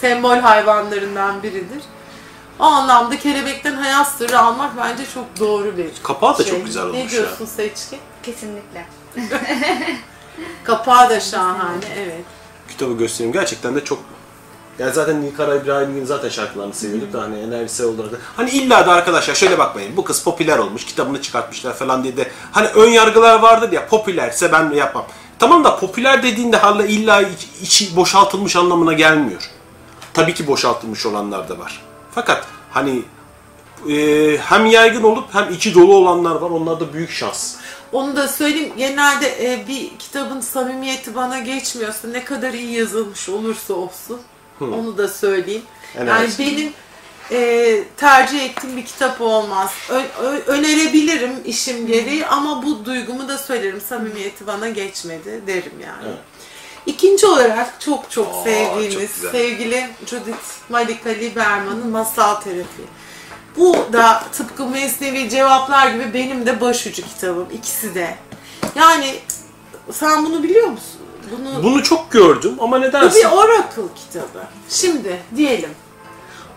sembol 0.00 0.36
hayvanlarından 0.36 1.42
biridir. 1.42 1.82
O 2.60 2.64
anlamda 2.64 3.18
kelebekten 3.18 3.74
hayat 3.74 4.08
sırrı 4.08 4.38
almak 4.38 4.76
bence 4.76 5.02
çok 5.14 5.24
doğru 5.40 5.76
bir 5.76 5.86
Kapağı 6.02 6.38
da 6.38 6.42
şey. 6.44 6.52
çok 6.52 6.64
güzel 6.66 6.82
olmuş 6.82 6.94
Ne 6.96 7.02
ya. 7.02 7.08
diyorsun 7.10 7.46
Seçkin? 7.46 7.98
Kesinlikle. 8.22 8.86
Kapağı 10.64 11.10
da 11.10 11.20
şahane, 11.20 11.84
evet. 11.98 12.24
Kitabı 12.68 12.92
göstereyim. 12.92 13.32
Gerçekten 13.32 13.76
de 13.76 13.84
çok 13.84 13.98
yani 14.78 14.92
zaten 14.92 15.22
Nilkara 15.22 15.54
İbrahim'in 15.56 16.04
zaten 16.04 16.28
şarkılarını 16.28 16.74
seviyorduk 16.74 17.12
da 17.12 17.20
hani 17.22 17.38
enerjisel 17.40 17.86
olarak 17.86 18.12
da. 18.12 18.16
Hani 18.36 18.50
illa 18.50 18.86
da 18.86 18.92
arkadaşlar 18.92 19.34
şöyle 19.34 19.58
bakmayın. 19.58 19.96
Bu 19.96 20.04
kız 20.04 20.22
popüler 20.24 20.58
olmuş, 20.58 20.84
kitabını 20.84 21.22
çıkartmışlar 21.22 21.74
falan 21.74 22.04
diye 22.04 22.16
de 22.16 22.30
hani 22.52 22.66
ön 22.68 22.88
yargılar 22.90 23.38
vardır 23.38 23.72
ya 23.72 23.86
popülerse 23.88 24.52
ben 24.52 24.70
yapmam. 24.70 25.04
Tamam 25.38 25.64
da 25.64 25.76
popüler 25.78 26.22
dediğinde 26.22 26.56
hala 26.56 26.84
illa 26.86 27.22
iç- 27.22 27.48
içi 27.62 27.96
boşaltılmış 27.96 28.56
anlamına 28.56 28.92
gelmiyor. 28.92 29.50
Tabii 30.14 30.34
ki 30.34 30.46
boşaltılmış 30.46 31.06
olanlar 31.06 31.48
da 31.48 31.58
var. 31.58 31.82
Fakat 32.14 32.46
hani 32.70 33.02
e, 33.90 34.36
hem 34.38 34.66
yaygın 34.66 35.02
olup 35.02 35.34
hem 35.34 35.52
içi 35.52 35.74
dolu 35.74 35.94
olanlar 35.96 36.34
var. 36.34 36.50
Onlar 36.50 36.80
da 36.80 36.92
büyük 36.92 37.10
şans. 37.10 37.54
Onu 37.92 38.16
da 38.16 38.28
söyleyeyim. 38.28 38.72
Genelde 38.76 39.52
e, 39.52 39.68
bir 39.68 39.98
kitabın 39.98 40.40
samimiyeti 40.40 41.14
bana 41.14 41.38
geçmiyorsa 41.38 42.08
ne 42.08 42.24
kadar 42.24 42.52
iyi 42.52 42.72
yazılmış 42.72 43.28
olursa 43.28 43.74
olsun. 43.74 44.20
Onu 44.60 44.98
da 44.98 45.08
söyleyeyim. 45.08 45.62
Evet. 45.96 46.08
Yani 46.08 46.28
benim 46.38 46.72
e, 47.30 47.82
tercih 47.96 48.44
ettiğim 48.44 48.76
bir 48.76 48.84
kitap 48.84 49.20
olmaz. 49.20 49.70
Ö- 49.90 50.22
ö- 50.24 50.42
önerebilirim 50.46 51.32
işim 51.44 51.86
gereği 51.86 52.26
ama 52.26 52.62
bu 52.62 52.84
duygumu 52.84 53.28
da 53.28 53.38
söylerim. 53.38 53.80
Samimiyeti 53.80 54.46
bana 54.46 54.68
geçmedi 54.68 55.42
derim 55.46 55.72
yani. 55.82 56.04
Evet. 56.08 56.18
İkinci 56.88 57.26
olarak 57.26 57.80
çok 57.80 58.10
çok 58.10 58.34
Aa, 58.34 58.42
sevdiğimiz, 58.44 59.22
çok 59.22 59.30
sevgili 59.30 59.88
Judith 60.06 60.68
Malika 60.68 61.08
Lieberman'ın 61.10 61.90
Masal 61.90 62.34
Terapi. 62.34 62.82
Bu 63.56 63.76
da 63.92 64.24
tıpkı 64.32 64.66
Mesnevi 64.66 65.30
Cevaplar 65.30 65.90
gibi 65.90 66.14
benim 66.14 66.46
de 66.46 66.60
başucu 66.60 67.02
kitabım. 67.02 67.46
ikisi 67.52 67.94
de. 67.94 68.16
Yani 68.74 69.14
sen 69.92 70.24
bunu 70.24 70.42
biliyor 70.42 70.66
musun? 70.68 71.00
Bunu, 71.38 71.62
Bunu 71.62 71.82
çok 71.82 72.10
gördüm 72.10 72.54
ama 72.60 72.76
bu 72.76 72.80
nedense 72.82 73.18
bir 73.18 73.24
oracle 73.24 73.82
kitabı. 73.96 74.44
Şimdi 74.68 75.20
diyelim. 75.36 75.70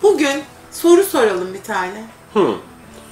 Bugün 0.02 0.44
soru 0.72 1.04
soralım 1.04 1.54
bir 1.54 1.64
tane. 1.64 2.06
Hı. 2.34 2.56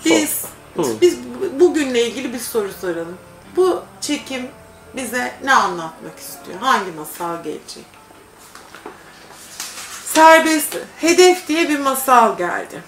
Biz 0.05 0.41
Hı. 0.75 0.83
biz 1.01 1.17
bu- 1.17 1.59
bugünle 1.59 2.07
ilgili 2.07 2.33
bir 2.33 2.39
soru 2.39 2.69
soralım. 2.81 3.17
Bu 3.55 3.81
çekim 4.01 4.47
bize 4.93 5.33
ne 5.43 5.53
anlatmak 5.53 6.19
istiyor? 6.19 6.59
Hangi 6.59 6.91
masal 6.91 7.43
gelecek? 7.43 7.85
Serbest 10.05 10.77
hedef 10.97 11.47
diye 11.47 11.69
bir 11.69 11.79
masal 11.79 12.37
geldi. 12.37 12.83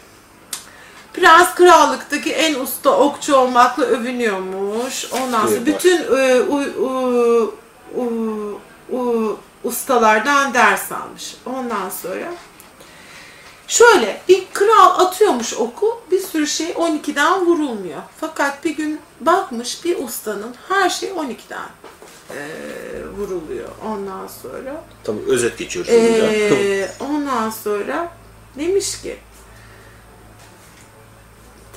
Prens 1.14 1.56
krallıktaki 1.56 2.34
en 2.34 2.60
usta 2.60 2.98
okçu 2.98 3.36
olmakla 3.36 3.84
övünüyormuş. 3.84 5.06
Ondan 5.12 5.48
sonra 5.48 5.66
bütün 5.66 5.98
e, 5.98 6.42
u, 6.42 6.60
u, 6.60 7.56
u, 7.96 8.06
u, 8.98 9.40
ustalardan 9.64 10.54
ders 10.54 10.92
almış. 10.92 11.36
Ondan 11.46 11.90
sonra 11.90 12.34
Şöyle 13.72 14.22
bir 14.30 14.44
kral 14.54 15.00
atıyormuş 15.00 15.54
oku 15.54 16.02
bir 16.12 16.20
sürü 16.20 16.48
şey 16.48 16.68
12'den 16.72 17.46
vurulmuyor. 17.46 18.02
Fakat 18.20 18.64
bir 18.66 18.76
gün 18.76 19.00
bakmış 19.22 19.86
bir 19.86 19.98
ustanın 20.04 20.56
her 20.70 20.90
şey 20.90 21.10
12'den 21.10 21.70
eee, 22.30 23.08
vuruluyor 23.18 23.70
ondan 23.86 24.28
sonra. 24.42 24.84
Tamam 25.04 25.22
özet 25.28 25.58
geçiyoruz. 25.58 25.92
Eee, 25.94 26.92
ondan 27.00 27.50
sonra 27.50 28.12
demiş 28.60 29.02
ki 29.02 29.18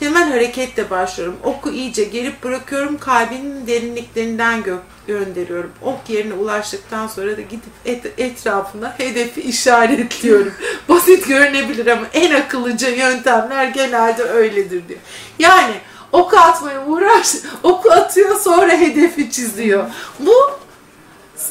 temel 0.04 0.30
hareketle 0.30 0.90
başlıyorum. 0.90 1.36
Oku 1.44 1.70
iyice 1.70 2.04
gerip 2.04 2.44
bırakıyorum. 2.44 2.98
Kalbinin 2.98 3.66
derinliklerinden 3.66 4.60
gö- 4.62 4.78
gönderiyorum. 5.06 5.70
Ok 5.82 5.98
yerine 6.08 6.34
ulaştıktan 6.34 7.06
sonra 7.06 7.36
da 7.36 7.40
gidip 7.40 7.70
et- 7.84 8.12
etrafına 8.18 8.94
hedefi 8.98 9.40
işaretliyorum. 9.40 10.52
Basit 10.88 11.28
görünebilir 11.28 11.86
ama 11.86 12.02
en 12.12 12.34
akıllıca 12.34 12.88
yöntemler 12.88 13.64
genelde 13.66 14.22
öyledir 14.22 14.88
diyor. 14.88 15.00
Yani 15.38 15.74
ok 16.12 16.34
atmaya 16.34 16.86
uğraş, 16.86 17.28
oku 17.62 17.90
atıyor 17.90 18.40
sonra 18.40 18.72
hedefi 18.72 19.30
çiziyor. 19.30 19.84
Bu 20.20 20.34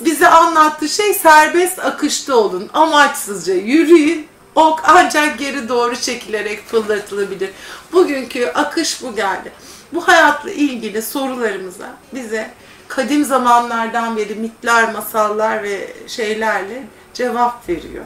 bize 0.02 0.28
anlattığı 0.28 0.90
şey 0.90 1.14
serbest 1.14 1.80
akışta 1.80 2.36
olun. 2.36 2.70
Amaçsızca 2.74 3.54
yürüyün. 3.54 4.28
Ok 4.56 4.82
ancak 4.84 5.40
geri 5.40 5.70
doğru 5.70 5.96
çekilerek 5.96 6.68
fırlatılabilir. 6.68 7.50
Bugünkü 7.92 8.46
akış 8.48 9.02
bu 9.02 9.16
geldi. 9.16 9.52
Bu 9.94 10.08
hayatla 10.08 10.52
ilgili 10.52 11.02
sorularımıza 11.02 11.90
bize 12.14 12.52
kadim 12.88 13.26
zamanlardan 13.26 14.18
beri 14.18 14.36
mitler, 14.36 14.94
masallar 14.94 15.64
ve 15.64 15.94
şeylerle 16.08 16.88
cevap 17.14 17.70
veriyor. 17.70 18.06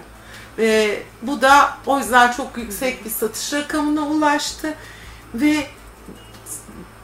Ve 0.57 1.03
bu 1.21 1.41
da 1.41 1.77
o 1.85 1.99
yüzden 1.99 2.31
çok 2.31 2.57
yüksek 2.57 3.05
bir 3.05 3.09
satış 3.09 3.53
rakamına 3.53 4.07
ulaştı. 4.07 4.73
Ve 5.33 5.67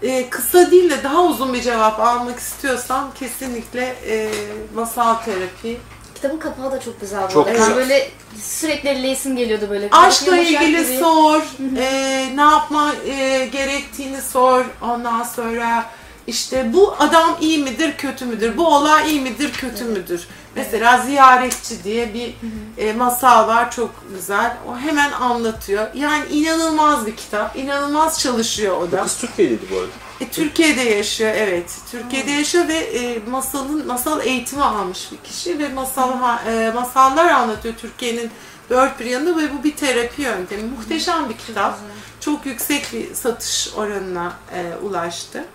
e, 0.02 0.30
kısa 0.30 0.72
değil 0.72 0.90
de 0.90 1.04
daha 1.04 1.24
uzun 1.24 1.54
bir 1.54 1.62
cevap 1.62 2.00
almak 2.00 2.40
istiyorsam 2.40 3.14
kesinlikle 3.14 3.96
e, 4.08 4.32
masal 4.76 5.16
terapi. 5.16 5.80
Kitabın 6.24 6.40
kapağı 6.40 6.72
da 6.72 6.80
çok 6.80 7.02
güzel. 7.02 7.24
bu 7.30 7.34
Çok 7.34 7.48
arada. 7.48 7.58
güzel. 7.58 7.70
Yani 7.70 7.78
böyle 7.78 8.10
sürekli 8.42 8.90
elleyesin 8.90 9.36
geliyordu 9.36 9.68
böyle. 9.70 9.90
Aşkla 9.92 10.36
Yumuşak 10.36 10.62
ilgili 10.62 10.86
gibi. 10.88 11.00
sor, 11.00 11.42
e, 11.78 12.32
ne 12.36 12.42
yapma 12.42 12.94
e, 13.08 13.46
gerektiğini 13.46 14.22
sor. 14.22 14.66
Ondan 14.82 15.24
sonra 15.24 15.86
işte 16.28 16.74
bu 16.74 16.96
adam 17.00 17.38
iyi 17.42 17.58
midir, 17.58 17.98
kötü 17.98 18.26
müdür? 18.26 18.58
Bu 18.58 18.68
olay 18.68 19.10
iyi 19.12 19.22
midir, 19.22 19.52
kötü 19.54 19.84
müdür? 19.86 20.28
Mesela 20.56 20.98
Ziyaretçi 20.98 21.84
diye 21.84 22.14
bir 22.14 22.36
e, 22.78 22.94
masal 22.94 23.48
var, 23.48 23.72
çok 23.72 23.90
güzel. 24.16 24.58
O 24.70 24.78
hemen 24.78 25.12
anlatıyor. 25.12 25.88
Yani 25.96 26.24
inanılmaz 26.32 27.06
bir 27.06 27.16
kitap, 27.16 27.56
inanılmaz 27.56 28.20
çalışıyor 28.20 28.78
o 28.82 28.92
da. 28.92 29.04
Kız 29.04 29.18
Türkiye'deydi 29.18 29.66
bu 29.72 29.76
arada. 29.76 29.92
E, 30.24 30.30
Türkiye'de 30.32 30.82
yaşıyor 30.82 31.32
evet. 31.36 31.78
Türkiye'de 31.92 32.32
yaşıyor 32.32 32.68
ve 32.68 32.78
e, 32.78 33.20
masalın 33.30 33.88
masal 33.88 34.26
eğitimi 34.26 34.64
almış 34.64 35.12
bir 35.12 35.18
kişi 35.30 35.60
ve 35.60 35.70
masal 35.70 36.38
e, 36.48 36.72
masallar 36.76 37.26
anlatıyor 37.32 37.74
Türkiye'nin 37.78 38.32
dört 38.70 39.00
bir 39.00 39.06
yanında 39.06 39.38
ve 39.42 39.54
bu 39.60 39.64
bir 39.64 39.76
terapi 39.76 40.22
yöntemi. 40.22 40.64
Muhteşem 40.64 41.30
bir 41.30 41.38
kitap. 41.38 41.80
Çok 42.20 42.46
yüksek 42.46 42.90
bir 42.94 43.14
satış 43.14 43.70
oranına 43.76 44.34
e, 44.56 44.86
ulaştı. 44.86 45.46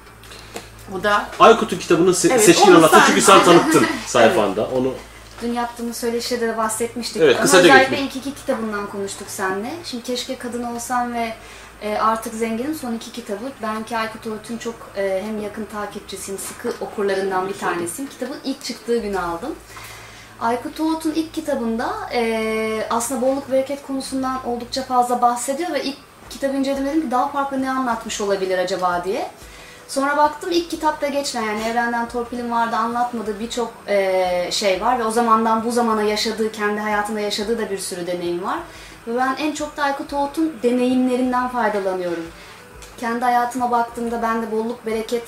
O 0.98 1.02
da 1.02 1.26
Aykut'un 1.40 1.78
kitabının 1.78 2.12
se- 2.12 2.33
Evet, 2.33 2.44
seçkin 2.44 2.70
onu 2.70 2.76
anlattı 2.76 2.96
sen- 2.96 3.07
çünkü 3.07 3.20
sen 3.20 3.44
tanıttın 3.44 3.87
sayfanda. 4.07 4.66
Onu 4.66 4.94
Dün 5.42 5.52
yaptığımız 5.52 5.96
söyleşide 5.96 6.40
de 6.40 6.57
bahsetmiştik. 6.57 7.22
Evet, 7.22 7.37
Ama 7.37 7.44
özellikle 7.44 8.00
ilk 8.00 8.16
iki 8.16 8.35
kitabından 8.35 8.87
konuştuk 8.87 9.28
seninle. 9.31 9.70
Şimdi 9.85 10.04
Keşke 10.04 10.38
Kadın 10.38 10.62
Olsam 10.62 11.14
ve 11.14 11.35
e, 11.82 11.98
Artık 11.98 12.34
Zenginim 12.34 12.74
son 12.74 12.94
iki 12.94 13.12
kitabı. 13.12 13.44
Ben 13.62 13.82
ki 13.82 13.96
Aykut 13.96 14.26
Öğüt'ün 14.26 14.58
çok 14.58 14.74
e, 14.96 15.22
hem 15.26 15.42
yakın 15.42 15.64
takipçisiyim, 15.64 16.40
sıkı 16.40 16.72
okurlarından 16.84 17.48
bir 17.48 17.58
tanesiyim. 17.58 18.10
Kitabın 18.10 18.36
ilk 18.44 18.64
çıktığı 18.64 18.98
günü 18.98 19.18
aldım. 19.18 19.54
Aykut 20.40 20.80
Oğut'un 20.80 21.12
ilk 21.12 21.34
kitabında 21.34 21.90
e, 22.12 22.86
aslında 22.90 23.20
bolluk 23.20 23.50
bereket 23.50 23.86
konusundan 23.86 24.46
oldukça 24.46 24.82
fazla 24.82 25.22
bahsediyor 25.22 25.72
ve 25.72 25.82
ilk 25.82 25.96
kitabı 26.30 26.56
inceledim 26.56 27.00
ki 27.00 27.10
daha 27.10 27.28
farklı 27.28 27.62
ne 27.62 27.70
anlatmış 27.70 28.20
olabilir 28.20 28.58
acaba 28.58 29.04
diye. 29.04 29.30
Sonra 29.88 30.16
baktım 30.16 30.50
ilk 30.52 30.70
kitapta 30.70 31.06
geçmeyen 31.06 31.46
yani 31.46 31.64
Evrenden 31.68 32.08
Torpilim 32.08 32.50
vardı 32.50 32.76
anlatmadığı 32.76 33.40
birçok 33.40 33.72
e, 33.86 34.48
şey 34.52 34.80
var 34.80 34.98
ve 34.98 35.04
o 35.04 35.10
zamandan 35.10 35.64
bu 35.64 35.70
zamana 35.72 36.02
yaşadığı, 36.02 36.52
kendi 36.52 36.80
hayatında 36.80 37.20
yaşadığı 37.20 37.58
da 37.58 37.70
bir 37.70 37.78
sürü 37.78 38.06
deneyim 38.06 38.44
var. 38.44 38.58
Ve 39.09 39.16
ben 39.16 39.37
en 39.38 39.53
çok 39.53 39.77
da 39.77 39.83
Aykut 39.83 40.12
Oğut'un 40.12 40.53
deneyimlerinden 40.62 41.49
faydalanıyorum. 41.49 42.27
Kendi 42.99 43.25
hayatıma 43.25 43.71
baktığımda 43.71 44.23
ben 44.23 44.42
de 44.42 44.53
bolluk 44.53 44.87
bereket 44.87 45.23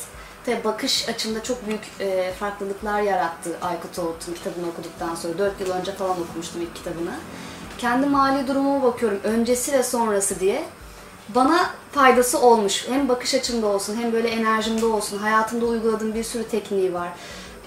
te 0.44 0.64
bakış 0.64 1.08
açımda 1.08 1.42
çok 1.42 1.66
büyük 1.66 1.80
e, 2.00 2.32
farklılıklar 2.32 3.02
yarattı 3.02 3.50
Aykut 3.62 3.98
Oğut'un 3.98 4.34
kitabını 4.34 4.68
okuduktan 4.68 5.14
sonra. 5.14 5.38
4 5.38 5.60
yıl 5.60 5.70
önce 5.70 5.92
falan 5.92 6.20
okumuştum 6.20 6.62
ilk 6.62 6.74
kitabını. 6.74 7.12
Kendi 7.78 8.06
mali 8.06 8.48
durumuma 8.48 8.82
bakıyorum 8.82 9.20
öncesi 9.24 9.72
ve 9.72 9.82
sonrası 9.82 10.40
diye 10.40 10.64
bana 11.28 11.70
faydası 11.92 12.40
olmuş. 12.40 12.88
Hem 12.88 13.08
bakış 13.08 13.34
açımda 13.34 13.66
olsun, 13.66 13.96
hem 13.96 14.12
böyle 14.12 14.28
enerjimde 14.28 14.86
olsun, 14.86 15.18
hayatımda 15.18 15.66
uyguladığım 15.66 16.14
bir 16.14 16.24
sürü 16.24 16.48
tekniği 16.48 16.94
var. 16.94 17.08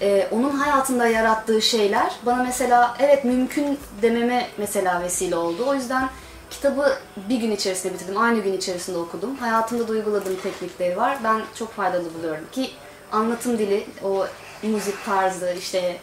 Ee, 0.00 0.28
onun 0.30 0.50
hayatında 0.50 1.06
yarattığı 1.06 1.62
şeyler 1.62 2.12
bana 2.26 2.42
mesela 2.42 2.96
evet 2.98 3.24
mümkün 3.24 3.78
dememe 4.02 4.48
mesela 4.58 5.02
vesile 5.02 5.36
oldu. 5.36 5.64
O 5.66 5.74
yüzden 5.74 6.10
kitabı 6.50 6.98
bir 7.28 7.36
gün 7.36 7.50
içerisinde 7.50 7.94
bitirdim. 7.94 8.20
Aynı 8.20 8.40
gün 8.40 8.52
içerisinde 8.52 8.98
okudum. 8.98 9.36
Hayatımda 9.36 9.88
da 9.88 9.92
uyguladığım 9.92 10.36
teknikleri 10.36 10.96
var. 10.96 11.18
Ben 11.24 11.42
çok 11.54 11.72
faydalı 11.72 12.14
buluyorum 12.14 12.44
ki 12.52 12.70
anlatım 13.12 13.58
dili, 13.58 13.86
o 14.04 14.26
müzik 14.62 15.04
tarzı, 15.04 15.54
işte 15.58 15.96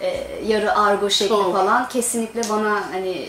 e, 0.00 0.40
yarı 0.46 0.78
argo 0.78 1.10
şekli 1.10 1.28
Çok. 1.28 1.52
falan 1.52 1.88
kesinlikle 1.88 2.42
bana 2.50 2.92
hani 2.92 3.28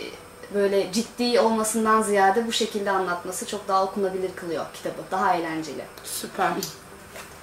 böyle 0.53 0.91
ciddi 0.91 1.39
olmasından 1.39 2.01
ziyade 2.01 2.47
bu 2.47 2.51
şekilde 2.51 2.91
anlatması 2.91 3.47
çok 3.47 3.67
daha 3.67 3.83
okunabilir 3.83 4.31
kılıyor 4.35 4.65
kitabı. 4.73 5.01
Daha 5.11 5.35
eğlenceli. 5.35 5.85
süper. 6.03 6.49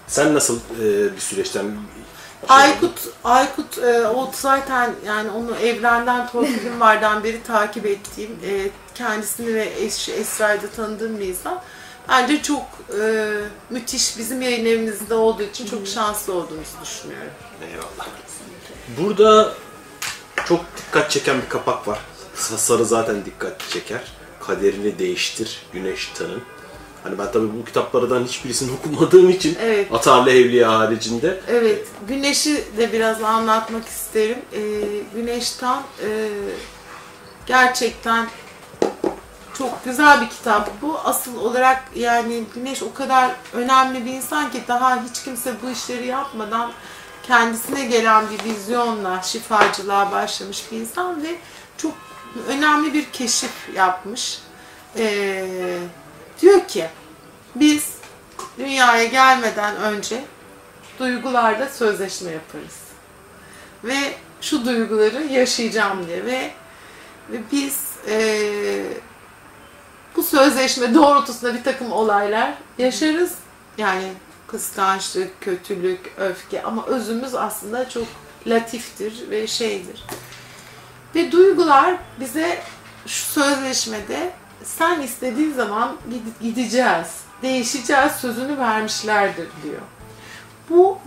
sen 0.06 0.34
nasıl 0.34 0.60
e, 0.80 1.12
bir 1.16 1.20
süreçten 1.20 1.66
Aykut, 2.48 2.98
Aykut 3.24 3.78
e, 3.78 4.06
o 4.06 4.30
zaten 4.34 4.94
yani 5.06 5.30
onu 5.30 5.56
evrenden 5.56 6.28
torpilim 6.28 6.80
vardan 6.80 7.24
beri 7.24 7.42
takip 7.42 7.86
ettiğim, 7.86 8.30
e, 8.44 8.70
kendisini 8.94 9.54
ve 9.54 9.72
eşi 9.80 10.12
Esra'yı 10.12 10.62
da 10.62 10.66
tanıdığım 10.76 11.18
bir 11.20 11.26
insan. 11.26 11.62
Bence 12.08 12.42
çok 12.42 12.62
e, 13.00 13.34
müthiş 13.70 14.18
bizim 14.18 14.42
yayın 14.42 14.66
evimizde 14.66 15.14
olduğu 15.14 15.42
için 15.42 15.66
çok 15.66 15.86
şanslı 15.88 16.32
olduğumuzu 16.32 16.72
düşünüyorum. 16.84 17.30
Eyvallah. 17.70 18.08
Burada 18.98 19.52
çok 20.44 20.64
dikkat 20.76 21.10
çeken 21.10 21.42
bir 21.42 21.48
kapak 21.48 21.88
var. 21.88 21.98
Sa- 22.36 22.58
Sarı 22.58 22.84
zaten 22.84 23.24
dikkat 23.24 23.70
çeker. 23.70 24.00
Kaderini 24.40 24.98
değiştir, 24.98 25.62
güneş 25.72 26.08
tanın. 26.18 26.42
Hani 27.02 27.18
ben 27.18 27.32
tabii 27.32 27.48
bu 27.60 27.64
kitaplardan 27.64 28.24
hiçbirisini 28.24 28.70
okumadığım 28.80 29.30
için 29.30 29.58
Evet. 29.62 29.92
Atarlı 29.92 30.30
Evliya 30.30 30.78
haricinde 30.78 31.40
Evet, 31.48 31.86
Güneş'i 32.08 32.64
de 32.76 32.92
biraz 32.92 33.22
anlatmak 33.22 33.88
isterim. 33.88 34.38
Ee, 34.52 34.58
Güneş 35.14 35.50
Tan 35.50 35.82
e, 36.04 36.28
gerçekten 37.46 38.26
çok 39.58 39.84
güzel 39.84 40.20
bir 40.20 40.28
kitap 40.28 40.70
bu. 40.82 40.98
Asıl 41.04 41.36
olarak 41.36 41.84
yani 41.94 42.44
Güneş 42.54 42.82
o 42.82 42.94
kadar 42.94 43.30
önemli 43.52 44.04
bir 44.04 44.12
insan 44.12 44.50
ki 44.50 44.62
daha 44.68 45.04
hiç 45.04 45.22
kimse 45.22 45.54
bu 45.62 45.70
işleri 45.70 46.06
yapmadan 46.06 46.72
kendisine 47.22 47.84
gelen 47.84 48.24
bir 48.30 48.50
vizyonla 48.50 49.22
şifacılığa 49.22 50.12
başlamış 50.12 50.72
bir 50.72 50.76
insan 50.76 51.22
ve 51.22 51.36
çok 51.76 51.92
önemli 52.48 52.94
bir 52.94 53.04
keşif 53.04 53.52
yapmış. 53.74 54.38
Ee, 54.96 55.78
diyor 56.42 56.68
ki 56.68 56.86
biz 57.54 57.94
dünyaya 58.58 59.04
gelmeden 59.04 59.76
önce 59.76 60.24
duygularla 60.98 61.68
sözleşme 61.68 62.30
yaparız. 62.30 62.78
Ve 63.84 63.96
şu 64.40 64.64
duyguları 64.64 65.22
yaşayacağım 65.22 66.06
diye 66.06 66.24
ve, 66.26 66.50
ve 67.32 67.38
biz 67.52 67.90
eee, 68.08 68.84
bu 70.16 70.22
sözleşme 70.22 70.94
doğrultusunda 70.94 71.54
bir 71.54 71.64
takım 71.64 71.92
olaylar 71.92 72.54
yaşarız. 72.78 73.34
Yani 73.78 74.12
kıskançlık, 74.46 75.40
kötülük, 75.40 76.12
öfke 76.18 76.62
ama 76.62 76.86
özümüz 76.86 77.34
aslında 77.34 77.88
çok 77.88 78.06
latiftir 78.46 79.30
ve 79.30 79.46
şeydir. 79.46 80.04
Ve 81.14 81.32
duygular 81.32 81.94
bize 82.20 82.62
şu 83.06 83.24
sözleşmede 83.24 84.32
sen 84.64 85.00
istediğin 85.00 85.52
zaman 85.54 85.96
gid- 86.10 86.42
gideceğiz, 86.42 87.06
değişeceğiz 87.42 88.12
sözünü 88.12 88.58
vermişlerdir 88.58 89.48
diyor. 89.62 89.80
Bu 90.70 90.98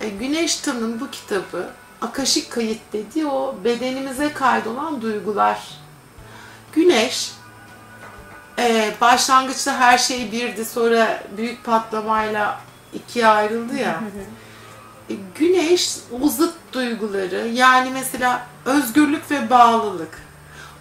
e, 0.00 0.08
Güneş 0.08 0.56
Tan'ın 0.56 1.00
bu 1.00 1.10
kitabı 1.10 1.70
Akaşik 2.00 2.50
Kayıt 2.52 2.80
dediği 2.92 3.26
o 3.26 3.56
bedenimize 3.64 4.32
kaydolan 4.32 5.02
duygular. 5.02 5.68
Güneş 6.72 7.32
e, 8.58 8.94
başlangıçta 9.00 9.78
her 9.80 9.98
şey 9.98 10.32
birdi 10.32 10.64
sonra 10.64 11.22
büyük 11.36 11.64
patlamayla 11.64 12.60
ikiye 12.92 13.26
ayrıldı 13.26 13.76
ya. 13.76 14.00
E, 15.10 15.14
Güneş 15.38 15.96
o 16.22 16.28
zıt 16.28 16.54
duyguları 16.72 17.48
yani 17.48 17.90
mesela 17.90 18.46
özgürlük 18.64 19.30
ve 19.30 19.50
bağlılık 19.50 20.18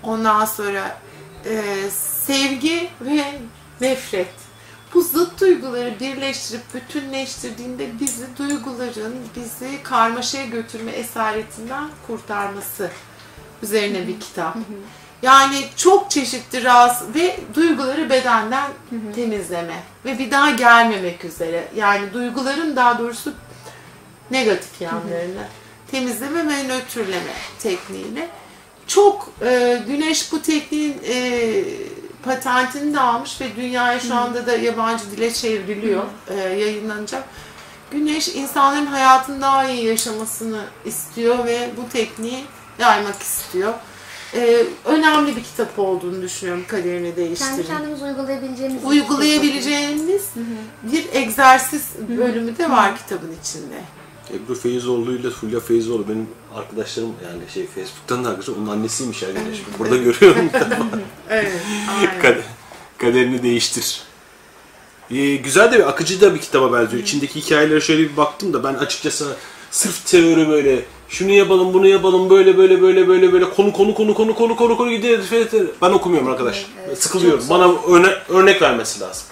ondan 0.03 0.45
sonra 0.45 0.97
e, 1.49 1.89
sevgi 2.25 2.89
ve 3.01 3.23
nefret 3.81 4.33
bu 4.93 5.01
zıt 5.01 5.41
duyguları 5.41 5.99
birleştirip 5.99 6.73
bütünleştirdiğinde 6.73 7.99
bizi 7.99 8.37
duyguların 8.37 9.15
bizi 9.35 9.83
karmaşaya 9.83 10.45
götürme 10.45 10.91
esaretinden 10.91 11.89
kurtarması 12.07 12.91
üzerine 13.63 14.07
bir 14.07 14.19
kitap. 14.19 14.57
Yani 15.21 15.65
çok 15.75 16.11
çeşitli 16.11 16.63
rahatsız 16.63 17.15
ve 17.15 17.39
duyguları 17.53 18.09
bedenden 18.09 18.71
temizleme 19.15 19.83
ve 20.05 20.19
bir 20.19 20.31
daha 20.31 20.49
gelmemek 20.49 21.25
üzere. 21.25 21.67
Yani 21.75 22.13
duyguların 22.13 22.75
daha 22.75 22.99
doğrusu 22.99 23.33
negatif 24.31 24.81
yanlarını 24.81 25.47
temizleme 25.91 26.47
ve 26.47 26.63
nötrleme 26.63 27.33
tekniğiyle. 27.59 28.29
Çok 28.88 29.29
e, 29.41 29.81
Güneş 29.88 30.31
bu 30.31 30.41
tekniğin 30.41 30.95
e, 31.09 31.63
patentini 32.23 32.93
de 32.93 32.99
almış 32.99 33.41
ve 33.41 33.55
dünyaya 33.55 33.99
şu 33.99 34.15
anda 34.15 34.45
da 34.47 34.57
yabancı 34.57 35.11
dile 35.11 35.33
çevriliyor, 35.33 36.03
e, 36.27 36.33
yayınlanacak. 36.33 37.23
Güneş 37.91 38.27
insanların 38.27 38.85
hayatını 38.85 39.41
daha 39.41 39.69
iyi 39.69 39.85
yaşamasını 39.85 40.61
istiyor 40.85 41.45
ve 41.45 41.69
bu 41.77 41.89
tekniği 41.89 42.43
yaymak 42.79 43.21
istiyor. 43.21 43.73
E, 44.33 44.63
önemli 44.85 45.35
bir 45.35 45.43
kitap 45.43 45.79
olduğunu 45.79 46.21
düşünüyorum 46.21 46.65
kaderini 46.67 47.15
değiştirin. 47.15 47.49
Kendi 47.49 47.67
kendimiz 47.67 48.01
uygulayabileceğimiz 48.01 48.85
uygulayabileceğimiz 48.85 50.25
bir 50.83 51.05
egzersiz 51.13 51.85
bölümü 52.17 52.57
de 52.57 52.69
var 52.69 52.97
kitabın 52.97 53.35
içinde. 53.43 53.96
Ebru 54.34 54.55
Feyzoğlu 54.55 55.11
ile 55.15 55.30
Fulya 55.30 55.59
Feyzoğlu 55.59 56.07
benim 56.09 56.28
arkadaşlarım 56.55 57.09
yani 57.25 57.41
şey 57.53 57.67
Facebook'tan 57.67 58.23
da 58.25 58.30
arkadaşım 58.30 58.55
onun 58.61 58.67
annesiymiş 58.71 59.23
arkadaş. 59.23 59.57
Burada 59.80 59.97
görüyorum. 59.97 60.49
Evet, 61.30 61.51
aynen. 61.89 62.19
Kade- 62.21 62.41
kaderini 62.97 63.43
değiştir. 63.43 64.01
Ee, 65.11 65.36
güzel 65.36 65.71
de 65.71 65.78
bir 65.80 65.89
akıcı 65.89 66.21
da 66.21 66.34
bir 66.36 66.39
kitaba 66.39 66.73
benziyor. 66.73 67.03
İçindeki 67.03 67.41
hikayelere 67.41 67.82
şöyle 67.82 68.01
bir 68.11 68.17
baktım 68.17 68.53
da 68.53 68.63
ben 68.63 68.73
açıkçası 68.73 69.36
sırf 69.71 70.05
teori 70.05 70.49
böyle 70.49 70.86
şunu 71.09 71.32
yapalım 71.32 71.73
bunu 71.73 71.88
yapalım 71.88 72.30
böyle 72.30 72.57
böyle 72.57 72.82
böyle 72.82 73.07
böyle 73.07 73.34
böyle 73.34 73.49
konu 73.49 73.73
konu 73.73 73.95
konu 73.95 74.13
konu 74.13 74.36
konu 74.36 74.55
konu 74.55 74.78
konu 74.78 74.91
gidiyor. 74.91 75.19
Ben 75.82 75.89
okumuyorum 75.91 76.30
arkadaş. 76.30 76.65
Evet, 76.88 77.03
Sıkılıyorum. 77.03 77.43
Bana 77.49 77.71
örne 77.88 78.07
örnek 78.30 78.61
vermesi 78.61 78.99
lazım. 78.99 79.23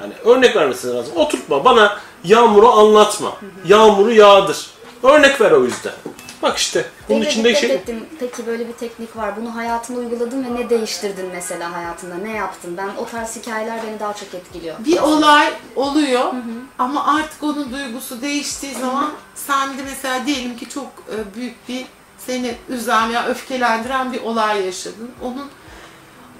Yani 0.00 0.12
örnek 0.24 0.56
vermesi 0.56 0.88
lazım. 0.88 1.16
Oturtma 1.16 1.64
bana 1.64 1.98
yağmuru 2.24 2.72
anlatma. 2.72 3.36
Yağmuru 3.66 4.12
yağdır. 4.12 4.70
Örnek 5.02 5.40
ver 5.40 5.50
o 5.50 5.64
yüzden. 5.64 5.92
Bak 6.42 6.58
işte 6.58 6.86
bunun 7.08 7.20
Benim 7.20 7.26
de 7.26 7.30
içinde 7.30 7.54
şey 7.54 7.70
ettim. 7.70 8.06
Peki 8.20 8.46
böyle 8.46 8.68
bir 8.68 8.72
teknik 8.72 9.16
var. 9.16 9.36
Bunu 9.40 9.54
hayatına 9.56 9.98
uyguladın 9.98 10.44
ve 10.44 10.54
ne 10.54 10.70
değiştirdin 10.70 11.26
mesela 11.32 11.72
hayatında? 11.72 12.14
Ne 12.14 12.32
yaptın? 12.32 12.76
Ben 12.76 12.90
o 12.98 13.06
tarz 13.06 13.36
hikayeler 13.36 13.80
beni 13.86 14.00
daha 14.00 14.12
çok 14.12 14.34
etkiliyor. 14.34 14.76
Bir 14.78 14.98
olay 14.98 15.52
oluyor 15.76 16.32
ama 16.78 17.16
artık 17.16 17.42
onun 17.42 17.72
duygusu 17.72 18.22
değiştiği 18.22 18.74
zaman 18.74 19.10
sen 19.34 19.78
de 19.78 19.82
mesela 19.84 20.26
diyelim 20.26 20.56
ki 20.56 20.68
çok 20.68 20.86
e, 20.86 21.34
büyük 21.36 21.68
bir 21.68 21.86
seni 22.18 22.54
üzen 22.68 23.08
veya 23.08 23.26
öfkelendiren 23.26 24.12
bir 24.12 24.22
olay 24.22 24.64
yaşadın. 24.64 25.10
Onun 25.22 25.50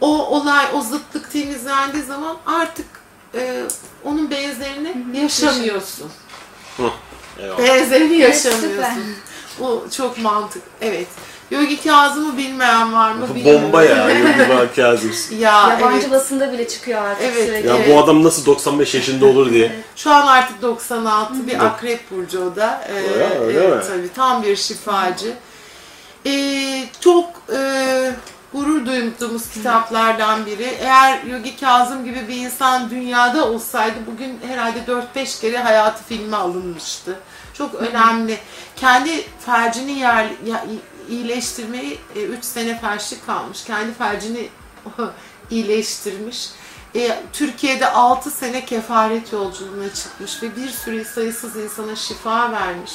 o 0.00 0.26
olay, 0.26 0.66
o 0.74 0.80
zıtlık 0.80 1.32
temizlendiği 1.32 2.02
zaman 2.02 2.36
artık 2.46 2.86
e, 3.34 3.62
onun 4.04 4.30
benzerini 4.30 5.20
yaşamıyorsun. 5.20 6.10
Hı. 6.76 6.90
Eyvallah. 7.38 7.58
Benzerini 7.58 8.16
yaşamıyorsun. 8.16 9.16
Bu 9.60 9.86
çok 9.96 10.18
mantık. 10.18 10.62
Evet. 10.80 11.06
Yogi 11.50 11.82
Kazım'ı 11.82 12.38
bilmeyen 12.38 12.92
var 12.92 13.12
mı 13.12 13.34
bilmiyorum. 13.34 13.62
Bomba 13.62 13.84
ya. 13.84 14.10
Yogi 14.10 14.74
Kazım. 14.76 15.12
Ya 15.38 15.68
Yabancı 15.70 15.98
evet. 16.00 16.10
basında 16.10 16.52
bile 16.52 16.68
çıkıyor 16.68 17.02
artık 17.02 17.24
Evet, 17.24 17.46
sürekli. 17.46 17.68
Ya 17.68 17.76
Evet. 17.76 17.88
bu 17.88 17.98
adam 17.98 18.24
nasıl 18.24 18.46
95 18.46 18.94
yaşında 18.94 19.26
olur 19.26 19.52
diye. 19.52 19.76
Şu 19.96 20.10
an 20.10 20.26
artık 20.26 20.62
96 20.62 21.46
bir 21.46 21.66
akrep 21.66 22.10
burcu 22.10 22.44
o 22.52 22.56
da. 22.56 22.88
Ee, 22.88 22.92
Öyle 22.92 23.38
öyle 23.40 23.58
evet, 23.58 23.76
mi? 23.76 23.88
Tabii 23.88 24.12
tam 24.14 24.42
bir 24.42 24.56
şifacı. 24.56 25.34
Ee, 26.26 26.84
çok 27.00 27.26
e, 27.56 28.10
gurur 28.54 28.86
duyduğumuz 28.86 29.50
kitaplardan 29.50 30.46
biri. 30.46 30.76
Eğer 30.80 31.22
Yogi 31.22 31.56
Kazım 31.56 32.04
gibi 32.04 32.28
bir 32.28 32.36
insan 32.36 32.90
dünyada 32.90 33.48
olsaydı 33.48 33.96
bugün 34.06 34.40
herhalde 34.48 34.78
4-5 35.16 35.40
kere 35.40 35.58
hayatı 35.58 36.04
filme 36.04 36.36
alınmıştı. 36.36 37.18
Çok 37.54 37.74
önemli. 37.74 38.38
Kendi 38.76 39.24
felcini 39.46 39.92
yer, 39.92 40.26
iyileştirmeyi 41.08 41.98
3 42.16 42.44
sene 42.44 42.80
felçlik 42.80 43.26
kalmış. 43.26 43.64
Kendi 43.64 43.94
felcini 43.94 44.48
iyileştirmiş. 45.50 46.50
E, 46.96 47.22
Türkiye'de 47.32 47.86
6 47.86 48.30
sene 48.30 48.64
kefaret 48.64 49.32
yolculuğuna 49.32 49.94
çıkmış 49.94 50.42
ve 50.42 50.56
bir 50.56 50.68
sürü 50.68 51.04
sayısız 51.04 51.56
insana 51.56 51.96
şifa 51.96 52.52
vermiş. 52.52 52.92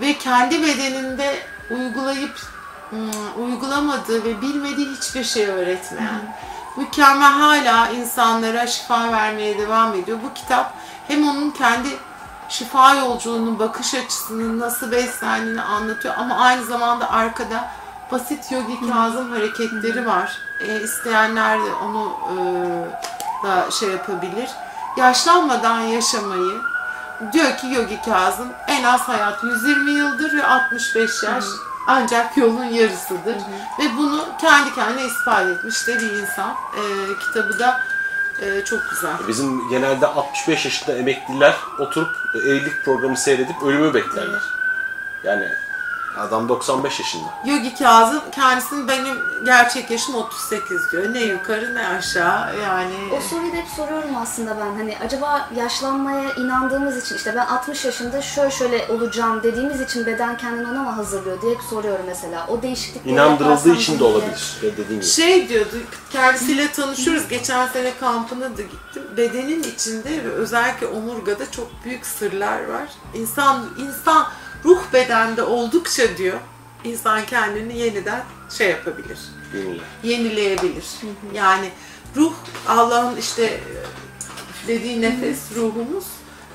Ve 0.00 0.18
kendi 0.18 0.62
bedeninde 0.62 1.34
uygulayıp 1.70 2.55
uygulamadığı 3.38 4.24
ve 4.24 4.40
bilmediği 4.40 4.96
hiçbir 4.96 5.24
şey 5.24 5.46
öğretmeyen. 5.46 6.36
Mükemmel 6.76 7.32
hala 7.32 7.88
insanlara 7.88 8.66
şifa 8.66 9.12
vermeye 9.12 9.58
devam 9.58 9.94
ediyor. 9.94 10.18
Bu 10.24 10.34
kitap 10.34 10.72
hem 11.08 11.28
onun 11.28 11.50
kendi 11.50 11.88
şifa 12.48 12.94
yolculuğunun 12.94 13.58
bakış 13.58 13.94
açısının 13.94 14.60
nasıl 14.60 14.92
beslendiğini 14.92 15.62
anlatıyor 15.62 16.14
ama 16.18 16.36
aynı 16.38 16.64
zamanda 16.64 17.10
arkada 17.10 17.70
basit 18.12 18.52
yogi 18.52 18.80
kazım 18.90 19.32
hareketleri 19.32 20.06
var. 20.06 20.38
E, 20.60 20.82
isteyenler 20.82 21.58
de 21.58 21.74
onu 21.74 22.12
e, 22.32 22.36
da 23.46 23.70
şey 23.70 23.88
yapabilir. 23.88 24.50
Yaşlanmadan 24.96 25.80
yaşamayı 25.80 26.60
diyor 27.32 27.56
ki 27.56 27.66
Yogi 27.66 28.02
Kazım 28.02 28.48
en 28.66 28.84
az 28.84 29.00
hayat 29.00 29.44
120 29.44 29.90
yıldır 29.90 30.38
ve 30.38 30.46
65 30.46 31.22
yaş 31.22 31.44
ancak 31.86 32.36
yolun 32.36 32.64
yarısıdır. 32.64 33.36
Ve 33.78 33.96
bunu 33.96 34.24
kendi 34.40 34.74
kendine 34.74 35.06
ispat 35.06 35.46
etmiş 35.46 35.86
de 35.86 36.00
bir 36.00 36.12
insan. 36.12 36.50
E, 36.50 36.82
kitabı 37.18 37.58
da 37.58 37.80
e, 38.42 38.64
çok 38.64 38.90
güzel. 38.90 39.28
Bizim 39.28 39.68
genelde 39.68 40.06
65 40.06 40.64
yaşında 40.64 40.96
emekliler 40.96 41.56
oturup 41.78 42.16
evlilik 42.34 42.84
programı 42.84 43.16
seyredip 43.16 43.62
ölümü 43.62 43.94
beklerler. 43.94 44.42
Yani 45.24 45.48
Adam 46.16 46.48
95 46.48 47.00
yaşında. 47.00 47.24
Yogi 47.44 47.74
Kazım 47.74 48.22
kendisinin 48.34 48.88
benim 48.88 49.16
gerçek 49.44 49.90
yaşım 49.90 50.14
38 50.14 50.92
diyor. 50.92 51.14
Ne 51.14 51.20
yukarı 51.20 51.74
ne 51.74 51.88
aşağı 51.88 52.60
yani. 52.60 52.94
O 53.18 53.20
soruyu 53.20 53.52
da 53.52 53.56
hep 53.56 53.68
soruyorum 53.76 54.16
aslında 54.22 54.56
ben. 54.60 54.76
Hani 54.76 54.96
acaba 55.04 55.48
yaşlanmaya 55.56 56.34
inandığımız 56.34 57.04
için 57.04 57.16
işte 57.16 57.34
ben 57.36 57.46
60 57.46 57.84
yaşında 57.84 58.22
şöyle 58.22 58.50
şöyle 58.50 58.92
olacağım 58.92 59.42
dediğimiz 59.42 59.80
için 59.80 60.06
beden 60.06 60.36
kendini 60.36 60.66
ona 60.68 60.82
mı 60.82 60.90
hazırlıyor 60.90 61.42
diye 61.42 61.52
hep 61.54 61.62
soruyorum 61.70 62.04
mesela. 62.06 62.46
O 62.48 62.62
değişiklikleri 62.62 63.14
İnandırıldığı 63.14 63.74
için 63.74 63.98
de 63.98 64.04
olabilir. 64.04 64.56
ya 64.62 64.72
Dediğin 64.72 65.00
gibi. 65.00 65.04
Şey 65.10 65.48
diyordu, 65.48 65.76
kendisiyle 66.10 66.72
tanışıyoruz. 66.72 67.28
Geçen 67.28 67.66
sene 67.66 67.92
kampına 68.00 68.56
da 68.56 68.62
gittim. 68.62 69.02
Bedenin 69.16 69.62
içinde 69.62 70.24
ve 70.24 70.30
özellikle 70.30 70.86
omurgada 70.86 71.50
çok 71.50 71.68
büyük 71.84 72.06
sırlar 72.06 72.64
var. 72.64 72.88
İnsan, 73.14 73.64
insan 73.78 74.26
ruh 74.64 74.78
bedende 74.92 75.42
oldukça 75.42 76.16
diyor, 76.16 76.38
insan 76.84 77.26
kendini 77.26 77.78
yeniden 77.78 78.24
şey 78.58 78.70
yapabilir. 78.70 79.18
Dinle. 79.52 79.80
yenileyebilir. 80.02 80.84
Yani 81.34 81.70
ruh 82.16 82.32
Allah'ın 82.68 83.16
işte 83.16 83.60
üflediği 84.50 85.00
nefes 85.00 85.38
ruhumuz 85.56 86.04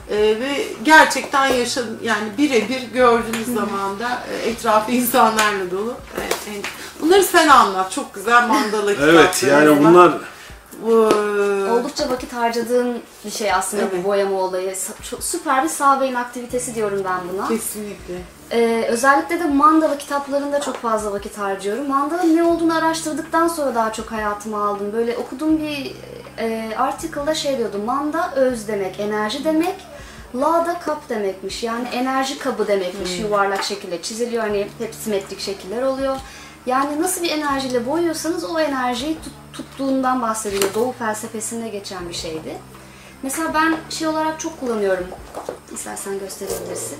Ee, 0.10 0.16
ve 0.18 0.66
gerçekten 0.84 1.46
yaşa 1.48 1.82
yani 2.04 2.30
birebir 2.38 2.82
gördüğünüz 2.94 3.48
zaman 3.56 4.00
da 4.00 4.24
e, 4.32 4.50
etrafı 4.50 4.92
insanlarla 4.92 5.72
dolu. 5.72 5.94
Evet, 6.18 6.38
en- 6.50 6.64
bunları 7.02 7.24
sen 7.24 7.48
anlat. 7.48 7.92
Çok 7.92 8.14
güzel 8.14 8.48
mandala 8.48 8.92
Evet 8.92 9.44
yani 9.44 9.80
bunlar 9.80 10.14
Bu- 10.14 10.20
Oldukça 11.72 12.10
vakit 12.10 12.34
harcadığın 12.34 13.02
bir 13.26 13.30
şey 13.32 13.54
aslında 13.54 13.84
Evet. 13.84 13.94
bu 13.98 14.08
boyama 14.08 14.40
olayı. 14.40 14.76
Süper 15.20 15.64
bir 15.64 15.70
sağ 15.70 16.02
beyin 16.02 16.16
aktivitesi 16.16 16.76
diyorum 16.76 17.02
ben 17.06 17.20
buna. 17.34 17.48
kesinlikle. 17.48 18.14
Ee, 18.52 18.86
özellikle 18.90 19.40
de 19.40 19.44
mandala 19.44 19.98
kitaplarında 19.98 20.62
çok 20.62 20.76
fazla 20.76 21.12
vakit 21.12 21.38
harcıyorum. 21.38 21.88
Mandalanın 21.90 22.36
ne 22.38 22.44
olduğunu 22.44 22.78
araştırdıktan 22.78 23.48
sonra 23.48 23.76
daha 23.76 23.94
çok 23.94 24.12
hayatıma 24.12 24.68
aldım. 24.68 24.94
Böyle 24.94 25.18
okuduğum 25.18 25.58
bir 25.58 25.96
e, 26.40 26.72
article'da 26.78 27.36
şey 27.36 27.58
diyordu. 27.58 27.78
Manda 27.86 28.32
öz 28.36 28.68
demek, 28.68 29.00
enerji 29.00 29.44
demek. 29.44 29.76
La 30.36 30.66
da 30.66 30.80
kap 30.80 31.10
demekmiş. 31.10 31.64
Yani 31.64 31.88
enerji 31.88 32.40
kabı 32.40 32.68
demekmiş. 32.68 33.20
Yuvarlak 33.20 33.64
şekilde 33.64 34.02
çiziliyor. 34.02 34.44
Hani 34.44 34.68
hep 34.80 34.96
simetrik 34.96 35.40
şekiller 35.40 35.82
oluyor. 35.82 36.16
Yani 36.66 37.02
nasıl 37.02 37.24
bir 37.24 37.30
enerjiyle 37.32 37.88
boyuyorsanız 37.88 38.44
o 38.44 38.60
enerjiyi 38.60 39.16
tut- 39.16 39.54
tuttuğundan 39.54 40.22
bahsediyor. 40.22 40.74
Doğu 40.76 40.92
felsefesinde 40.92 41.70
geçen 41.70 42.10
bir 42.10 42.14
şeydi. 42.14 42.58
Mesela 43.24 43.54
ben 43.54 43.76
şey 43.90 44.08
olarak 44.08 44.40
çok 44.40 44.60
kullanıyorum. 44.60 45.08
İstersen 45.74 46.20
gösterebilirsin. 46.20 46.98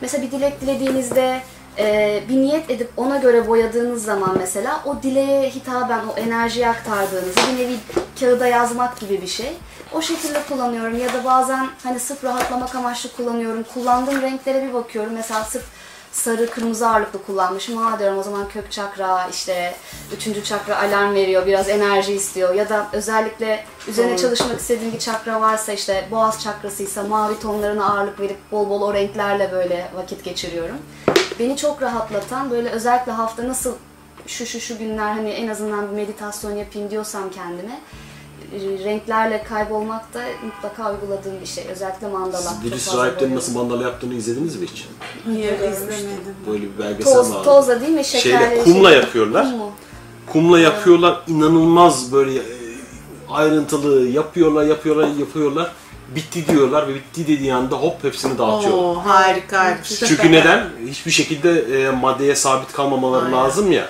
Mesela 0.00 0.26
bir 0.26 0.30
dilek 0.30 0.60
dilediğinizde 0.60 1.42
e, 1.78 2.22
bir 2.28 2.36
niyet 2.36 2.70
edip 2.70 2.90
ona 2.96 3.16
göre 3.16 3.48
boyadığınız 3.48 4.04
zaman 4.04 4.36
mesela 4.38 4.80
o 4.86 5.02
dileğe 5.02 5.50
hitaben 5.50 6.00
o 6.06 6.18
enerjiyi 6.20 6.68
aktardığınız 6.68 7.34
bir 7.36 7.62
nevi 7.64 7.76
kağıda 8.20 8.46
yazmak 8.46 9.00
gibi 9.00 9.22
bir 9.22 9.26
şey. 9.26 9.52
O 9.92 10.02
şekilde 10.02 10.42
kullanıyorum 10.48 10.98
ya 10.98 11.12
da 11.12 11.24
bazen 11.24 11.66
hani 11.82 12.00
sırf 12.00 12.24
rahatlamak 12.24 12.74
amaçlı 12.74 13.12
kullanıyorum. 13.16 13.62
Kullandığım 13.74 14.22
renklere 14.22 14.68
bir 14.68 14.74
bakıyorum. 14.74 15.12
Mesela 15.12 15.44
sırf 15.44 15.64
sarı 16.14 16.50
kırmızı 16.50 16.88
ağırlıklı 16.88 17.22
kullanmışım. 17.22 17.76
Ha 17.76 17.98
diyorum 17.98 18.18
o 18.18 18.22
zaman 18.22 18.48
kök 18.48 18.72
çakra 18.72 19.28
işte 19.30 19.74
üçüncü 20.16 20.44
çakra 20.44 20.78
alarm 20.78 21.14
veriyor 21.14 21.46
biraz 21.46 21.68
enerji 21.68 22.12
istiyor 22.14 22.54
ya 22.54 22.68
da 22.68 22.86
özellikle 22.92 23.64
üzerine 23.88 24.16
çalışmak 24.16 24.60
istediğim 24.60 24.92
bir 24.92 24.98
çakra 24.98 25.40
varsa 25.40 25.72
işte 25.72 26.08
boğaz 26.10 26.42
çakrasıysa 26.42 27.02
mavi 27.02 27.40
tonlarına 27.40 27.92
ağırlık 27.94 28.20
verip 28.20 28.36
bol 28.52 28.70
bol 28.70 28.82
o 28.82 28.94
renklerle 28.94 29.52
böyle 29.52 29.90
vakit 29.94 30.24
geçiriyorum. 30.24 30.78
Beni 31.38 31.56
çok 31.56 31.82
rahatlatan 31.82 32.50
böyle 32.50 32.70
özellikle 32.70 33.12
hafta 33.12 33.48
nasıl 33.48 33.74
şu 34.26 34.46
şu 34.46 34.60
şu 34.60 34.78
günler 34.78 35.12
hani 35.12 35.30
en 35.30 35.48
azından 35.48 35.90
bir 35.90 35.96
meditasyon 35.96 36.56
yapayım 36.56 36.90
diyorsam 36.90 37.30
kendime 37.30 37.80
renklerle 38.84 39.42
kaybolmak 39.42 40.14
da 40.14 40.22
mutlaka 40.44 40.92
uyguladığım 40.92 41.40
bir 41.40 41.46
şey. 41.46 41.64
Özellikle 41.72 42.08
mandala. 42.08 42.42
Fazla 42.42 42.62
rahiplerin 42.70 43.14
boyuyorum. 43.16 43.36
nasıl 43.36 43.52
mandala 43.54 43.82
yaptığını 43.82 44.14
izlediniz 44.14 44.56
mi 44.56 44.66
hiç? 44.66 44.88
Niye 45.26 45.54
izlemedim? 45.54 46.34
Böyle 46.50 46.62
bir 46.62 46.78
belgesel 46.78 47.12
Toz, 47.14 47.32
vardı. 47.32 47.44
tozla 47.44 47.80
değil 47.80 47.92
mi? 47.92 48.04
Şekerli 48.04 48.48
Şeyle, 48.48 48.64
kumla 48.64 48.88
şey. 48.90 48.98
yapıyorlar. 48.98 49.42
Kum 49.44 49.56
mu? 49.58 49.72
Kumla 50.32 50.60
yapıyorlar. 50.60 51.20
inanılmaz 51.28 52.12
böyle 52.12 52.38
e, 52.38 52.42
ayrıntılı 53.30 54.08
yapıyorlar, 54.08 54.64
yapıyorlar, 54.64 55.08
yapıyorlar. 55.18 55.72
Bitti 56.16 56.46
diyorlar 56.48 56.88
ve 56.88 56.94
bitti 56.94 57.26
dediği 57.26 57.54
anda 57.54 57.76
hop 57.76 58.04
hepsini 58.04 58.38
dağıtıyorlar. 58.38 58.82
Oo, 58.84 58.94
harikaymış. 59.04 59.88
Çünkü 59.88 60.32
neden? 60.32 60.66
Hiçbir 60.86 61.10
şekilde 61.10 61.60
e, 61.60 61.90
maddeye 61.90 62.34
sabit 62.34 62.72
kalmamaları 62.72 63.24
Aynen. 63.24 63.38
lazım 63.38 63.72
ya. 63.72 63.88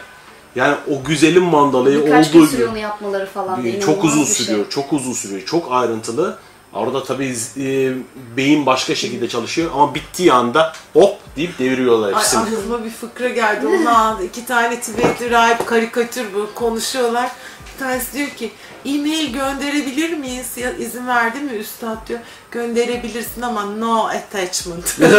Yani 0.56 0.76
o 0.90 1.04
güzelim 1.04 1.42
mandalayı 1.44 2.06
Birkaç 2.06 2.28
olduğu 2.34 2.50
gibi 2.50 2.64
onu 2.66 2.78
yapmaları 2.78 3.26
falan. 3.26 3.64
bir- 3.64 3.80
çok 3.80 4.04
uzun 4.04 4.24
şey. 4.24 4.34
sürüyor, 4.34 4.70
çok 4.70 4.92
uzun 4.92 5.12
sürüyor, 5.12 5.44
çok 5.46 5.72
ayrıntılı. 5.72 6.38
Orada 6.72 7.04
tabii 7.04 7.36
e, 7.56 7.92
beyin 8.36 8.66
başka 8.66 8.94
şekilde 8.94 9.28
çalışıyor 9.28 9.70
ama 9.74 9.94
bittiği 9.94 10.32
anda 10.32 10.72
hop 10.92 11.16
deyip 11.36 11.58
deviriyorlar 11.58 12.08
Ay, 12.08 12.14
hepsini. 12.14 12.40
aklıma 12.40 12.84
bir 12.84 12.90
fıkra 12.90 13.28
geldi 13.28 13.66
onu 13.66 13.98
aldı. 13.98 14.24
İki 14.24 14.46
tane 14.46 14.80
Tibetli 14.80 15.30
rahip 15.30 15.66
karikatür 15.66 16.26
bu 16.34 16.50
konuşuyorlar. 16.54 17.30
Bir 17.74 17.78
tanesi 17.84 18.12
diyor 18.12 18.28
ki 18.28 18.52
e-mail 18.84 19.32
gönderebilir 19.32 20.12
miyiz? 20.12 20.46
Ya, 20.56 20.72
izin 20.72 21.06
verdi 21.06 21.40
mi 21.40 21.52
üstad 21.52 22.08
diyor. 22.08 22.20
Gönderebilirsin 22.50 23.42
ama 23.42 23.64
no 23.64 24.04
attachment. 24.06 24.96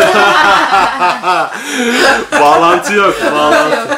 bağlantı 2.42 2.94
yok, 2.94 3.16
bağlantı. 3.36 3.98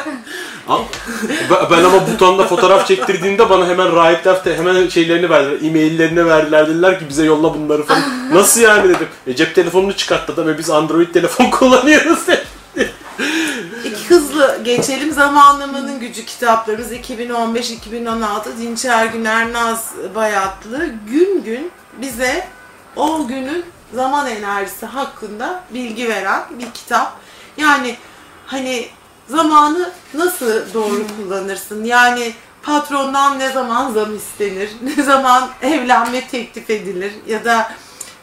Ben- 1.70 1.84
ama 1.84 2.06
butonda 2.08 2.46
fotoğraf 2.46 2.86
çektirdiğinde 2.86 3.50
bana 3.50 3.66
hemen 3.68 3.96
rahipler 3.96 4.44
de 4.44 4.56
hemen 4.56 4.88
şeylerini 4.88 5.30
verdiler, 5.30 5.68
e-maillerini 5.68 6.26
verdiler 6.26 6.68
dediler 6.68 6.98
ki 6.98 7.08
bize 7.08 7.24
yolla 7.24 7.54
bunları 7.54 7.84
falan. 7.84 8.02
Nasıl 8.34 8.60
yani 8.60 8.88
dedim. 8.88 9.08
E, 9.26 9.36
cep 9.36 9.54
telefonunu 9.54 9.96
çıkarttı 9.96 10.36
da 10.36 10.46
ve 10.46 10.58
biz 10.58 10.70
Android 10.70 11.12
telefon 11.12 11.44
kullanıyoruz. 11.50 12.18
İki 13.84 14.08
hızlı 14.08 14.60
geçelim. 14.64 15.12
Zamanlamanın 15.12 16.00
Gücü 16.00 16.24
kitaplarımız 16.24 16.92
2015-2016 16.92 18.58
Dinçer 18.60 19.06
Güner 19.06 19.52
Naz 19.52 19.92
Bayatlı 20.14 20.86
gün 21.10 21.44
gün 21.44 21.70
bize 22.02 22.46
o 22.96 23.26
günün 23.26 23.64
zaman 23.94 24.26
enerjisi 24.26 24.86
hakkında 24.86 25.64
bilgi 25.74 26.08
veren 26.08 26.42
bir 26.58 26.70
kitap. 26.70 27.12
Yani 27.56 27.96
hani 28.46 28.88
zamanı 29.28 29.92
nasıl 30.14 30.74
doğru 30.74 31.06
kullanırsın? 31.16 31.84
Yani 31.84 32.32
patrondan 32.62 33.38
ne 33.38 33.52
zaman 33.52 33.92
zam 33.92 34.16
istenir? 34.16 34.70
Ne 34.82 35.02
zaman 35.02 35.48
evlenme 35.62 36.28
teklif 36.28 36.70
edilir? 36.70 37.12
Ya 37.26 37.44
da 37.44 37.72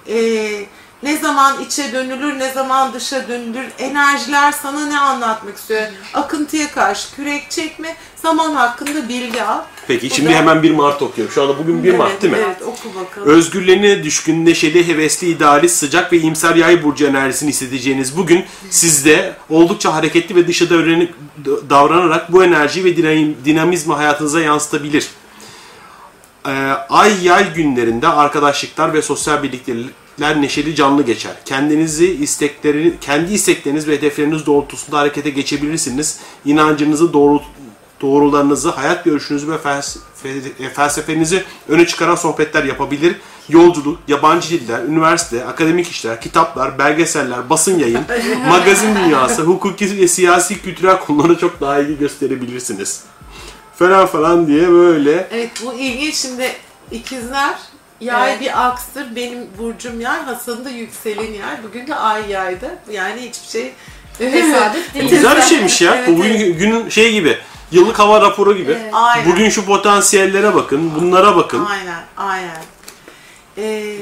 eee 0.08 0.66
ne 1.03 1.18
zaman 1.18 1.62
içe 1.62 1.93
dönülür, 1.93 2.39
ne 2.39 2.51
zaman 2.53 2.93
dışa 2.93 3.28
dönülür, 3.28 3.66
enerjiler 3.80 4.51
sana 4.51 4.86
ne 4.86 4.99
anlatmak 4.99 5.58
istiyor? 5.58 5.88
Akıntıya 6.14 6.72
karşı 6.72 7.16
kürek 7.16 7.51
çekme, 7.51 7.95
zaman 8.16 8.56
hakkında 8.56 9.10
bilgi 9.10 9.43
al. 9.43 9.62
Peki 9.88 10.09
şimdi 10.09 10.29
da- 10.29 10.33
hemen 10.33 10.63
1 10.63 10.71
Mart 10.71 11.01
okuyorum. 11.01 11.33
Şu 11.33 11.41
anda 11.43 11.57
bugün 11.57 11.83
1 11.83 11.93
Mart 11.95 12.11
Evet, 12.11 12.21
değil 12.21 12.33
mi? 12.33 12.39
Evet, 12.45 12.61
oku 12.61 12.95
bakalım. 12.99 13.27
Özgürlüğüne 13.27 14.03
düşkün, 14.03 14.45
neşeli, 14.45 14.88
hevesli, 14.88 15.27
idealist, 15.27 15.75
sıcak 15.75 16.13
ve 16.13 16.17
iyimser 16.17 16.55
yay 16.55 16.83
burcu 16.83 17.05
enerjisini 17.05 17.49
hissedeceğiniz 17.49 18.17
bugün 18.17 18.45
sizde 18.69 19.33
oldukça 19.49 19.93
hareketli 19.93 20.36
ve 20.36 20.47
dışa 20.47 20.69
dönük 20.69 21.13
davranarak 21.69 22.31
bu 22.33 22.43
enerjiyi 22.43 22.86
ve 22.86 22.89
dinam- 22.97 23.33
dinamizmi 23.45 23.93
hayatınıza 23.93 24.41
yansıtabilir. 24.41 25.07
Ee, 26.47 26.51
ay 26.89 27.13
yay 27.23 27.53
günlerinde 27.53 28.07
arkadaşlıklar 28.07 28.93
ve 28.93 29.01
sosyal 29.01 29.43
birliktelikler 29.43 30.41
neşeli 30.41 30.75
canlı 30.75 31.05
geçer. 31.05 31.31
Kendinizi 31.45 32.11
istekleri, 32.13 32.93
kendi 33.01 33.33
istekleriniz 33.33 33.88
ve 33.88 33.93
hedefleriniz 33.97 34.45
doğrultusunda 34.45 34.97
harekete 34.97 35.29
geçebilirsiniz. 35.29 36.19
İnancınızı 36.45 37.13
doğru 37.13 37.41
doğrularınızı, 38.01 38.69
hayat 38.69 39.05
görüşünüzü 39.05 39.51
ve 39.51 39.55
felsefe- 39.55 40.73
felsefenizi 40.73 41.43
öne 41.69 41.87
çıkaran 41.87 42.15
sohbetler 42.15 42.63
yapabilir. 42.63 43.15
Yolculuk, 43.49 43.99
yabancı 44.07 44.49
diller, 44.49 44.83
üniversite, 44.83 45.45
akademik 45.45 45.87
işler, 45.91 46.21
kitaplar, 46.21 46.77
belgeseller, 46.79 47.49
basın 47.49 47.79
yayın, 47.79 48.01
magazin 48.49 48.95
dünyası, 48.95 49.41
hukuki 49.41 50.01
ve 50.01 50.07
siyasi 50.07 50.61
kültürel 50.61 50.99
konulara 50.99 51.37
çok 51.37 51.61
daha 51.61 51.79
ilgi 51.79 51.97
gösterebilirsiniz. 51.97 53.03
Falan 53.75 54.05
falan 54.05 54.47
diye 54.47 54.69
böyle 54.71 55.27
Evet, 55.31 55.51
bu 55.65 55.73
ilginç 55.73 56.15
şimdi 56.15 56.51
ikizler 56.91 57.55
yay 58.01 58.31
Evet. 58.31 58.41
bir 58.41 58.67
akstır. 58.67 59.15
Benim 59.15 59.37
burcum 59.57 60.01
yay, 60.01 60.21
Hasan'ın 60.21 60.65
da 60.65 60.69
yükselen 60.69 61.33
yay. 61.33 61.63
Bugün 61.63 61.87
de 61.87 61.95
ay 61.95 62.31
yaydı. 62.31 62.77
Yani 62.91 63.21
hiçbir 63.21 63.47
şey 63.47 63.71
Tesadüf 64.17 64.93
değil. 64.93 65.09
Güzel 65.09 65.37
bir 65.37 65.41
şeymiş 65.41 65.81
ya. 65.81 65.95
Evet, 65.95 66.07
Bu 66.07 66.17
bugün 66.17 66.57
günün 66.57 66.89
şey 66.89 67.11
gibi. 67.13 67.37
Yıllık 67.72 67.99
hava 67.99 68.22
raporu 68.22 68.57
gibi. 68.57 68.72
Evet. 68.72 68.89
Aynen. 68.93 69.32
Bugün 69.32 69.49
şu 69.49 69.66
potansiyellere 69.66 70.55
bakın, 70.55 70.91
bunlara 70.95 71.36
bakın. 71.36 71.66
Aynen, 71.66 72.03
aynen. 72.18 72.63
Ee, 73.57 73.97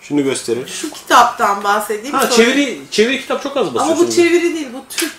Şunu 0.00 0.24
gösterin. 0.24 0.66
şu 0.66 0.90
kitaptan 0.92 1.64
bahsedeyim. 1.64 2.14
Ha 2.16 2.20
sonra- 2.22 2.32
çeviri 2.34 2.80
çeviri 2.90 3.20
kitap 3.20 3.42
çok 3.42 3.56
az 3.56 3.66
Ama 3.66 3.74
basıyorsunuz. 3.74 4.10
bu 4.10 4.14
çeviri 4.16 4.54
değil, 4.54 4.68
bu 4.74 4.84
Türk. 4.88 5.14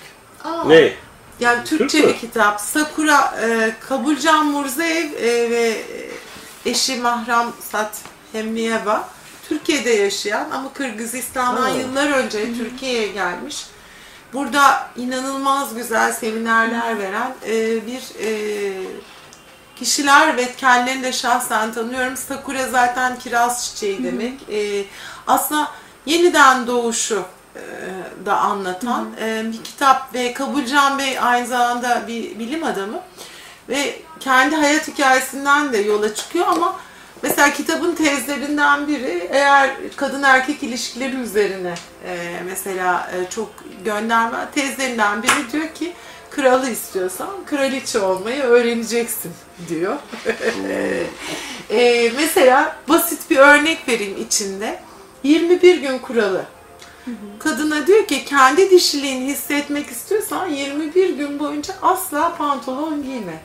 Ne? 0.67 0.93
Yani 1.39 1.63
Türkçe 1.63 1.97
Türk 1.97 2.07
mü? 2.07 2.13
bir 2.13 2.19
kitap. 2.19 2.61
Sakura 2.61 3.35
e, 3.41 3.75
Kabulcan 3.79 4.45
Murzaev 4.45 5.13
e, 5.13 5.49
ve 5.49 5.81
eşi 6.65 6.95
Mahram 6.95 7.51
Sat 7.71 7.91
Hemmiyeva 8.31 9.09
Türkiye'de 9.49 9.89
yaşayan 9.89 10.49
ama 10.53 10.73
Kırgızistan'dan 10.73 11.61
Ha. 11.61 11.69
yıllar 11.69 12.11
önce 12.11 12.53
Türkiye'ye 12.57 13.07
gelmiş. 13.07 13.65
Burada 14.33 14.89
inanılmaz 14.97 15.75
güzel 15.75 16.13
seminerler 16.13 16.99
veren 16.99 17.33
e, 17.47 17.87
bir 17.87 18.01
e, 18.25 18.29
kişiler 19.75 20.37
ve 20.37 20.55
kendilerini 20.55 21.03
de 21.03 21.13
şahsen 21.13 21.73
tanıyorum. 21.73 22.17
Sakura 22.17 22.67
zaten 22.67 23.19
kiraz 23.19 23.65
çiçeği 23.65 24.03
demek. 24.03 24.49
E, 24.51 24.85
aslında 25.27 25.67
yeniden 26.05 26.67
doğuşu 26.67 27.23
e, 27.55 27.61
da 28.25 28.37
anlatan 28.37 29.09
e, 29.21 29.51
bir 29.51 29.63
kitap 29.63 30.13
ve 30.13 30.33
Kabulcan 30.33 30.99
Bey 30.99 31.19
aynı 31.19 31.47
zamanda 31.47 32.07
bir 32.07 32.39
bilim 32.39 32.63
adamı 32.63 33.01
ve 33.69 34.01
kendi 34.19 34.55
hayat 34.55 34.87
hikayesinden 34.87 35.73
de 35.73 35.77
yola 35.77 36.15
çıkıyor 36.15 36.47
ama 36.47 36.75
mesela 37.23 37.53
kitabın 37.53 37.95
tezlerinden 37.95 38.87
biri 38.87 39.27
eğer 39.31 39.71
kadın 39.95 40.23
erkek 40.23 40.63
ilişkileri 40.63 41.15
üzerine 41.15 41.73
e, 42.05 42.39
mesela 42.45 43.11
e, 43.15 43.29
çok 43.29 43.49
gönderme 43.85 44.37
tezlerinden 44.55 45.23
biri 45.23 45.51
diyor 45.51 45.73
ki 45.73 45.93
kralı 46.29 46.69
istiyorsan 46.69 47.29
kraliçe 47.45 47.99
olmayı 47.99 48.43
öğreneceksin 48.43 49.31
diyor. 49.69 49.97
E, 51.71 52.11
mesela 52.15 52.77
basit 52.89 53.29
bir 53.29 53.37
örnek 53.37 53.87
vereyim 53.87 54.17
içinde. 54.21 54.79
21 55.23 55.81
gün 55.81 55.99
kuralı. 55.99 56.45
Kadına 57.39 57.87
diyor 57.87 58.07
ki 58.07 58.25
kendi 58.25 58.69
dişiliğini 58.69 59.25
hissetmek 59.25 59.89
istiyorsan 59.89 60.47
21 60.47 61.09
gün 61.09 61.39
boyunca 61.39 61.73
asla 61.81 62.35
pantolon 62.37 63.03
giyme. 63.03 63.39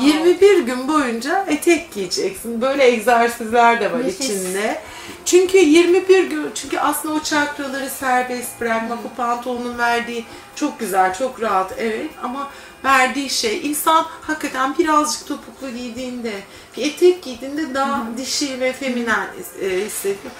21 0.00 0.58
gün 0.58 0.88
boyunca 0.88 1.44
etek 1.48 1.94
giyeceksin. 1.94 2.60
Böyle 2.60 2.84
egzersizler 2.84 3.80
de 3.80 3.92
var 3.92 3.98
Nefis. 3.98 4.20
içinde. 4.20 4.80
Çünkü 5.24 5.58
21 5.58 6.24
gün, 6.24 6.50
çünkü 6.54 6.78
aslında 6.78 7.14
o 7.14 7.20
çakraları 7.20 7.90
serbest 7.90 8.60
bırakmak, 8.60 8.98
o 9.12 9.16
pantolonun 9.16 9.78
verdiği 9.78 10.24
çok 10.54 10.80
güzel, 10.80 11.14
çok 11.14 11.42
rahat 11.42 11.74
evet 11.78 12.10
ama 12.22 12.50
verdiği 12.84 13.30
şey 13.30 13.66
insan 13.70 14.06
hakikaten 14.20 14.78
birazcık 14.78 15.26
topuklu 15.28 15.70
giydiğinde, 15.70 16.32
bir 16.76 16.86
etek 16.86 17.22
giydiğinde 17.22 17.74
daha 17.74 18.06
dişi 18.16 18.60
ve 18.60 18.72
feminen 18.72 19.26
e, 19.62 19.68
hissediyor. 19.68 20.32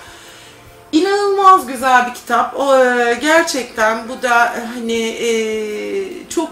İnanılmaz 0.93 1.67
güzel 1.67 2.07
bir 2.09 2.15
kitap. 2.15 2.61
O, 2.61 2.77
e, 2.77 3.19
gerçekten 3.21 4.09
bu 4.09 4.23
da 4.23 4.45
e, 4.47 4.61
hani 4.75 5.03
e, 5.03 6.29
çok 6.29 6.51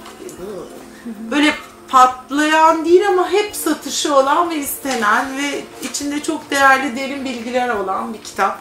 böyle 1.30 1.54
patlayan 1.90 2.84
değil 2.84 3.08
ama 3.08 3.30
hep 3.30 3.56
satışı 3.56 4.14
olan 4.16 4.50
ve 4.50 4.56
istenen 4.56 5.38
ve 5.38 5.60
içinde 5.82 6.22
çok 6.22 6.50
değerli 6.50 6.96
derin 6.96 7.24
bilgiler 7.24 7.68
olan 7.68 8.14
bir 8.14 8.22
kitap. 8.22 8.58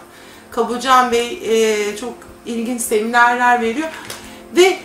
Kabucan 0.52 1.12
Bey 1.12 1.40
e, 1.46 1.98
çok 1.98 2.14
ilginç 2.46 2.82
seminerler 2.82 3.62
veriyor 3.62 3.90
ve 4.56 4.78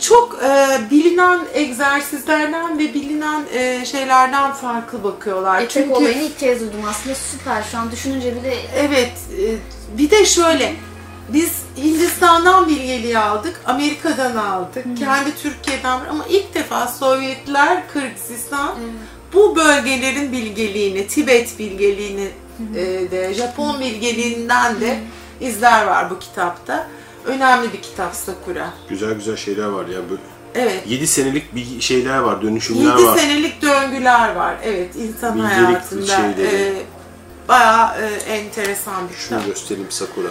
çok 0.00 0.38
e, 0.44 0.78
bilinen 0.90 1.40
egzersizlerden 1.54 2.78
ve 2.78 2.94
bilinen 2.94 3.44
e, 3.52 3.84
şeylerden 3.84 4.52
farklı 4.52 5.04
bakıyorlar. 5.04 5.62
Etek 5.62 5.96
olayını 5.96 6.22
ilk 6.22 6.38
kez 6.38 6.60
duydum 6.60 6.80
aslında 6.90 7.14
süper 7.14 7.62
şu 7.62 7.78
an 7.78 7.90
düşününce 7.90 8.36
bile 8.36 8.54
Evet, 8.76 9.12
e, 9.38 9.56
bir 9.98 10.10
de 10.10 10.26
şöyle, 10.26 10.74
biz 11.32 11.52
Hindistan'dan 11.76 12.68
bilgeliği 12.68 13.18
aldık, 13.18 13.60
Amerika'dan 13.66 14.36
aldık, 14.36 14.84
kendi 14.98 15.36
Türkiye'den 15.42 16.00
ama 16.10 16.24
ilk 16.28 16.54
defa 16.54 16.88
Sovyetler, 16.88 17.88
Kırgızistan 17.92 18.74
bu 19.32 19.56
bölgelerin 19.56 20.32
bilgeliğini, 20.32 21.06
Tibet 21.06 21.58
bilgeliğini 21.58 22.28
e, 22.74 23.10
de, 23.10 23.34
Japon 23.34 23.80
bilgeliğinden 23.80 24.80
de 24.80 24.98
izler 25.40 25.86
var 25.86 26.10
bu 26.10 26.18
kitapta. 26.18 26.88
Önemli 27.26 27.72
bir 27.72 27.82
kitap 27.82 28.14
Sakura. 28.14 28.70
Güzel 28.88 29.12
güzel 29.14 29.36
şeyler 29.36 29.66
var 29.66 29.86
ya. 29.86 29.98
Böyle 30.10 30.22
Evet. 30.54 30.82
7 30.86 31.06
senelik 31.06 31.54
bir 31.54 31.80
şeyler 31.80 32.18
var, 32.18 32.42
dönüşümler 32.42 32.96
7 32.96 33.04
var. 33.06 33.18
senelik 33.18 33.62
döngüler 33.62 34.34
var. 34.34 34.54
Evet, 34.64 34.96
insan 34.96 35.34
Bilgelik 35.36 35.52
hayatında 35.68 36.06
şeyleri. 36.06 36.56
e, 36.56 36.72
bayağı 37.48 37.88
e, 38.02 38.06
enteresan 38.32 39.08
bir 39.08 39.14
kitap. 39.14 39.40
Şunu 39.42 39.46
göstereyim 39.46 39.90
Sakura. 39.90 40.28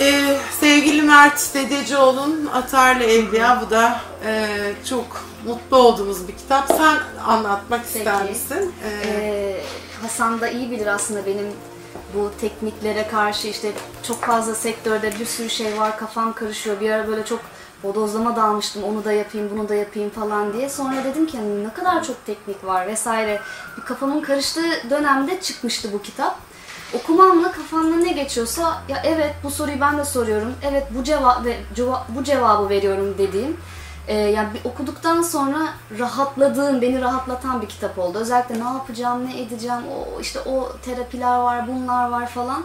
Ee, 0.00 0.36
sevgili 0.60 1.02
Mert 1.02 1.54
Dedecioğlu'nun 1.54 2.46
Atarlı 2.46 3.04
Evliya 3.04 3.62
bu 3.66 3.70
da 3.70 4.00
e, 4.26 4.48
çok 4.88 5.06
mutlu 5.46 5.76
olduğumuz 5.76 6.28
bir 6.28 6.36
kitap. 6.36 6.68
Sen 6.68 6.96
anlatmak 7.26 7.84
ister 7.86 8.18
Peki. 8.18 8.30
misin? 8.32 8.74
Ee, 8.84 9.08
Ee, 9.08 9.60
Hasan 10.02 10.40
da 10.40 10.48
iyi 10.48 10.70
bilir 10.70 10.86
aslında 10.86 11.26
benim 11.26 11.46
bu 12.14 12.30
tekniklere 12.40 13.08
karşı 13.08 13.48
işte 13.48 13.72
çok 14.08 14.20
fazla 14.24 14.54
sektörde 14.54 15.12
bir 15.20 15.26
sürü 15.26 15.50
şey 15.50 15.78
var 15.78 15.98
kafam 15.98 16.32
karışıyor. 16.32 16.80
Bir 16.80 16.90
ara 16.90 17.08
böyle 17.08 17.24
çok 17.24 17.40
bodozlama 17.82 18.36
dalmıştım 18.36 18.84
onu 18.84 19.04
da 19.04 19.12
yapayım 19.12 19.50
bunu 19.54 19.68
da 19.68 19.74
yapayım 19.74 20.10
falan 20.10 20.52
diye. 20.52 20.68
Sonra 20.68 21.04
dedim 21.04 21.26
ki 21.26 21.38
"Hani 21.38 21.64
ne 21.64 21.72
kadar 21.74 22.04
çok 22.04 22.26
teknik 22.26 22.64
var 22.64 22.86
vesaire. 22.86 23.40
Bir 23.76 23.82
kafamın 23.82 24.20
karıştığı 24.20 24.90
dönemde 24.90 25.40
çıkmıştı 25.40 25.92
bu 25.92 26.02
kitap. 26.02 26.38
Okumamla 26.94 27.52
kafamda 27.52 27.96
ne 27.96 28.12
geçiyorsa 28.12 28.82
ya 28.88 29.02
evet 29.04 29.34
bu 29.44 29.50
soruyu 29.50 29.80
ben 29.80 29.98
de 29.98 30.04
soruyorum. 30.04 30.54
Evet 30.62 30.86
bu 30.90 31.04
cevap 31.04 31.44
ve 31.44 31.56
ceva- 31.76 32.02
bu 32.08 32.24
cevabı 32.24 32.68
veriyorum 32.68 33.14
dediğim 33.18 33.56
ee, 34.08 34.14
yani 34.14 34.48
bir 34.54 34.70
okuduktan 34.70 35.22
sonra 35.22 35.58
rahatladığım, 35.98 36.82
beni 36.82 37.00
rahatlatan 37.00 37.62
bir 37.62 37.66
kitap 37.66 37.98
oldu. 37.98 38.18
Özellikle 38.18 38.60
ne 38.60 38.64
yapacağım, 38.64 39.26
ne 39.26 39.40
edeceğim, 39.40 39.82
o 39.96 40.20
işte 40.20 40.40
o 40.40 40.72
terapiler 40.84 41.38
var, 41.38 41.68
bunlar 41.68 42.08
var 42.08 42.26
falan 42.28 42.64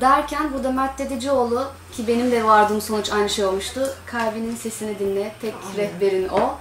derken 0.00 0.52
burada 0.52 0.72
Mert 0.72 0.98
Dedecioğlu 0.98 1.64
ki 1.92 2.08
benim 2.08 2.32
de 2.32 2.44
vardığım 2.44 2.80
sonuç 2.80 3.12
aynı 3.12 3.28
şey 3.28 3.44
olmuştu. 3.44 3.94
Kalbinin 4.06 4.56
sesini 4.56 4.98
dinle, 4.98 5.32
tek 5.40 5.54
rehberin 5.76 6.28
o 6.28 6.54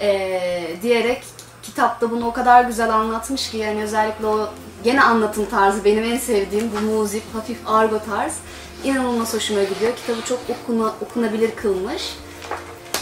ee, 0.00 0.76
diyerek 0.82 1.22
kitapta 1.62 2.10
bunu 2.10 2.26
o 2.26 2.32
kadar 2.32 2.64
güzel 2.64 2.94
anlatmış 2.94 3.50
ki 3.50 3.56
yani 3.56 3.82
özellikle 3.82 4.26
o 4.26 4.48
gene 4.84 5.02
anlatım 5.02 5.46
tarzı 5.50 5.84
benim 5.84 6.04
en 6.04 6.18
sevdiğim 6.18 6.70
bu 6.76 6.80
muzip, 6.80 7.22
hafif 7.34 7.58
argo 7.66 8.00
tarz 8.10 8.38
inanılmaz 8.84 9.34
hoşuma 9.34 9.62
gidiyor. 9.62 9.96
Kitabı 9.96 10.22
çok 10.28 10.38
okuna, 10.48 10.92
okunabilir 11.00 11.50
kılmış. 11.50 12.14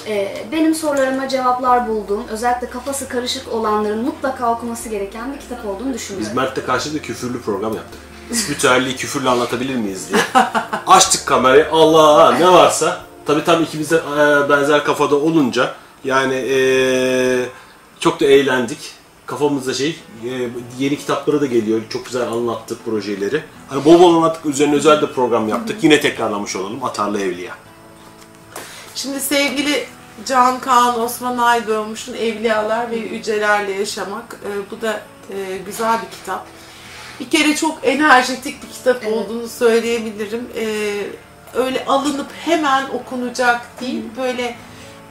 Ee, 0.06 0.44
benim 0.52 0.74
sorularıma 0.74 1.28
cevaplar 1.28 1.88
bulduğum, 1.88 2.28
özellikle 2.28 2.70
kafası 2.70 3.08
karışık 3.08 3.52
olanların 3.52 4.04
mutlaka 4.04 4.52
okuması 4.52 4.88
gereken 4.88 5.34
bir 5.34 5.40
kitap 5.40 5.66
olduğunu 5.66 5.88
Biz 5.88 5.94
düşünüyorum. 5.94 6.36
Mert'le 6.36 6.66
karşılıklı 6.66 7.02
küfürlü 7.02 7.40
program 7.40 7.74
yaptık. 7.74 8.00
Spiritüelliği 8.32 8.96
küfürle 8.96 9.28
anlatabilir 9.28 9.74
miyiz 9.74 10.08
diye. 10.08 10.22
Açtık 10.86 11.26
kamerayı, 11.26 11.66
Allah 11.72 12.38
ne 12.38 12.52
varsa. 12.52 13.00
Tabii 13.26 13.44
tam 13.44 13.62
ikimiz 13.62 13.90
de 13.90 13.96
e, 13.96 14.48
benzer 14.48 14.84
kafada 14.84 15.16
olunca 15.16 15.74
yani 16.04 16.34
e, 16.34 16.58
çok 18.00 18.20
da 18.20 18.24
eğlendik. 18.24 18.78
Kafamızda 19.26 19.74
şey, 19.74 19.88
e, 20.24 20.48
yeni 20.78 20.98
kitapları 20.98 21.40
da 21.40 21.46
geliyor. 21.46 21.80
Çok 21.90 22.04
güzel 22.06 22.28
anlattık 22.28 22.84
projeleri. 22.84 23.42
Hani 23.68 23.84
bol 23.84 24.00
bol 24.00 24.14
anlattık, 24.16 24.46
üzerine 24.46 24.74
özel 24.74 25.02
de 25.02 25.12
program 25.12 25.48
yaptık. 25.48 25.84
Yine 25.84 26.00
tekrarlamış 26.00 26.56
olalım. 26.56 26.84
Atarlı 26.84 27.20
Evliya. 27.20 27.54
Şimdi 28.94 29.20
sevgili 29.20 29.86
Can 30.26 30.60
Kaan 30.60 31.00
Osman 31.00 31.38
Aydoğmuş'un 31.38 32.14
Evliyalar 32.14 32.90
ve 32.90 32.96
Yücelerle 32.96 33.72
Yaşamak. 33.72 34.36
e, 34.44 34.70
bu 34.70 34.80
da 34.80 35.00
e, 35.30 35.58
güzel 35.66 35.98
bir 36.02 36.10
kitap. 36.18 36.46
Bir 37.20 37.30
kere 37.30 37.56
çok 37.56 37.78
enerjetik 37.82 38.62
bir 38.62 38.68
kitap 38.68 39.04
Evet. 39.04 39.12
olduğunu 39.12 39.48
söyleyebilirim. 39.48 40.48
E, 40.56 40.92
öyle 41.54 41.84
alınıp 41.84 42.26
hemen 42.44 42.88
okunacak 42.88 43.80
değil, 43.80 44.02
böyle 44.16 44.56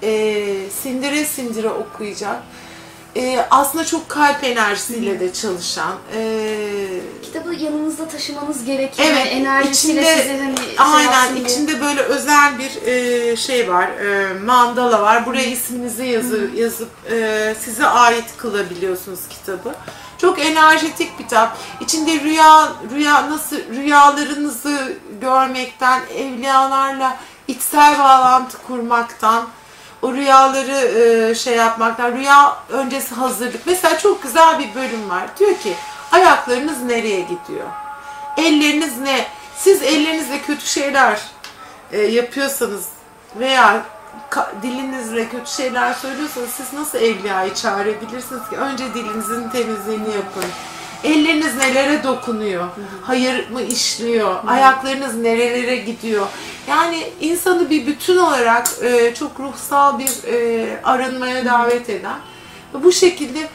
e, 0.03 0.69
sindire 0.69 1.25
sindire 1.25 1.69
okuyacak. 1.69 2.43
E, 3.15 3.45
aslında 3.51 3.85
çok 3.85 4.09
kalp 4.09 4.43
enerjisiyle 4.43 5.19
de 5.19 5.33
çalışan. 5.33 5.93
E, 6.15 6.87
Kitabı 7.23 7.53
yanınızda 7.55 8.07
taşımanız 8.07 8.65
gerekiyor. 8.65 9.07
Evet, 9.11 9.27
enerjisiyle 9.31 10.01
içinde- 10.01 10.39
hani 10.43 10.57
şey 10.57 10.75
Aynen 10.77 11.35
diye. 11.35 11.45
içinde 11.45 11.81
böyle 11.81 12.01
özel 12.01 12.51
bir 12.59 12.87
e, 12.87 13.35
şey 13.35 13.69
var, 13.71 13.87
e, 13.87 14.33
mandala 14.45 15.01
var. 15.01 15.25
Buraya 15.25 15.45
isminizi 15.45 16.05
yazı, 16.05 16.49
yazıp 16.55 16.89
e, 17.11 17.55
size 17.65 17.85
ait 17.85 18.25
kılabiliyorsunuz 18.37 19.19
kitabı. 19.29 19.75
Çok 20.17 20.39
enerjetik 20.39 21.19
bir 21.19 21.23
kitap. 21.23 21.57
İçinde 21.81 22.19
rüya 22.19 22.71
rüya 22.95 23.29
nasıl 23.29 23.55
rüyalarınızı 23.75 24.93
görmekten, 25.21 26.01
evliyalarla 26.17 27.17
içsel 27.47 27.99
bağlantı 27.99 28.57
kurmaktan, 28.67 29.43
o 30.01 30.13
rüyaları 30.13 30.71
e, 30.71 31.35
şey 31.35 31.55
yapmaktan, 31.55 32.11
rüya 32.11 32.57
öncesi 32.69 33.15
hazırlık. 33.15 33.67
Mesela 33.67 33.97
çok 33.97 34.23
güzel 34.23 34.59
bir 34.59 34.75
bölüm 34.75 35.09
var. 35.09 35.23
Diyor 35.39 35.57
ki 35.57 35.75
ayaklarınız 36.11 36.81
nereye 36.81 37.21
gidiyor? 37.21 37.67
Elleriniz 38.37 38.97
ne? 38.97 39.27
Siz 39.57 39.83
ellerinizle 39.83 40.41
kötü 40.41 40.65
şeyler 40.65 41.21
e, 41.91 42.01
yapıyorsanız 42.01 42.85
veya 43.39 43.81
dilinizle 44.63 45.29
kötü 45.29 45.51
şeyler 45.51 45.93
söylüyorsanız 45.93 46.49
siz 46.49 46.73
nasıl 46.73 46.97
evliyayı 46.97 47.53
çağırabilirsiniz 47.53 48.49
ki? 48.49 48.57
Önce 48.57 48.93
dilinizin 48.93 49.49
temizliğini 49.49 50.15
yapın. 50.15 50.43
Elleriniz 51.03 51.57
nelere 51.57 52.03
dokunuyor? 52.03 52.67
Hayır 53.01 53.49
mı 53.49 53.61
işliyor? 53.61 54.35
Ayaklarınız 54.47 55.15
nerelere 55.15 55.75
gidiyor? 55.75 56.27
Yani 56.67 57.09
insanı 57.21 57.69
bir 57.69 57.87
bütün 57.87 58.17
olarak 58.17 58.67
e, 58.81 59.13
çok 59.15 59.39
ruhsal 59.39 59.99
bir 59.99 60.33
e, 60.33 60.67
arınmaya 60.83 61.45
davet 61.45 61.89
eden 61.89 62.19
bu 62.73 62.91
şekilde 62.91 63.49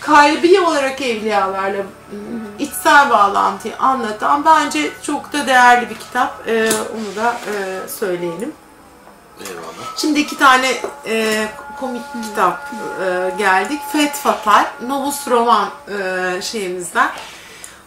kalbi 0.00 0.60
olarak 0.60 1.00
evliyalarla 1.00 1.82
içsel 2.58 3.10
bağlantıyı 3.10 3.76
anlatan 3.76 4.44
bence 4.44 4.90
çok 5.02 5.32
da 5.32 5.46
değerli 5.46 5.90
bir 5.90 5.94
kitap. 5.94 6.48
E, 6.48 6.70
onu 6.94 7.16
da 7.16 7.32
e, 7.32 7.88
söyleyelim. 7.88 8.52
Eyvallah. 9.40 9.96
Şimdi 9.96 10.20
iki 10.20 10.38
tane 10.38 10.72
e, 11.06 11.46
komik 11.80 12.02
kitap 12.22 12.70
e, 13.04 13.34
geldik. 13.38 13.80
Fet 13.92 14.12
Fatal, 14.14 14.64
Novus 14.86 15.28
Roman 15.28 15.70
e, 15.88 16.42
şeyimizden. 16.42 17.10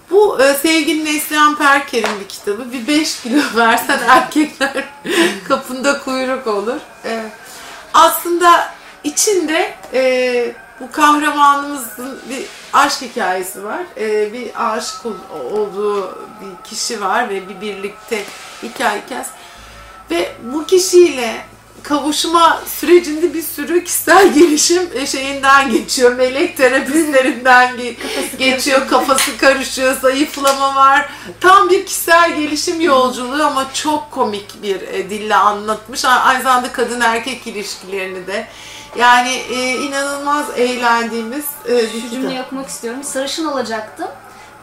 Bu 0.09 0.41
e, 0.43 0.53
sevgili 0.53 1.05
Neslihan 1.05 1.55
Perker'in 1.55 2.19
bir 2.19 2.27
kitabı. 2.27 2.71
Bir 2.71 2.87
5 2.87 3.21
kilo 3.21 3.41
versen 3.55 3.99
erkekler 4.07 4.83
kapında 5.47 5.99
kuyruk 5.99 6.47
olur. 6.47 6.79
E, 7.05 7.23
aslında 7.93 8.69
içinde 9.03 9.73
e, 9.93 10.55
bu 10.79 10.91
kahramanımızın 10.91 12.19
bir 12.29 12.45
aşk 12.73 13.01
hikayesi 13.01 13.63
var. 13.63 13.81
E, 13.97 14.33
bir 14.33 14.51
aşık 14.73 15.05
ol- 15.05 15.51
olduğu 15.51 16.11
bir 16.41 16.69
kişi 16.69 17.01
var 17.01 17.29
ve 17.29 17.49
bir 17.49 17.61
birlikte 17.61 18.23
hikaye 18.63 19.01
hikayesi. 19.05 19.31
Ve 20.11 20.31
bu 20.53 20.65
kişiyle 20.65 21.45
kavuşma 21.83 22.61
sürecinde 22.79 23.33
bir 23.33 23.41
sürü 23.41 23.83
kişisel 23.83 24.33
gelişim 24.33 24.89
e, 24.93 25.05
şeyinden 25.07 25.71
geçiyor. 25.71 26.15
Melek 26.15 26.57
terapistlerinden 26.57 27.75
ge- 27.75 27.95
geçiyor. 28.37 28.87
Kafası 28.87 29.37
karışıyor. 29.37 29.95
Zayıflama 30.01 30.75
var. 30.75 31.09
Tam 31.41 31.69
bir 31.69 31.85
kişisel 31.85 32.35
gelişim 32.35 32.81
yolculuğu 32.81 33.43
ama 33.43 33.65
çok 33.73 34.11
komik 34.11 34.63
bir 34.63 34.81
e, 34.81 35.09
dille 35.09 35.35
anlatmış. 35.35 36.05
Aynı 36.05 36.43
zamanda 36.43 36.71
kadın 36.71 37.01
erkek 37.01 37.47
ilişkilerini 37.47 38.27
de. 38.27 38.47
Yani 38.97 39.31
e, 39.31 39.73
inanılmaz 39.77 40.45
eğlendiğimiz 40.55 41.45
e, 41.69 41.77
bir 41.77 41.87
Şu 41.87 41.91
kitap. 41.93 42.11
cümleyi 42.11 42.41
okumak 42.41 42.69
istiyorum. 42.69 43.03
Sarışın 43.03 43.45
olacaktım. 43.45 44.07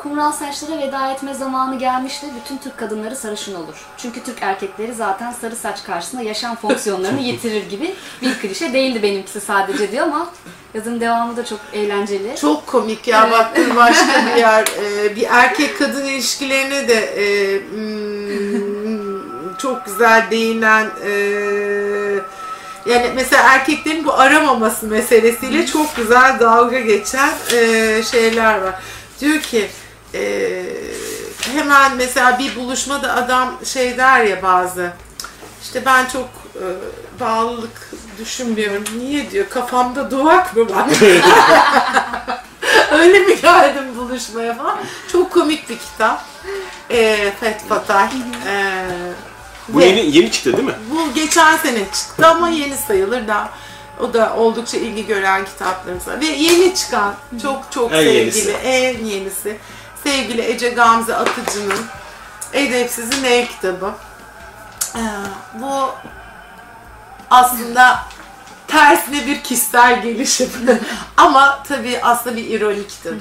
Kumral 0.02 0.32
saçlara 0.32 0.78
veda 0.78 1.10
etme 1.10 1.34
zamanı 1.34 1.78
gelmişti. 1.78 2.26
Bütün 2.40 2.58
Türk 2.58 2.78
kadınları 2.78 3.16
sarışın 3.16 3.54
olur. 3.54 3.86
Çünkü 3.96 4.24
Türk 4.24 4.42
erkekleri 4.42 4.94
zaten 4.94 5.32
sarı 5.32 5.56
saç 5.56 5.84
karşısında 5.84 6.22
yaşam 6.22 6.56
fonksiyonlarını 6.56 7.20
yitirir 7.20 7.70
gibi 7.70 7.94
bir 8.22 8.38
klişe 8.38 8.72
değildi 8.72 9.02
benimkisi 9.02 9.40
sadece 9.40 9.92
diyor 9.92 10.06
ama 10.06 10.28
yazının 10.74 11.00
devamı 11.00 11.36
da 11.36 11.44
çok 11.44 11.60
eğlenceli. 11.72 12.36
Çok 12.36 12.66
komik 12.66 13.08
ya 13.08 13.30
baktığın 13.30 13.76
başka 13.76 14.26
bir 14.26 14.36
yer. 14.40 14.64
Ee, 14.82 15.16
bir 15.16 15.26
erkek 15.30 15.78
kadın 15.78 16.04
ilişkilerine 16.04 16.88
de 16.88 16.94
e, 16.94 17.58
hmm, 17.70 19.56
çok 19.56 19.86
güzel 19.86 20.26
değinen 20.30 20.90
e, 21.04 21.10
yani 22.86 23.10
mesela 23.14 23.42
erkeklerin 23.42 24.04
bu 24.04 24.12
aramaması 24.12 24.86
meselesiyle 24.86 25.66
çok 25.66 25.96
güzel 25.96 26.40
dalga 26.40 26.80
geçen 26.80 27.32
e, 27.52 28.02
şeyler 28.02 28.60
var. 28.60 28.74
Diyor 29.20 29.40
ki 29.40 29.68
e, 30.14 30.62
hemen 31.54 31.96
mesela 31.96 32.38
bir 32.38 32.56
buluşmada 32.56 33.14
adam 33.14 33.54
şey 33.64 33.96
der 33.98 34.24
ya 34.24 34.42
bazı 34.42 34.92
işte 35.62 35.82
ben 35.86 36.06
çok 36.06 36.28
e, 36.54 36.64
bağlılık 37.20 37.90
düşünmüyorum. 38.18 38.84
Niye 38.98 39.30
diyor 39.30 39.46
kafamda 39.50 40.10
duvak 40.10 40.56
mı 40.56 40.70
var? 40.76 40.86
Öyle 42.92 43.18
mi 43.18 43.40
geldim 43.40 43.96
buluşmaya 43.96 44.54
falan. 44.54 44.78
Çok 45.12 45.30
komik 45.32 45.68
bir 45.70 45.78
kitap. 45.78 46.24
E, 46.90 47.32
Fet 47.40 47.60
Fatal. 47.68 48.08
E, 48.48 48.84
Bu 49.68 49.78
ve- 49.78 49.84
yeni 49.84 50.16
yeni 50.16 50.30
çıktı 50.30 50.52
değil 50.52 50.64
mi? 50.68 50.74
bu 50.90 51.14
geçen 51.14 51.56
sene 51.56 51.78
çıktı 51.78 52.26
ama 52.26 52.48
yeni 52.48 52.76
sayılır 52.76 53.28
da 53.28 53.48
o 54.00 54.14
da 54.14 54.34
oldukça 54.36 54.76
ilgi 54.78 55.06
gören 55.06 55.44
kitaplarımız 55.44 56.06
Ve 56.20 56.24
yeni 56.26 56.74
çıkan 56.74 57.14
çok 57.42 57.62
çok 57.70 57.92
En 57.92 57.96
sevgili 57.96 58.18
yenisi. 58.18 58.50
en 58.52 59.04
yenisi 59.04 59.56
sevgili 60.04 60.42
Ece 60.42 60.68
Gamze 60.68 61.16
Atıcı'nın 61.16 61.84
Edepsiz'in 62.52 63.24
ev 63.24 63.46
kitabı. 63.46 63.92
Ee, 64.96 65.00
bu 65.54 65.90
aslında 67.30 67.98
tersine 68.68 69.26
bir 69.26 69.42
kişisel 69.42 70.02
gelişim. 70.02 70.50
Ama 71.16 71.62
tabii 71.68 72.00
aslında 72.02 72.36
bir 72.36 72.50
ironi 72.50 72.86
kitabı. 72.86 73.20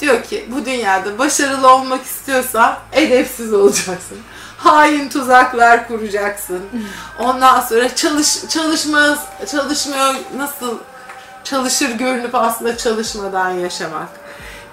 Diyor 0.00 0.22
ki 0.22 0.48
bu 0.48 0.64
dünyada 0.64 1.18
başarılı 1.18 1.74
olmak 1.74 2.04
istiyorsan 2.04 2.78
edepsiz 2.92 3.52
olacaksın. 3.52 4.18
Hain 4.58 5.08
tuzaklar 5.08 5.88
kuracaksın. 5.88 6.62
Ondan 7.18 7.60
sonra 7.60 7.94
çalış 7.94 8.48
çalışmaz 8.48 9.18
çalışmıyor 9.50 10.14
nasıl 10.36 10.78
çalışır 11.44 11.90
görünüp 11.90 12.34
aslında 12.34 12.76
çalışmadan 12.76 13.50
yaşamak. 13.50 14.08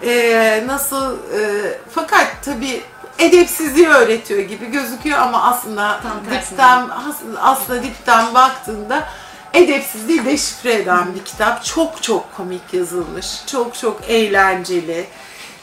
Ee, 0.03 0.63
nasıl 0.67 1.13
e, 1.13 1.73
fakat 1.91 2.27
tabii 2.45 2.81
edepsizliği 3.19 3.87
öğretiyor 3.87 4.39
gibi 4.39 4.71
gözüküyor 4.71 5.19
ama 5.19 5.43
aslında 5.43 5.99
Tam 6.03 6.39
dipten 6.39 6.89
aslında, 7.09 7.41
aslında 7.41 7.83
dipten 7.83 8.33
baktığında 8.33 9.07
edepsizliği 9.53 10.25
deşifre 10.25 10.73
eden 10.73 11.15
bir 11.15 11.25
kitap. 11.25 11.65
Çok 11.65 12.03
çok 12.03 12.35
komik 12.37 12.73
yazılmış. 12.73 13.27
Çok 13.47 13.75
çok 13.75 14.01
eğlenceli. 14.07 15.07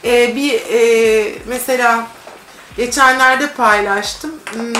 Ee, 0.03 0.35
bir 0.35 0.53
e, 0.53 1.33
mesela 1.47 2.07
geçenlerde 2.77 3.53
paylaştım. 3.53 4.31
Hmm, 4.53 4.75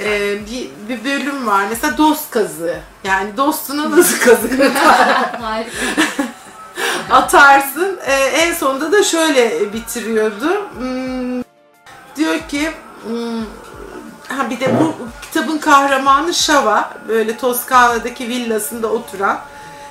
e, 0.00 0.38
bir, 0.46 0.70
bir 0.88 1.04
bölüm 1.04 1.46
var. 1.46 1.64
Mesela 1.70 1.98
dost 1.98 2.30
kazığı. 2.30 2.80
Yani 3.04 3.36
dostuna 3.36 3.90
nasıl? 3.90 4.18
Harika. 5.40 6.33
Atarsın. 7.10 7.98
Ee, 8.06 8.12
en 8.12 8.54
sonunda 8.54 8.92
da 8.92 9.02
şöyle 9.02 9.72
bitiriyordu. 9.72 10.70
Hmm, 10.78 11.42
diyor 12.16 12.38
ki 12.48 12.70
hmm, 13.06 13.40
ha 14.28 14.50
bir 14.50 14.60
de 14.60 14.80
bu 14.80 14.94
kitabın 15.22 15.58
kahramanı 15.58 16.34
Şava. 16.34 16.90
Böyle 17.08 17.36
Toskana'daki 17.36 18.28
villasında 18.28 18.88
oturan 18.88 19.40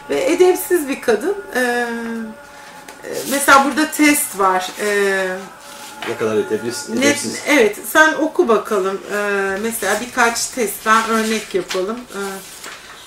ve 0.10 0.24
edepsiz 0.26 0.88
bir 0.90 1.02
kadın. 1.02 1.36
Ee, 1.56 1.60
e, 3.04 3.10
mesela 3.32 3.66
burada 3.66 3.92
test 3.92 4.40
var. 4.40 4.68
Ee, 4.82 5.28
Ne 6.10 6.18
kadar 6.18 6.36
edepsiz. 6.38 6.90
Net, 6.90 7.00
edepsiz. 7.04 7.42
evet, 7.48 7.78
sen 7.92 8.14
oku 8.14 8.48
bakalım. 8.48 9.02
Ee, 9.14 9.58
mesela 9.62 10.02
birkaç 10.02 10.48
testten 10.48 11.10
örnek 11.10 11.56
yapalım. 11.56 12.00
Ee, 12.16 12.20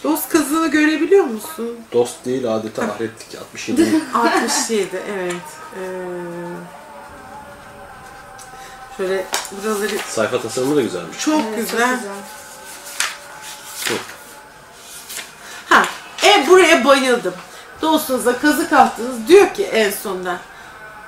dost 0.06 0.28
kazığını 0.28 0.70
görebiliyor 0.70 1.24
musun? 1.24 1.76
Dost 1.92 2.24
değil 2.24 2.54
adeta 2.54 2.82
ahretlik 2.82 3.40
67. 3.40 4.00
67, 4.14 5.02
evet. 5.14 5.32
Ee, 5.80 5.82
şöyle 8.96 9.24
buraları 9.64 9.98
Sayfa 10.08 10.40
tasarımı 10.40 10.76
da 10.76 10.82
güzelmiş. 10.82 11.18
çok 11.18 11.42
Evet, 11.48 11.58
güzel. 11.58 11.98
Çok 13.84 13.98
güzel. 13.98 13.98
Ha, 15.68 15.84
e 16.24 16.46
buraya 16.48 16.84
bayıldım. 16.84 17.34
Dostunuza 17.82 18.38
kazık 18.38 18.72
attınız. 18.72 19.28
Diyor 19.28 19.54
ki 19.54 19.64
en 19.64 19.90
sonunda. 19.90 20.38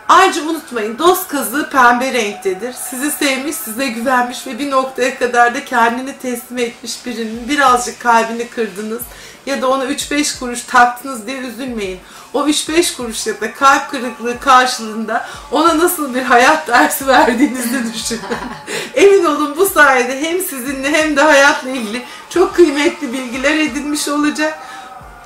Ayrıca 0.08 0.42
unutmayın 0.42 0.98
dost 0.98 1.28
kazığı 1.28 1.70
pembe 1.70 2.12
renktedir. 2.12 2.72
Sizi 2.72 3.10
sevmiş, 3.10 3.56
size 3.56 3.88
güvenmiş 3.88 4.46
ve 4.46 4.58
bir 4.58 4.70
noktaya 4.70 5.18
kadar 5.18 5.54
da 5.54 5.64
kendini 5.64 6.18
teslim 6.18 6.58
etmiş 6.58 7.06
birinin 7.06 7.48
birazcık 7.48 8.00
kalbini 8.00 8.48
kırdınız 8.48 9.02
ya 9.46 9.62
da 9.62 9.68
ona 9.68 9.84
3-5 9.84 10.38
kuruş 10.38 10.62
taktınız 10.62 11.26
diye 11.26 11.38
üzülmeyin. 11.38 12.00
O 12.34 12.46
3-5 12.46 12.96
kuruş 12.96 13.26
ya 13.26 13.40
da 13.40 13.54
kalp 13.54 13.90
kırıklığı 13.90 14.40
karşılığında 14.40 15.28
ona 15.52 15.78
nasıl 15.78 16.14
bir 16.14 16.22
hayat 16.22 16.68
dersi 16.68 17.06
verdiğinizi 17.06 17.94
düşünün. 17.94 18.22
Emin 18.94 19.24
olun 19.24 19.56
bu 19.56 19.66
sayede 19.66 20.20
hem 20.20 20.40
sizinle 20.40 20.92
hem 20.92 21.16
de 21.16 21.22
hayatla 21.22 21.70
ilgili 21.70 22.02
çok 22.30 22.54
kıymetli 22.54 23.12
bilgiler 23.12 23.54
edinmiş 23.54 24.08
olacak. 24.08 24.58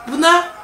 Buna 0.09 0.62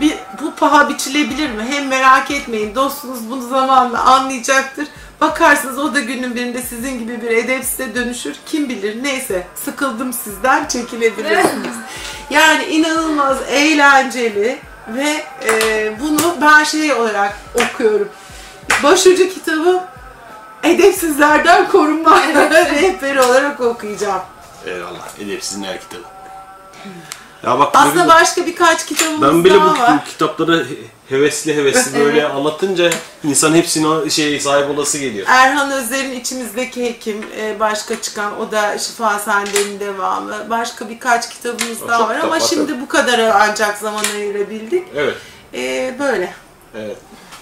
bir, 0.00 0.14
bu 0.42 0.54
paha 0.54 0.88
biçilebilir 0.88 1.50
mi? 1.50 1.62
Hem 1.70 1.88
merak 1.88 2.30
etmeyin 2.30 2.74
dostunuz 2.74 3.30
bunu 3.30 3.48
zamanla 3.48 4.04
anlayacaktır. 4.04 4.88
Bakarsınız 5.20 5.78
o 5.78 5.94
da 5.94 6.00
günün 6.00 6.34
birinde 6.34 6.62
sizin 6.62 6.98
gibi 6.98 7.22
bir 7.22 7.30
edepsize 7.30 7.94
dönüşür. 7.94 8.36
Kim 8.46 8.68
bilir 8.68 9.02
neyse 9.02 9.46
sıkıldım 9.54 10.12
sizden 10.12 10.68
çekilebilirsiniz. 10.68 11.74
yani 12.30 12.64
inanılmaz 12.64 13.38
eğlenceli 13.48 14.58
ve 14.88 15.24
e, 15.44 15.92
bunu 16.00 16.36
ben 16.40 16.64
şey 16.64 16.92
olarak 16.92 17.38
okuyorum. 17.54 18.08
Başucu 18.82 19.28
kitabı 19.28 19.84
edepsizlerden 20.62 21.68
korunma 21.68 22.22
rehberi 22.52 23.20
olarak 23.20 23.60
okuyacağım. 23.60 24.22
Eyvallah. 24.66 25.18
Edepsizin 25.18 25.62
her 25.62 25.80
kitabı. 25.80 26.02
Ya 27.44 27.58
bak 27.58 27.70
Aslında 27.74 28.02
ne- 28.04 28.08
başka 28.08 28.46
birkaç 28.46 28.86
kitabımız 28.86 29.22
ben 29.22 29.44
bile 29.44 29.54
daha 29.54 29.74
bu 29.76 29.78
var. 29.80 30.04
kitapları 30.04 30.66
hevesli 31.08 31.56
hevesli 31.56 32.00
böyle 32.00 32.28
anlatınca 32.28 32.90
insan 33.24 33.54
hepsine 33.54 34.10
şey 34.10 34.40
sahip 34.40 34.70
olası 34.70 34.98
geliyor. 34.98 35.26
Erhan 35.30 35.70
Özer'in 35.70 36.20
içimizdeki 36.20 36.84
hekim, 36.84 37.24
e, 37.40 37.60
başka 37.60 38.00
çıkan 38.02 38.40
o 38.40 38.52
da 38.52 38.78
Şifa 38.78 39.18
Sende'nin 39.18 39.80
devamı. 39.80 40.50
Başka 40.50 40.88
birkaç 40.88 41.30
kitabımız 41.30 41.78
Çok 41.78 41.88
daha 41.88 42.00
var 42.08 42.08
kitap 42.16 42.24
ama 42.24 42.34
var, 42.36 42.46
şimdi 42.50 42.72
tabii. 42.72 42.80
bu 42.82 42.88
kadar 42.88 43.18
ancak 43.18 43.78
zaman 43.78 44.04
ayırabildik. 44.14 44.84
Evet. 44.96 45.16
E, 45.54 45.94
böyle. 45.98 46.34
Evet. 46.74 46.96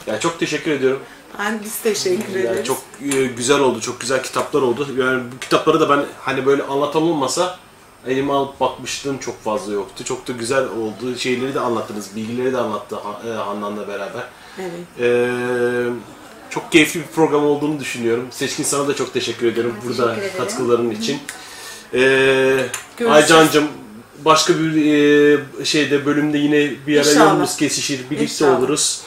Ya 0.06 0.20
çok 0.20 0.38
teşekkür 0.40 0.70
ediyorum. 0.70 1.00
Ben 1.38 1.60
biz 1.64 1.78
teşekkür 1.78 2.34
Yani 2.34 2.46
ederiz. 2.46 2.66
çok 2.66 2.78
e, 3.14 3.24
güzel 3.26 3.58
oldu, 3.60 3.80
çok 3.80 4.00
güzel 4.00 4.22
kitaplar 4.22 4.62
oldu. 4.62 4.88
Yani 4.98 5.22
bu 5.34 5.38
kitapları 5.38 5.80
da 5.80 5.88
ben 5.90 6.04
hani 6.20 6.46
böyle 6.46 6.62
anlatan 6.62 7.02
olmasa 7.02 7.58
elime 8.06 8.32
alıp 8.32 8.60
bakmıştım 8.60 9.18
çok 9.18 9.44
fazla 9.44 9.72
yoktu. 9.72 10.04
Çok 10.04 10.28
da 10.28 10.32
güzel 10.32 10.64
oldu. 10.64 11.16
Şeyleri 11.18 11.54
de 11.54 11.60
anlattınız, 11.60 12.16
bilgileri 12.16 12.52
de 12.52 12.58
anlattı 12.58 12.96
e, 13.26 13.30
Handan'la 13.30 13.88
beraber. 13.88 14.22
Evet. 14.60 14.70
Ee, 15.00 15.84
çok 16.50 16.72
keyifli 16.72 17.00
bir 17.00 17.06
program 17.06 17.44
olduğunu 17.44 17.80
düşünüyorum. 17.80 18.26
Seçkin 18.30 18.64
sana 18.64 18.88
da 18.88 18.94
çok 18.96 19.12
teşekkür 19.12 19.46
ediyorum 19.46 19.74
burada 19.86 20.14
teşekkür 20.14 20.28
ederim. 20.28 20.44
katkıların 20.44 20.90
için. 20.90 21.18
Ee. 21.94 22.66
Aycan'cığım 23.08 23.64
başka 24.24 24.54
bir 24.58 24.84
e, 25.60 25.64
şeyde 25.64 26.06
bölümde 26.06 26.38
yine 26.38 26.70
bir 26.86 27.00
ara 27.00 27.10
İnşallah. 27.10 27.26
yolumuz 27.30 27.56
kesişir, 27.56 27.98
birlikte 28.10 28.24
İnşallah. 28.24 28.58
oluruz. 28.58 29.00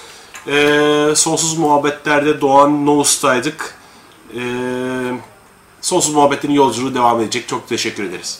Ee, 0.47 1.13
sonsuz 1.15 1.57
muhabbetlerde 1.57 2.41
Doğan 2.41 2.85
Noğuz'taydık. 2.85 3.75
Ee, 4.35 4.39
sonsuz 5.81 6.13
muhabbetlerin 6.15 6.53
yolculuğu 6.53 6.93
devam 6.95 7.21
edecek. 7.21 7.47
Çok 7.47 7.67
teşekkür 7.67 8.03
ederiz. 8.03 8.39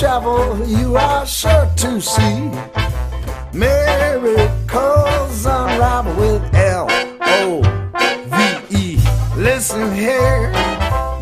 travel, 0.00 0.66
you 0.66 0.96
are 0.96 1.26
sure 1.26 1.70
to 1.76 2.00
see 2.00 2.50
miracles 3.52 5.44
unravel 5.44 6.14
with 6.16 6.42
L 6.54 6.86
O 7.20 7.60
V 8.32 8.76
E. 8.78 8.98
Listen 9.36 9.94
here, 9.94 10.50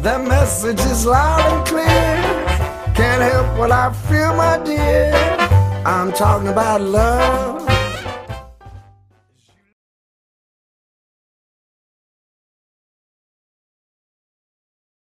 the 0.01 0.25
message 0.29 0.79
is 0.79 1.05
loud 1.05 1.41
and 1.53 1.67
clear. 1.67 2.95
Can't 2.95 3.21
help 3.21 3.59
what 3.59 3.73
I 3.73 3.93
feel, 4.07 4.37
my 4.37 4.63
dear. 4.65 5.13
I'm 5.85 6.13
talking 6.13 6.47
about 6.47 6.81
love. 6.81 7.78